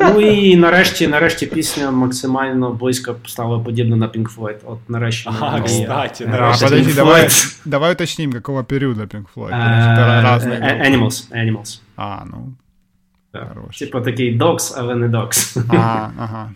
[0.00, 4.56] ну і нарешті нарешті пісня максимально близько стала подібна на Pink Floyd.
[4.64, 5.30] От нарешті.
[5.40, 6.64] А, кстати, нарешті.
[6.64, 7.28] А, подожди, давай,
[7.64, 9.52] давай уточним, какого периода Pink Floyd.
[10.90, 11.32] Animals.
[11.32, 11.80] Animals.
[11.96, 12.52] А, ну.
[13.71, 15.57] Типа такий докс, але не докс.
[15.69, 16.51] Ага, ага.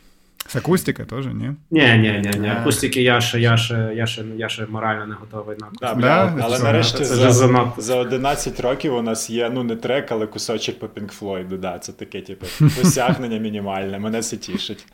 [0.53, 1.51] З акустика теж, ні?
[1.71, 2.49] Ні, ні, ні, ні.
[2.49, 6.01] Акустики я ще, я ще, я ще, я ще морально не готовий на акустику.
[6.01, 10.27] Да, але нарешті за, за, за 11 років у нас є, ну не трек, але
[10.27, 11.57] кусочок по Pink Floyd.
[11.57, 13.99] Да, це таке, типу, досягнення мінімальне.
[13.99, 14.85] Мене це тішить.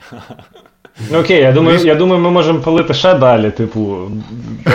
[1.11, 3.97] Ну окей, я думаю, я думаю, ми можемо палити ще далі, типу,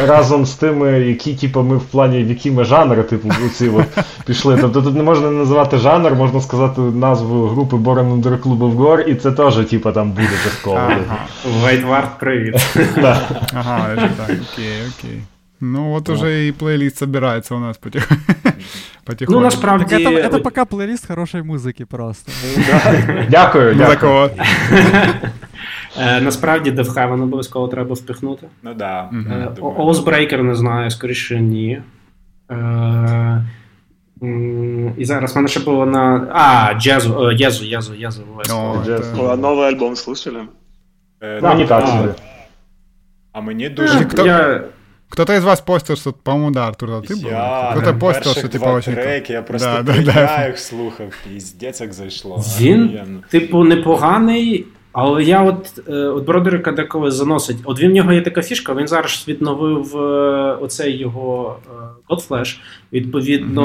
[0.07, 4.59] разом з тими, які типу, ми в плані які ми жанри, типу, оці от пішли.
[4.61, 9.33] Тобто тут не можна називати жанр, можна сказати назву групи Undergang of Gore, і це
[9.33, 10.74] теж, типу, там буде частково.
[11.46, 12.78] Вайтвард, привіт.
[13.54, 15.22] Ага, так, окей, окей.
[15.62, 18.24] Ну вот уже и плейлист собирается у нас потихоньку.
[19.28, 20.04] Ну, насправді...
[20.04, 22.32] Так это, это пока плейлист хорошей музыки просто.
[23.30, 24.30] Дякую, дякую.
[26.00, 28.48] Е, насправді Death Heaven обов'язково треба впихнути.
[28.64, 29.10] Ну да.
[29.62, 31.82] Oathbreaker не знаю, скоріше ні.
[32.52, 33.46] Е,
[34.98, 36.28] і зараз в мене ще було на.
[36.34, 38.22] А, джезу, Єзу, Єзу, Єзу.
[39.38, 40.40] Новий альбом слушали?
[41.43, 42.17] Мені так.
[43.33, 44.05] А мені дуже.
[45.09, 47.31] Кто-то из вас постил, что, по-моему, да, Артур, да, ты был?
[47.73, 48.95] Кто-то постил, что типа очень...
[48.95, 50.47] треки, я просто да, да, да.
[50.47, 52.45] їх слухав, піздець як зайшло.
[52.59, 57.57] Він, типу, непоганий, Але я от е, от Бродерика деколи заносить.
[57.65, 60.01] От він в нього є така фішка, він зараз відновив е,
[60.61, 61.57] оцей його
[62.09, 62.59] Godflash.
[62.93, 63.65] Відповідно,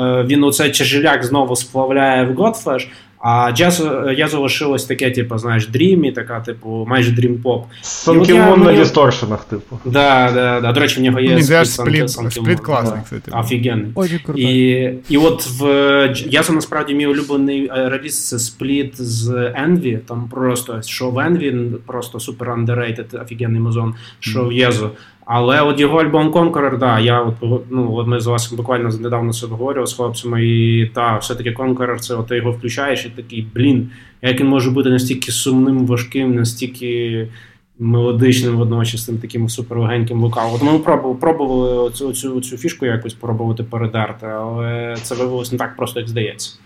[0.00, 0.26] mm-hmm.
[0.26, 2.88] він оцей чажеляк знову сплавляє в Godflash,
[3.28, 7.64] а джазу, я залишилось таке, типу, знаєш, дрімі, така, типу, майже дрім-поп.
[7.82, 9.78] Санкімон на дисторшенах, типу.
[9.84, 10.72] Да, да, да.
[10.72, 13.30] До речі, в нього є спліт, спліт, спліт класний, кстати.
[13.34, 13.92] Офігенний.
[14.34, 15.64] І, і от в
[16.26, 19.28] Язу насправді мій улюблений е, реліз це спліт з
[19.66, 24.90] Envy, там просто, що в Envy просто супер underrated, офігенний музон, що в Єзу.
[25.26, 27.34] Але от його альбом Conqueror, да, я от
[27.70, 32.14] ну ми з вас буквально недавно це обговорювали з хлопцями, і та все-таки Conqueror, це
[32.14, 33.90] от ти його включаєш, і такий блін,
[34.22, 37.28] як він може бути настільки сумним, важким, настільки
[37.78, 40.54] мелодичним водночас тим таким суперлегеньким вокалом.
[40.54, 45.58] От ми пробували, пробували цю, цю, цю фішку якось пробувати передерти, але це виявилось не
[45.58, 46.58] так просто, як здається.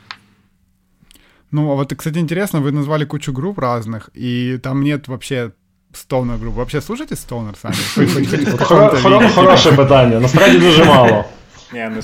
[1.52, 5.50] Ну, а вот, кстати, интересно, вы назвали кучу групп разных, и там нет вообще
[5.92, 6.56] Стоунер групу.
[6.56, 7.74] Вообще слушаєте Стоунер самі?
[9.34, 10.20] Хороше питання.
[10.20, 11.24] Насправді дуже мало.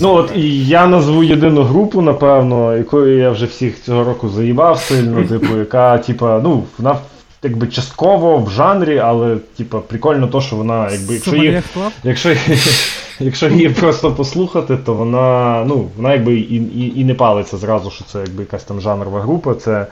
[0.00, 4.80] Ну от і я назву єдину групу, напевно, якою я вже всіх цього року заїбав
[4.80, 6.96] сильно, типу, яка, типа, ну, вона
[7.42, 11.62] якби частково в жанрі, але типа прикольно то, що вона, якби, якщо її,
[12.04, 12.34] якщо,
[13.20, 17.90] якщо її просто послухати, то вона, ну, вона якби і, і, і не палиться зразу,
[17.90, 19.54] що це якби якась там жанрова група.
[19.54, 19.86] Це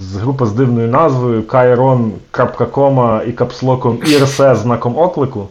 [0.00, 5.48] з група з дивною назвою Kairon.com і капслоком IRC знаком оклику.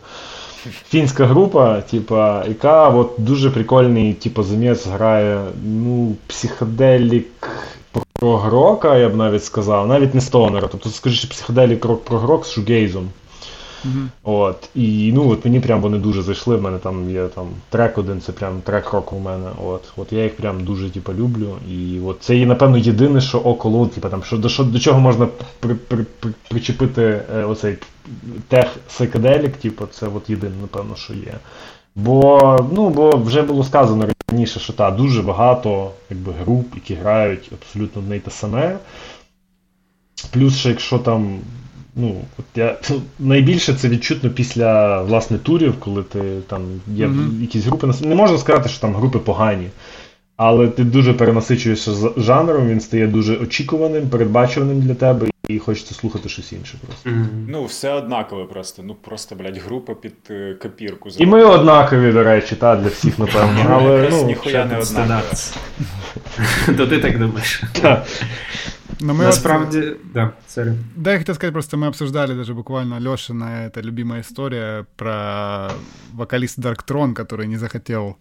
[0.90, 7.50] Фінська група, типа, яка от дуже прикольний типа, заміс грає ну, психоделік
[8.14, 10.68] прогрока, я б навіть сказав, навіть не стонера.
[10.72, 13.10] Тобто, скажімо, психоделік рок-прогрок з шугейзом.
[13.86, 14.08] Mm-hmm.
[14.24, 16.56] От, І ну, от мені прям вони дуже зайшли.
[16.56, 19.50] В мене там є там трек один, це прям трек року у мене.
[19.66, 21.58] От от я їх прям дуже типу, люблю.
[21.70, 25.00] І от це є, напевно, єдине, що около, типу, там, що, до що, до чого
[25.00, 25.28] можна
[25.60, 27.78] при, при, при, причепити е, оцей
[28.48, 31.34] тех сайкаделік, типу, це от єдине, напевно, що є.
[31.96, 37.52] Бо ну, бо вже було сказано раніше, що та, дуже багато якби, груп, які грають
[37.62, 38.78] абсолютно одне й те саме.
[40.32, 41.40] Плюс, ще якщо там
[42.00, 42.78] ну, от я
[43.20, 46.62] найбільше це відчутно після власне турів, коли ти там
[46.96, 47.42] є mm-hmm.
[47.42, 47.88] якісь групи.
[48.02, 49.68] Не можна сказати, що там групи погані,
[50.39, 56.29] але ти дуже перенасичуєшся жанром, він стає дуже очікуваним, передбачуваним для тебе, і хочеться слухати
[56.29, 56.79] щось інше.
[56.87, 57.11] просто.
[57.11, 57.47] Mm-hmm.
[57.49, 58.83] Ну, все однакове просто.
[58.83, 61.09] Ну просто, блядь, група під е, копірку.
[61.19, 63.67] І ми однакові, до речі, та, для всіх, напевно.
[63.71, 65.23] Але ну, ніхуя не однакове.
[66.77, 67.63] То ти так думаєш.
[69.01, 69.97] Но мы Насправді, вот...
[70.15, 70.73] да, сорі.
[70.97, 75.71] Да, я хотел сказать, просто мы обсуждали даже буквально Лешина, это любимая история про
[76.13, 78.17] вокалиста Дарктрон, который не захотел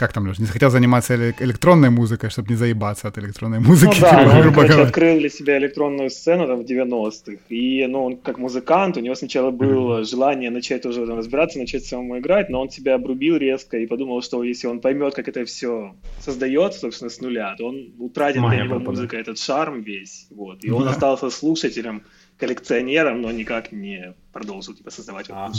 [0.00, 3.94] Как там, Леш, не захотел заниматься электронной музыкой, чтобы не заебаться от электронной музыки.
[3.94, 7.42] Ну, да, типа, он, короче, открыл для себя электронную сцену там, в 90-х.
[7.50, 11.84] И, ну, он как музыкант, у него сначала было желание начать уже там, разбираться, начать
[11.84, 15.44] самому играть, но он себя обрубил резко и подумал, что если он поймет, как это
[15.44, 20.28] все создается, собственно, с нуля, то он утратит Майя для него музыка этот шарм весь.
[20.30, 20.64] Вот.
[20.64, 20.90] И он да.
[20.90, 22.02] остался слушателем
[22.39, 25.49] колекціонером, але ніяк не продовжив типу, создавати а,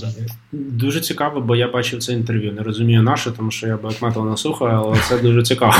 [0.52, 2.52] Дуже цікаво, бо я бачив це інтерв'ю.
[2.52, 5.72] Не розумію наше, тому що я бекметал не слухаю, але це дуже цікаво.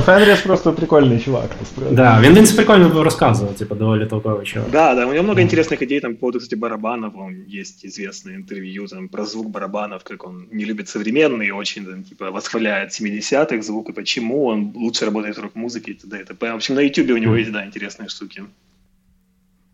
[0.00, 1.50] Фенріс просто прикольний чувак.
[1.90, 4.70] Да, він, він це прикольно розказував, типу, доволі толковий чувак.
[4.70, 7.12] Да, да, у него много интересных идей там по поводу, кстати, барабанов.
[7.18, 12.02] Он есть известное интервью там про звук барабанов, как он не любит современный, очень там,
[12.02, 16.20] типа, восхваляет 70-х звук, и почему он лучше работает в рок-музыке и т.д.
[16.20, 16.52] и т.п.
[16.52, 18.42] В общем, на YouTube у него есть, да, интересные штуки.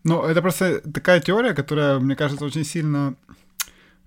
[0.06, 3.16] Ну, это просто такая теория, которая, мне кажется, очень сильно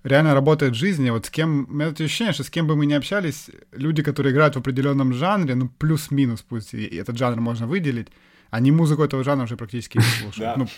[0.02, 1.10] реально работает в жизни.
[1.10, 1.66] Вот с кем...
[1.68, 5.12] У меня ощущение, что с кем бы мы ни общались, люди, которые играют в определенном
[5.12, 8.08] жанре, ну, плюс-минус, пусть и этот жанр можно выделить,
[8.48, 10.56] они музыку этого жанра уже практически не слушают.
[10.56, 10.68] Ну,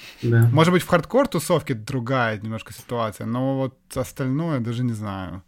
[0.53, 5.43] может быть, в хардкор тусовке другая немножко ситуация, но вот остальное даже не знаю.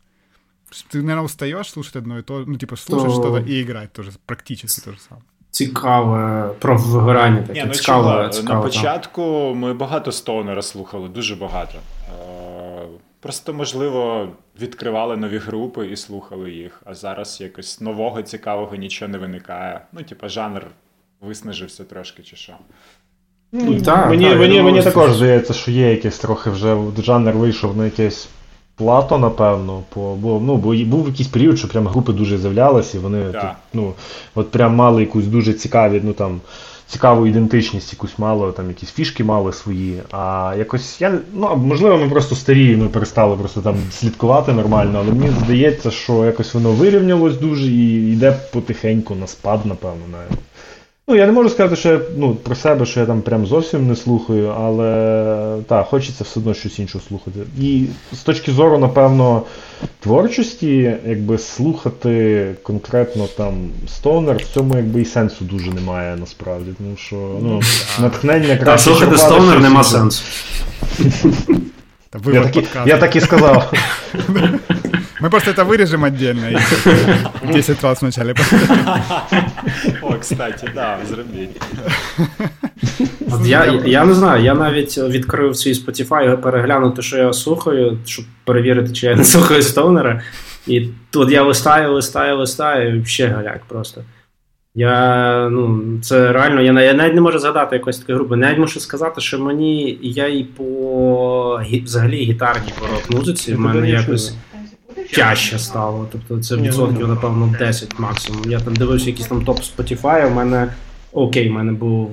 [0.90, 4.12] Ты, наверное, устаешь слушать одно и то же, ну, типа, слушать что-то и играть тоже,
[4.24, 5.24] практически то же самое.
[5.54, 7.42] Цікаве про вигорання.
[7.42, 7.52] Таке.
[7.52, 9.58] Ні, ну, цікаве, цікаве, На початку там.
[9.58, 11.78] ми багато стоунера слухали, дуже багато.
[11.78, 12.86] Е,
[13.20, 14.28] просто, можливо,
[14.60, 19.80] відкривали нові групи і слухали їх, а зараз якось нового цікавого нічого не виникає.
[19.92, 20.66] Ну, типу, жанр
[21.20, 22.52] виснажився трошки чи що.
[23.52, 27.76] Ну, та, Мені та, мені, мені також здається, що є якийсь трохи вже жанр вийшов
[27.76, 28.28] на якесь
[28.76, 33.00] плато, напевно, по, бо ну, бо був якийсь період, що прям групи дуже з'являлися, і
[33.00, 33.92] вони тут, ну,
[34.34, 36.40] от прям мали якусь дуже цікаві, ну там.
[36.86, 40.02] Цікаву ідентичність якусь мало, там якісь фішки мали свої.
[40.10, 45.12] А якось я ну можливо, ми просто старі, ми перестали просто там слідкувати нормально, але
[45.12, 50.38] мені здається, що якось воно вирівнялось дуже і йде потихеньку на спад, напевно, навіть.
[51.09, 53.87] Ну, я не можу сказати, що я ну, про себе, що я там прям зовсім
[53.87, 57.39] не слухаю, але так, хочеться все одно щось інше слухати.
[57.59, 59.41] І з точки зору, напевно,
[59.99, 66.71] творчості, якби слухати конкретно там Стоунер, в цьому якби і сенсу дуже немає насправді.
[66.77, 67.61] Тому що ну,
[67.99, 68.65] натхнення краще.
[68.65, 70.23] Так, слухати Стоунер нема сенсу.
[72.33, 73.63] Я так, я так и сказал.
[75.21, 76.59] Мы просто это вырежем отдельно.
[77.43, 78.33] 10 раз вначале.
[80.14, 81.62] О, кстати, да, зробіть.
[83.44, 88.92] Я я не знаю, я навіть відкрив свій Spotify переглянути, що я слухаю, щоб перевірити,
[88.92, 90.22] чи я не слухаю Стоунера.
[90.66, 94.00] І тут я листаю, листаю, листаю, і ще галяк просто.
[94.74, 98.36] Я ну, це реально, я я навіть не можу згадати якоїсь такої групи.
[98.36, 104.34] Навіть можу сказати, що мені я і по взагалі гітарній по рок-музиці в мене якось
[105.12, 106.08] тяжче стало.
[106.12, 108.42] Тобто це відсотків, напевно, 10 максимум.
[108.46, 110.68] Я там дивився якийсь там топ Spotify, у мене
[111.12, 112.10] окей, у мене був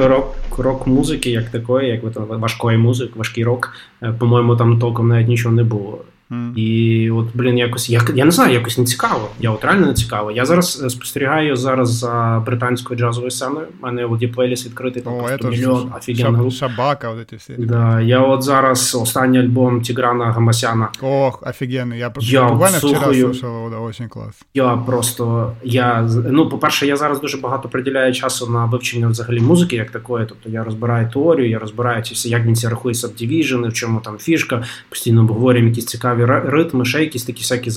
[0.00, 3.72] рок рок музики, як такої, як важкої музики, важкий рок.
[4.02, 6.04] Е, по-моєму, там толком навіть нічого не було.
[6.30, 6.54] Mm.
[6.54, 9.28] І от, блін, якось я я не знаю, якось не цікаво.
[9.40, 10.30] Я от реально не цікаво.
[10.30, 13.66] Я зараз е, спостерігаю зараз за британською джазовою сценою.
[13.80, 16.52] У мене от є плейліст відкритий там просто мільйон офігенних груп.
[16.52, 17.54] Шабака, от ці всі.
[17.58, 20.88] Да, Я от зараз останній альбом Тіграна Гамасяна.
[21.02, 21.98] Ох, офігенний.
[21.98, 24.42] Я, я буквально вчора слушав, да, очень клас.
[24.54, 29.76] Я просто, я, ну, по-перше, я зараз дуже багато приділяю часу на вивчення взагалі музики,
[29.76, 30.26] як такої.
[30.26, 34.00] Тобто я розбираю теорію, я розбираю ці всі, як він ці рахує сабдивіжени, в чому
[34.00, 37.70] там фішка, постійно обговорюємо якісь цікаві цікаві ритми, ще якісь такі всякі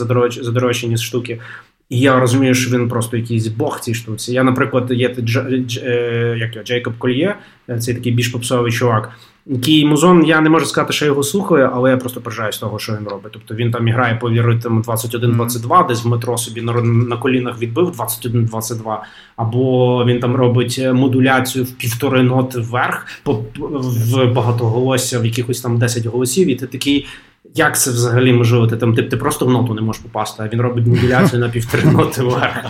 [0.43, 1.39] задорожчені штуки.
[1.89, 4.33] І я розумію, що він просто якийсь бог цій штуці.
[4.33, 7.35] Я, наприклад, є Дж, Дж, е, як його, Джейкоб Кольє,
[7.69, 9.11] е, цей такий більш попсовий чувак.
[9.45, 12.79] Який музон, я не можу сказати, що я його слухаю, але я просто поражаюсь того,
[12.79, 13.31] що він робить.
[13.33, 17.89] Тобто він там грає по ритму 21-22, десь в метро собі на, на колінах відбив
[17.89, 18.97] 21-22,
[19.35, 25.77] або він там робить модуляцію в півтори ноти вверх, по, в багатоголосся, в якихось там
[25.77, 27.07] 10 голосів, і ти такий.
[27.55, 28.67] Як це взагалі можливо?
[28.67, 31.49] Ти там ти, ти просто в ноту не можеш попасти, а він робить модуляцію на
[31.49, 32.65] півтори ноти вверх.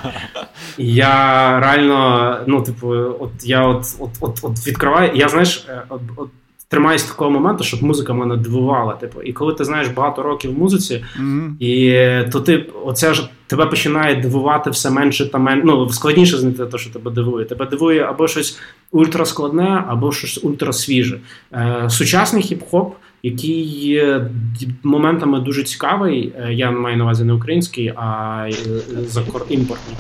[0.78, 2.88] І я реально, ну, типу,
[3.20, 6.30] от я от от, от, от відкриваю, я знаєш, е, от, от
[6.74, 8.94] тримаюсь такого моменту, щоб музика мене дивувала.
[8.94, 11.60] Типу, і коли ти знаєш багато років в музиці, mm-hmm.
[11.60, 15.64] і то ти оце ж тебе починає дивувати все менше та менше.
[15.66, 17.46] Ну, складніше знайти те, що тебе дивує.
[17.46, 18.60] Тебе дивує або щось
[18.92, 21.20] ультраскладне, або щось ультрасвіже.
[21.54, 22.92] Е, Сучасний хіп-хоп
[23.24, 24.02] який
[24.84, 26.34] моментами дуже цікавий.
[26.38, 29.98] Е, я маю на увазі не український, а е, імпортний.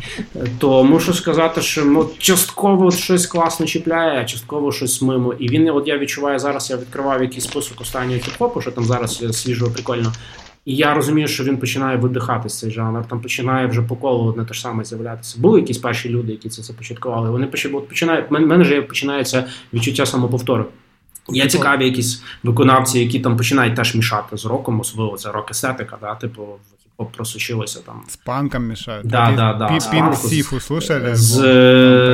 [0.59, 5.33] То мушу сказати, що ну, частково щось класно чіпляє, а частково щось мимо.
[5.33, 9.41] І він, от я відчуваю зараз, я відкривав якийсь список останнього хіп-хопу, що там зараз
[9.41, 10.13] свіжо, прикольно.
[10.65, 14.45] І я розумію, що він починає видихатись цей жанр, там починає вже по колу одне
[14.45, 15.37] те ж саме з'являтися.
[15.39, 17.29] Були якісь перші люди, які це започаткували.
[17.29, 17.47] Вони
[17.89, 20.65] починають, мене вже починається відчуття самоповтору.
[21.28, 26.14] Є цікаві якісь виконавці, які там починають теж мішати з роком, особливо це рок-естетика, да,
[26.14, 26.42] типу
[26.98, 28.02] хіп-хоп просочилося там.
[28.08, 29.06] З панком мішають.
[29.06, 29.66] Да, да, да.
[29.90, 31.16] Пін Сіфу слушали?
[31.16, 31.34] З,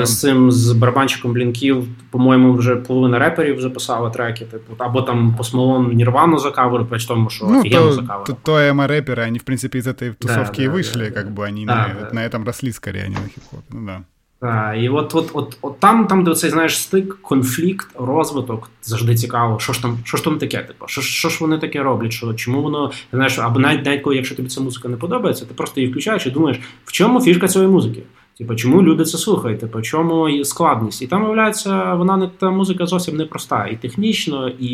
[0.06, 5.92] з цим з барабанчиком блінків, по-моєму, вже половина реперів записали треки, типу, або там посмолон
[5.94, 8.26] Нірвану закавер, при тому, що ну, офігенно закавер.
[8.26, 11.30] То, то ема рэперы, они, в принципе, из этой тусовки да, и вышли, да, как
[11.30, 12.10] бы они да, на, да.
[12.12, 13.62] на этом росли скорее, а не на хіп-хопе.
[13.70, 14.00] Ну да.
[14.41, 19.15] Так, І от от, от, от там, там, де цей знаєш стик, конфлікт, розвиток завжди
[19.15, 19.59] цікаво.
[19.59, 20.57] Що ж там що ж там таке?
[20.57, 22.13] Типу, що що ж вони таке роблять?
[22.13, 25.81] Що, Чому воно знаєш, або навіть навіть якщо тобі ця музика не подобається, ти просто
[25.81, 28.03] її включаєш і думаєш, в чому фішка цієї музики?
[28.39, 29.59] Типу, чому люди це слухають?
[29.59, 31.01] Типу, чому складність?
[31.01, 33.67] І там, виявляється, вона не та музика зовсім не проста.
[33.67, 34.73] І технічно, і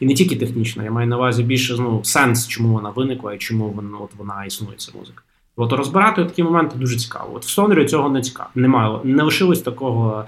[0.00, 0.84] і не тільки технічно.
[0.84, 4.44] Я маю на увазі більше ну, сенс, чому вона виникла і чому вона от вона
[4.44, 5.23] існує, ця музика.
[5.56, 7.30] От розбирати такі моменти дуже цікаво.
[7.34, 8.48] От в стонері цього не цікаво.
[8.54, 8.98] Немає.
[9.04, 10.24] Не лишилось такого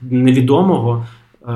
[0.00, 1.06] невідомого.
[1.48, 1.50] Е,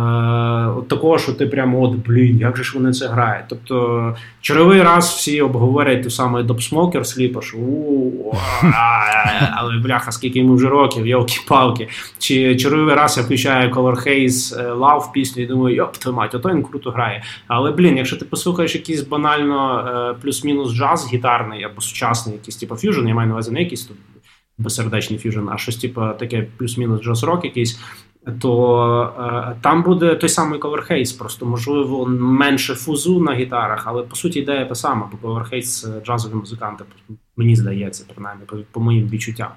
[0.88, 3.44] Такого, що ти прямо от блін, як же ж вони це грають.
[3.48, 7.58] Тобто черговий раз всі обговорять ту саме Dopesmoker Sleep 'а, що
[9.54, 11.88] але бляха, скільки йому вже років, йолки-палки.
[12.18, 16.48] Чи черговий раз я включаю Colour Haze Love пісню і думаю, йоп, твою мать, ото
[16.48, 17.22] він круто грає.
[17.46, 22.76] Але блін, якщо ти послухаєш якийсь банально е, плюс-мінус джаз гітарний або сучасний, якийсь типу
[22.76, 23.96] фьюжн, я маю на увазі не якийсь тут
[24.58, 27.80] безсердечний фьюжн, а щось типу таке плюс-мінус джаз-рок якийсь
[28.40, 34.02] то е, там буде той самий Colour Haze, просто можливо менше фузу на гітарах, але
[34.02, 36.84] по суті ідея та сама, бо Colour Haze це джазові музиканти,
[37.36, 39.50] мені здається, принаймні, по, по моїм відчуттям.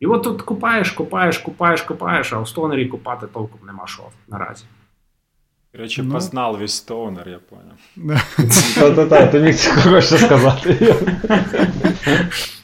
[0.00, 4.64] І от тут копаєш, копаєш, копаєш, копаєш, а у стонері копати толком нема що наразі.
[5.72, 6.14] Речі, ну.
[6.14, 8.20] познав весь стоунер, я поняв.
[8.74, 10.96] Та-та-та, ти міг цього сказати.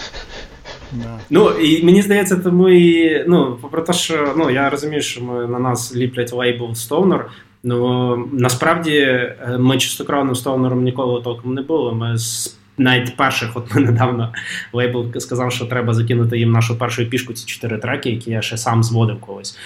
[1.31, 5.47] Ну, і мені здається, тому і ну, попри те, що ну, я розумію, що ми
[5.47, 7.31] на нас ліплять лейбл Стоунер.
[7.63, 11.93] ну насправді е, ми чистокровним Стоунером ніколи толком не були.
[11.93, 14.33] Ми з навіть перших, от ми недавно
[14.73, 18.57] лейбл сказав, що треба закинути їм нашу першу пішку, ці чотири треки, які я ще
[18.57, 19.59] сам зводив колись.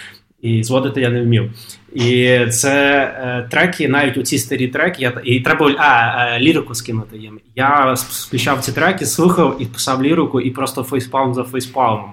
[0.42, 1.50] І зводити я не вмів.
[1.94, 6.74] І це е, треки, навіть у ці старі треки, я, і треба а, е, лірику
[6.74, 7.40] скинути їм.
[7.56, 12.12] Я включав ці треки, слухав і писав лірику, і просто фейспалм за фейспалмом.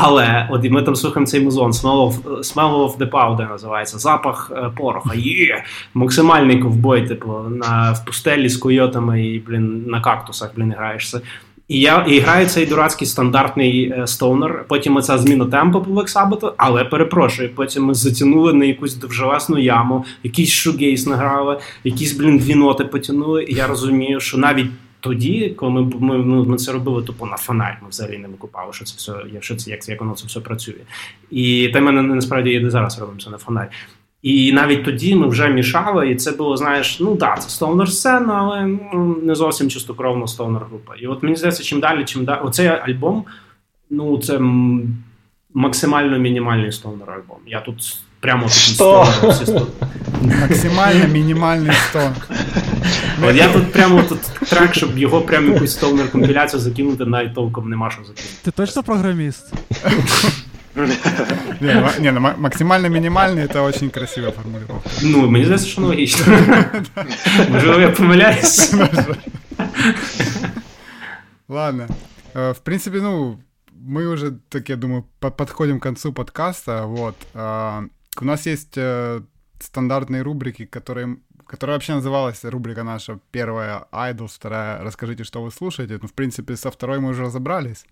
[0.00, 4.52] Але от ми там слухаємо цей музон Smell of, Smell of the Powder називається запах
[4.56, 5.14] е, пороха.
[5.14, 5.64] Є
[5.94, 11.20] максимальний ковбой, типу, на в пустелі з койотами і блін на кактусах блін граєшся.
[11.68, 14.64] І я і граю цей дурацький стандартний е, стоунер.
[14.68, 17.54] Потім оця зміна темпу по Black але перепрошую.
[17.54, 23.44] Потім ми затягнули на якусь довжелесну яму, якийсь шугейс награли, якісь блін дві ноти потягнули.
[23.44, 24.70] І я розумію, що навіть
[25.00, 28.72] тоді, коли ми ми, ми, ми це робили тупо на фонарь, ми взагалі не викупали,
[28.72, 30.74] що це все, що це як, як воно це все працює.
[31.30, 33.70] І та мене насправді і зараз робимо це на фонарь.
[34.22, 38.34] І навіть тоді ми вже мішали, і це було, знаєш, ну так, це стовнер сцена,
[38.34, 40.94] але ну, не зовсім чистокровна стовнер група.
[40.94, 42.40] І от мені здається, чим далі, чим далі.
[42.42, 43.24] Оцей альбом,
[43.90, 44.40] ну це
[45.54, 47.38] максимально мінімальний стовнер альбом.
[47.46, 49.66] Я тут прямо такий
[50.40, 52.12] Максимально мінімальний стон.
[53.22, 57.70] От я тут прямо тут трек, щоб його прямо якусь стовнер компіляцію закинути, навіть толком
[57.70, 58.34] нема що закинути.
[58.44, 59.54] Ти точно програміст?
[61.60, 64.90] Не, не, ну, максимально минимальный это очень красивая формулировка.
[65.02, 66.38] Ну, мне здається, що логічно.
[67.50, 68.74] Можливо, я помиляюсь.
[71.48, 71.88] Ладно.
[72.34, 73.38] Э, в принципе, ну,
[73.72, 76.86] мы уже, так я думаю, подходим к концу подкаста.
[76.86, 77.14] Вот.
[78.20, 79.20] У нас есть э,
[79.60, 81.16] стандартные рубрики, которые
[81.48, 85.98] которая вообще называлась рубрика наша первая Idols, вторая «Расскажите, что вы слушаете».
[86.02, 87.86] Ну, в принципе, со второй мы уже разобрались.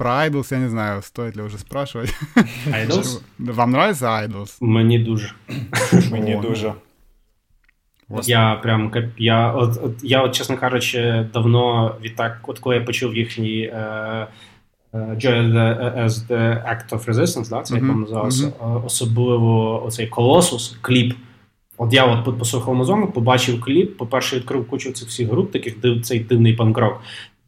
[0.00, 2.14] Про Idols я не знаю, стоит ли уже спрашивать.
[2.66, 3.20] Idols?
[3.38, 4.56] Вам нравится Idols?
[4.60, 5.32] Мені дуже.
[6.10, 6.72] Мені дуже.
[8.22, 13.16] Я прям я от, от я, от, чесно кажучи, давно відтак, от коли я почув
[13.16, 14.26] їхній uh,
[14.92, 15.52] Joy
[15.98, 18.00] as the Act of Resistance, да, це як mm-hmm.
[18.00, 18.86] називався, mm-hmm.
[18.86, 21.14] особливо оцей Колосус, кліп.
[21.78, 23.96] От я от послухав Амазону, побачив кліп.
[23.96, 27.00] По-перше, відкрив кучу цих всіх груп, таких див, цей дивний панк-рок.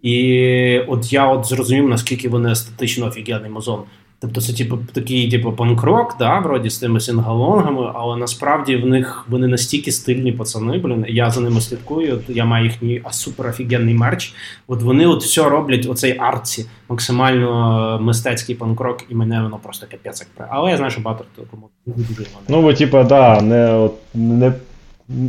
[0.03, 3.81] І от я от зрозумів, наскільки вони естетично офігенний музон.
[4.23, 9.25] Тобто це типу такий, типу, панкрок, да, вроді з тими сингалонгами, але насправді в них
[9.29, 10.79] вони настільки стильні пацани.
[10.79, 12.15] Блін, я за ними слідкую.
[12.15, 14.35] От я маю їхній супер офігенний мерч.
[14.67, 20.27] От вони от все роблять оцей артці, максимально мистецький панкрок, і мене воно просто капець
[20.39, 24.53] як Але я знаю, що багато кому дуже Ну, бо типу, да, не от не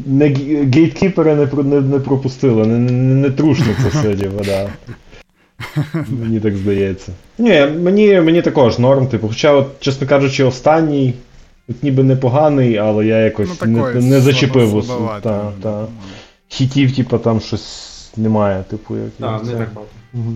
[0.05, 0.27] не
[0.73, 4.41] гейткіпери не не, не пропустили, не не, не трушно це все діло.
[6.09, 7.11] Мені так здається.
[7.37, 11.13] Ні, мені мені також норм, типу, хоча, от, чесно кажучи, останній
[11.69, 14.87] от ніби непоганий, але я якось ну, не не зачепив.
[15.21, 15.87] Та, та.
[16.47, 19.09] Хітів, типу, там щось немає, типу, як.
[19.19, 19.91] Так, не так багато.
[20.13, 20.33] Угу.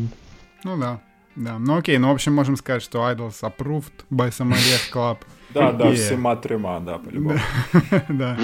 [0.65, 0.99] Ну да.
[1.35, 1.59] Да.
[1.59, 5.17] Ну окей, ну в общем можем сказать, что Idols approved by Sommelier Club.
[5.53, 7.39] Да, да, всема трема, да, по-любому.
[8.09, 8.37] Да.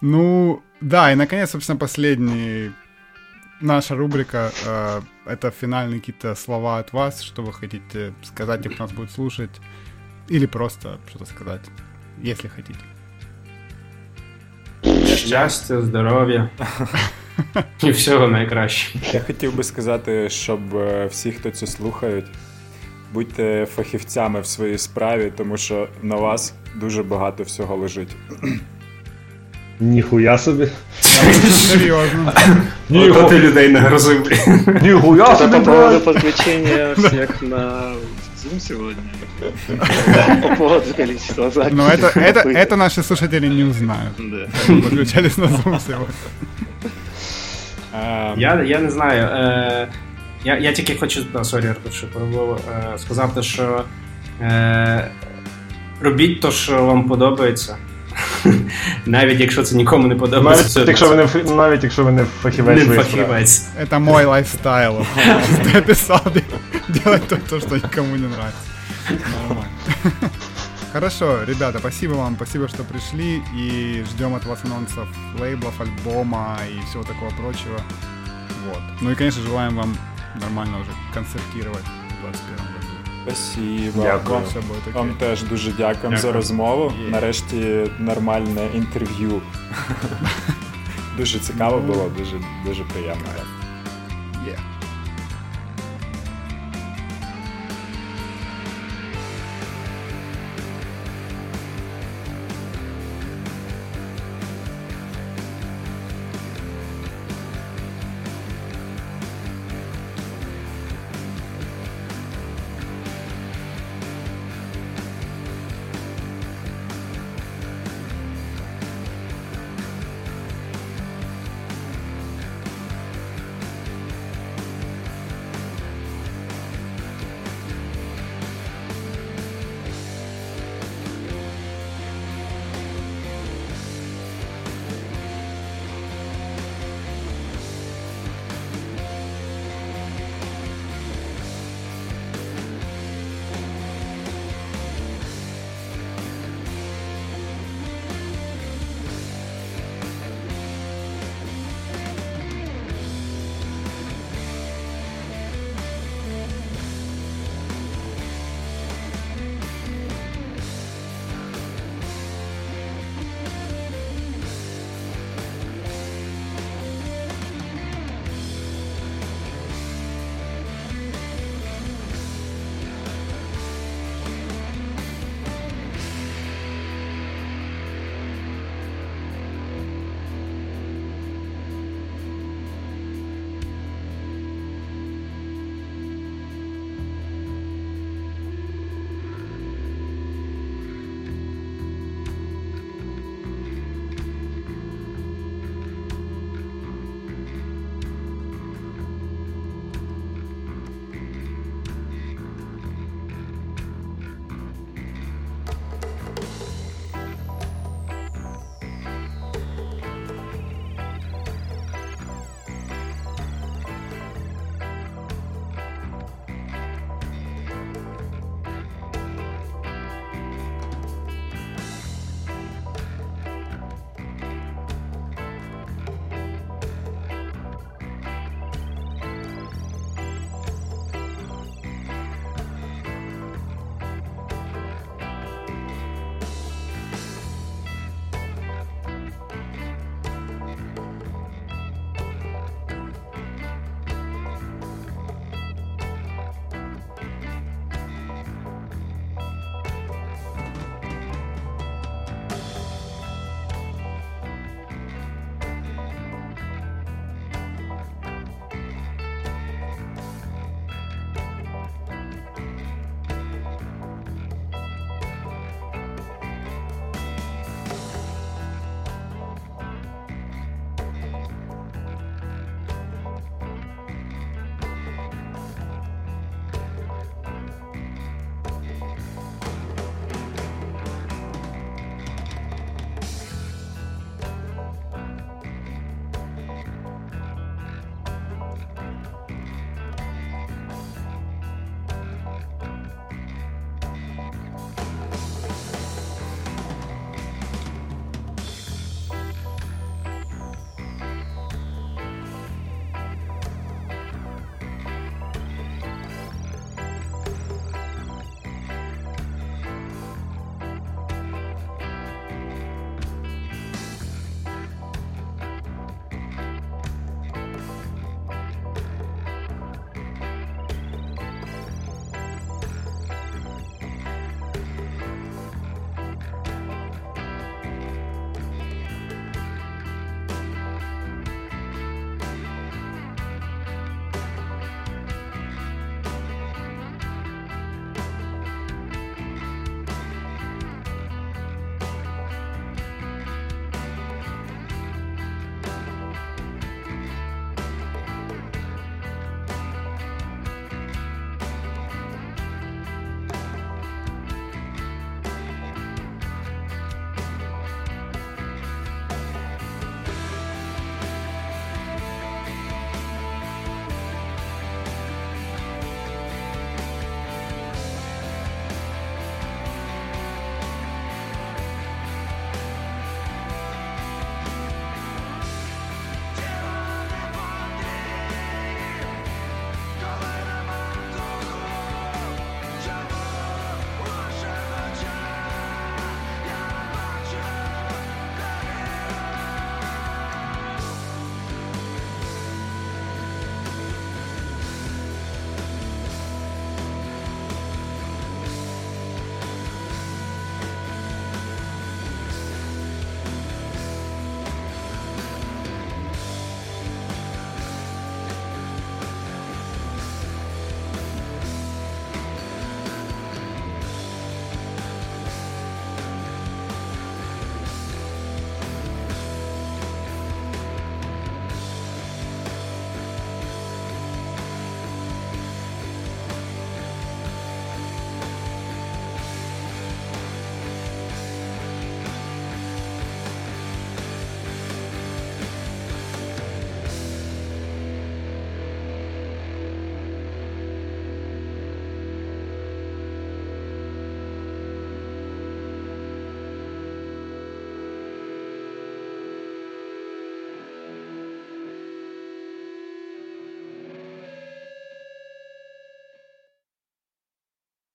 [0.00, 2.72] Ну, да, и наконец, собственно, последний
[3.62, 4.52] наша рубрика.
[4.66, 9.50] Э, это финальные какие-то слова от вас, что вы хотите сказать, кто нас будет слушать.
[10.28, 11.60] Или просто что-то сказать,
[12.22, 12.78] если хотите.
[15.16, 16.50] Щастя, здоров'я
[17.82, 18.98] і всього найкраще.
[19.12, 20.60] Я хотів би сказати, щоб
[21.08, 22.26] всі, хто це слухають,
[23.12, 28.16] будьте фахівцями в своїй справі, тому що на вас дуже багато всього лежить.
[29.80, 30.68] Ніхуя собі.
[31.50, 32.32] Серйозно.
[32.90, 34.32] Ото ти людей нагрозив.
[34.82, 35.56] Ніхуя собі.
[35.56, 37.92] По поводу подключения всех на
[38.42, 39.02] Zoom сегодня.
[40.42, 41.76] По поводу количества записей.
[41.76, 44.12] Но это, это, это наши слушатели не узнают.
[44.18, 44.74] Да.
[44.74, 46.14] Подключались на Zoom сегодня.
[48.36, 49.22] Я, я не знаю.
[49.22, 49.88] Е,
[50.44, 52.60] я, я тільки хочу, да, сорі, Артур, що перебував,
[52.94, 53.84] е, сказати, що
[54.40, 55.10] е,
[56.00, 57.76] робіть то, що вам подобається.
[59.06, 60.78] Навіть якщо це нікому не подобається.
[60.78, 62.88] Навіть якщо ви не навіть якщо ви не фахівець.
[62.88, 63.66] Не фахівець.
[63.80, 65.06] Это мой лайфстайл.
[65.64, 66.20] Ты описал
[66.88, 68.60] делать то, что никому не нравится.
[69.48, 69.70] Нормально.
[70.92, 75.08] Хорошо, ребята, спасибо вам, спасибо, что пришли, и ждем от вас анонсов
[75.40, 77.80] лейблов, альбома и всего такого прочего.
[78.68, 78.82] Вот.
[79.00, 79.96] Ну и, конечно, желаем вам
[80.40, 82.75] нормально уже концертировать в 2021 году.
[83.27, 84.03] Спасибо.
[84.03, 84.39] Дякую.
[84.39, 84.43] Вам,
[84.93, 86.17] вам теж дуже дякуємо Дякую.
[86.17, 86.93] за розмову.
[87.05, 87.09] Є.
[87.09, 89.41] Нарешті нормальне інтерв'ю.
[91.17, 93.25] дуже цікаво було, дуже дуже приємно.
[94.47, 94.76] Yeah.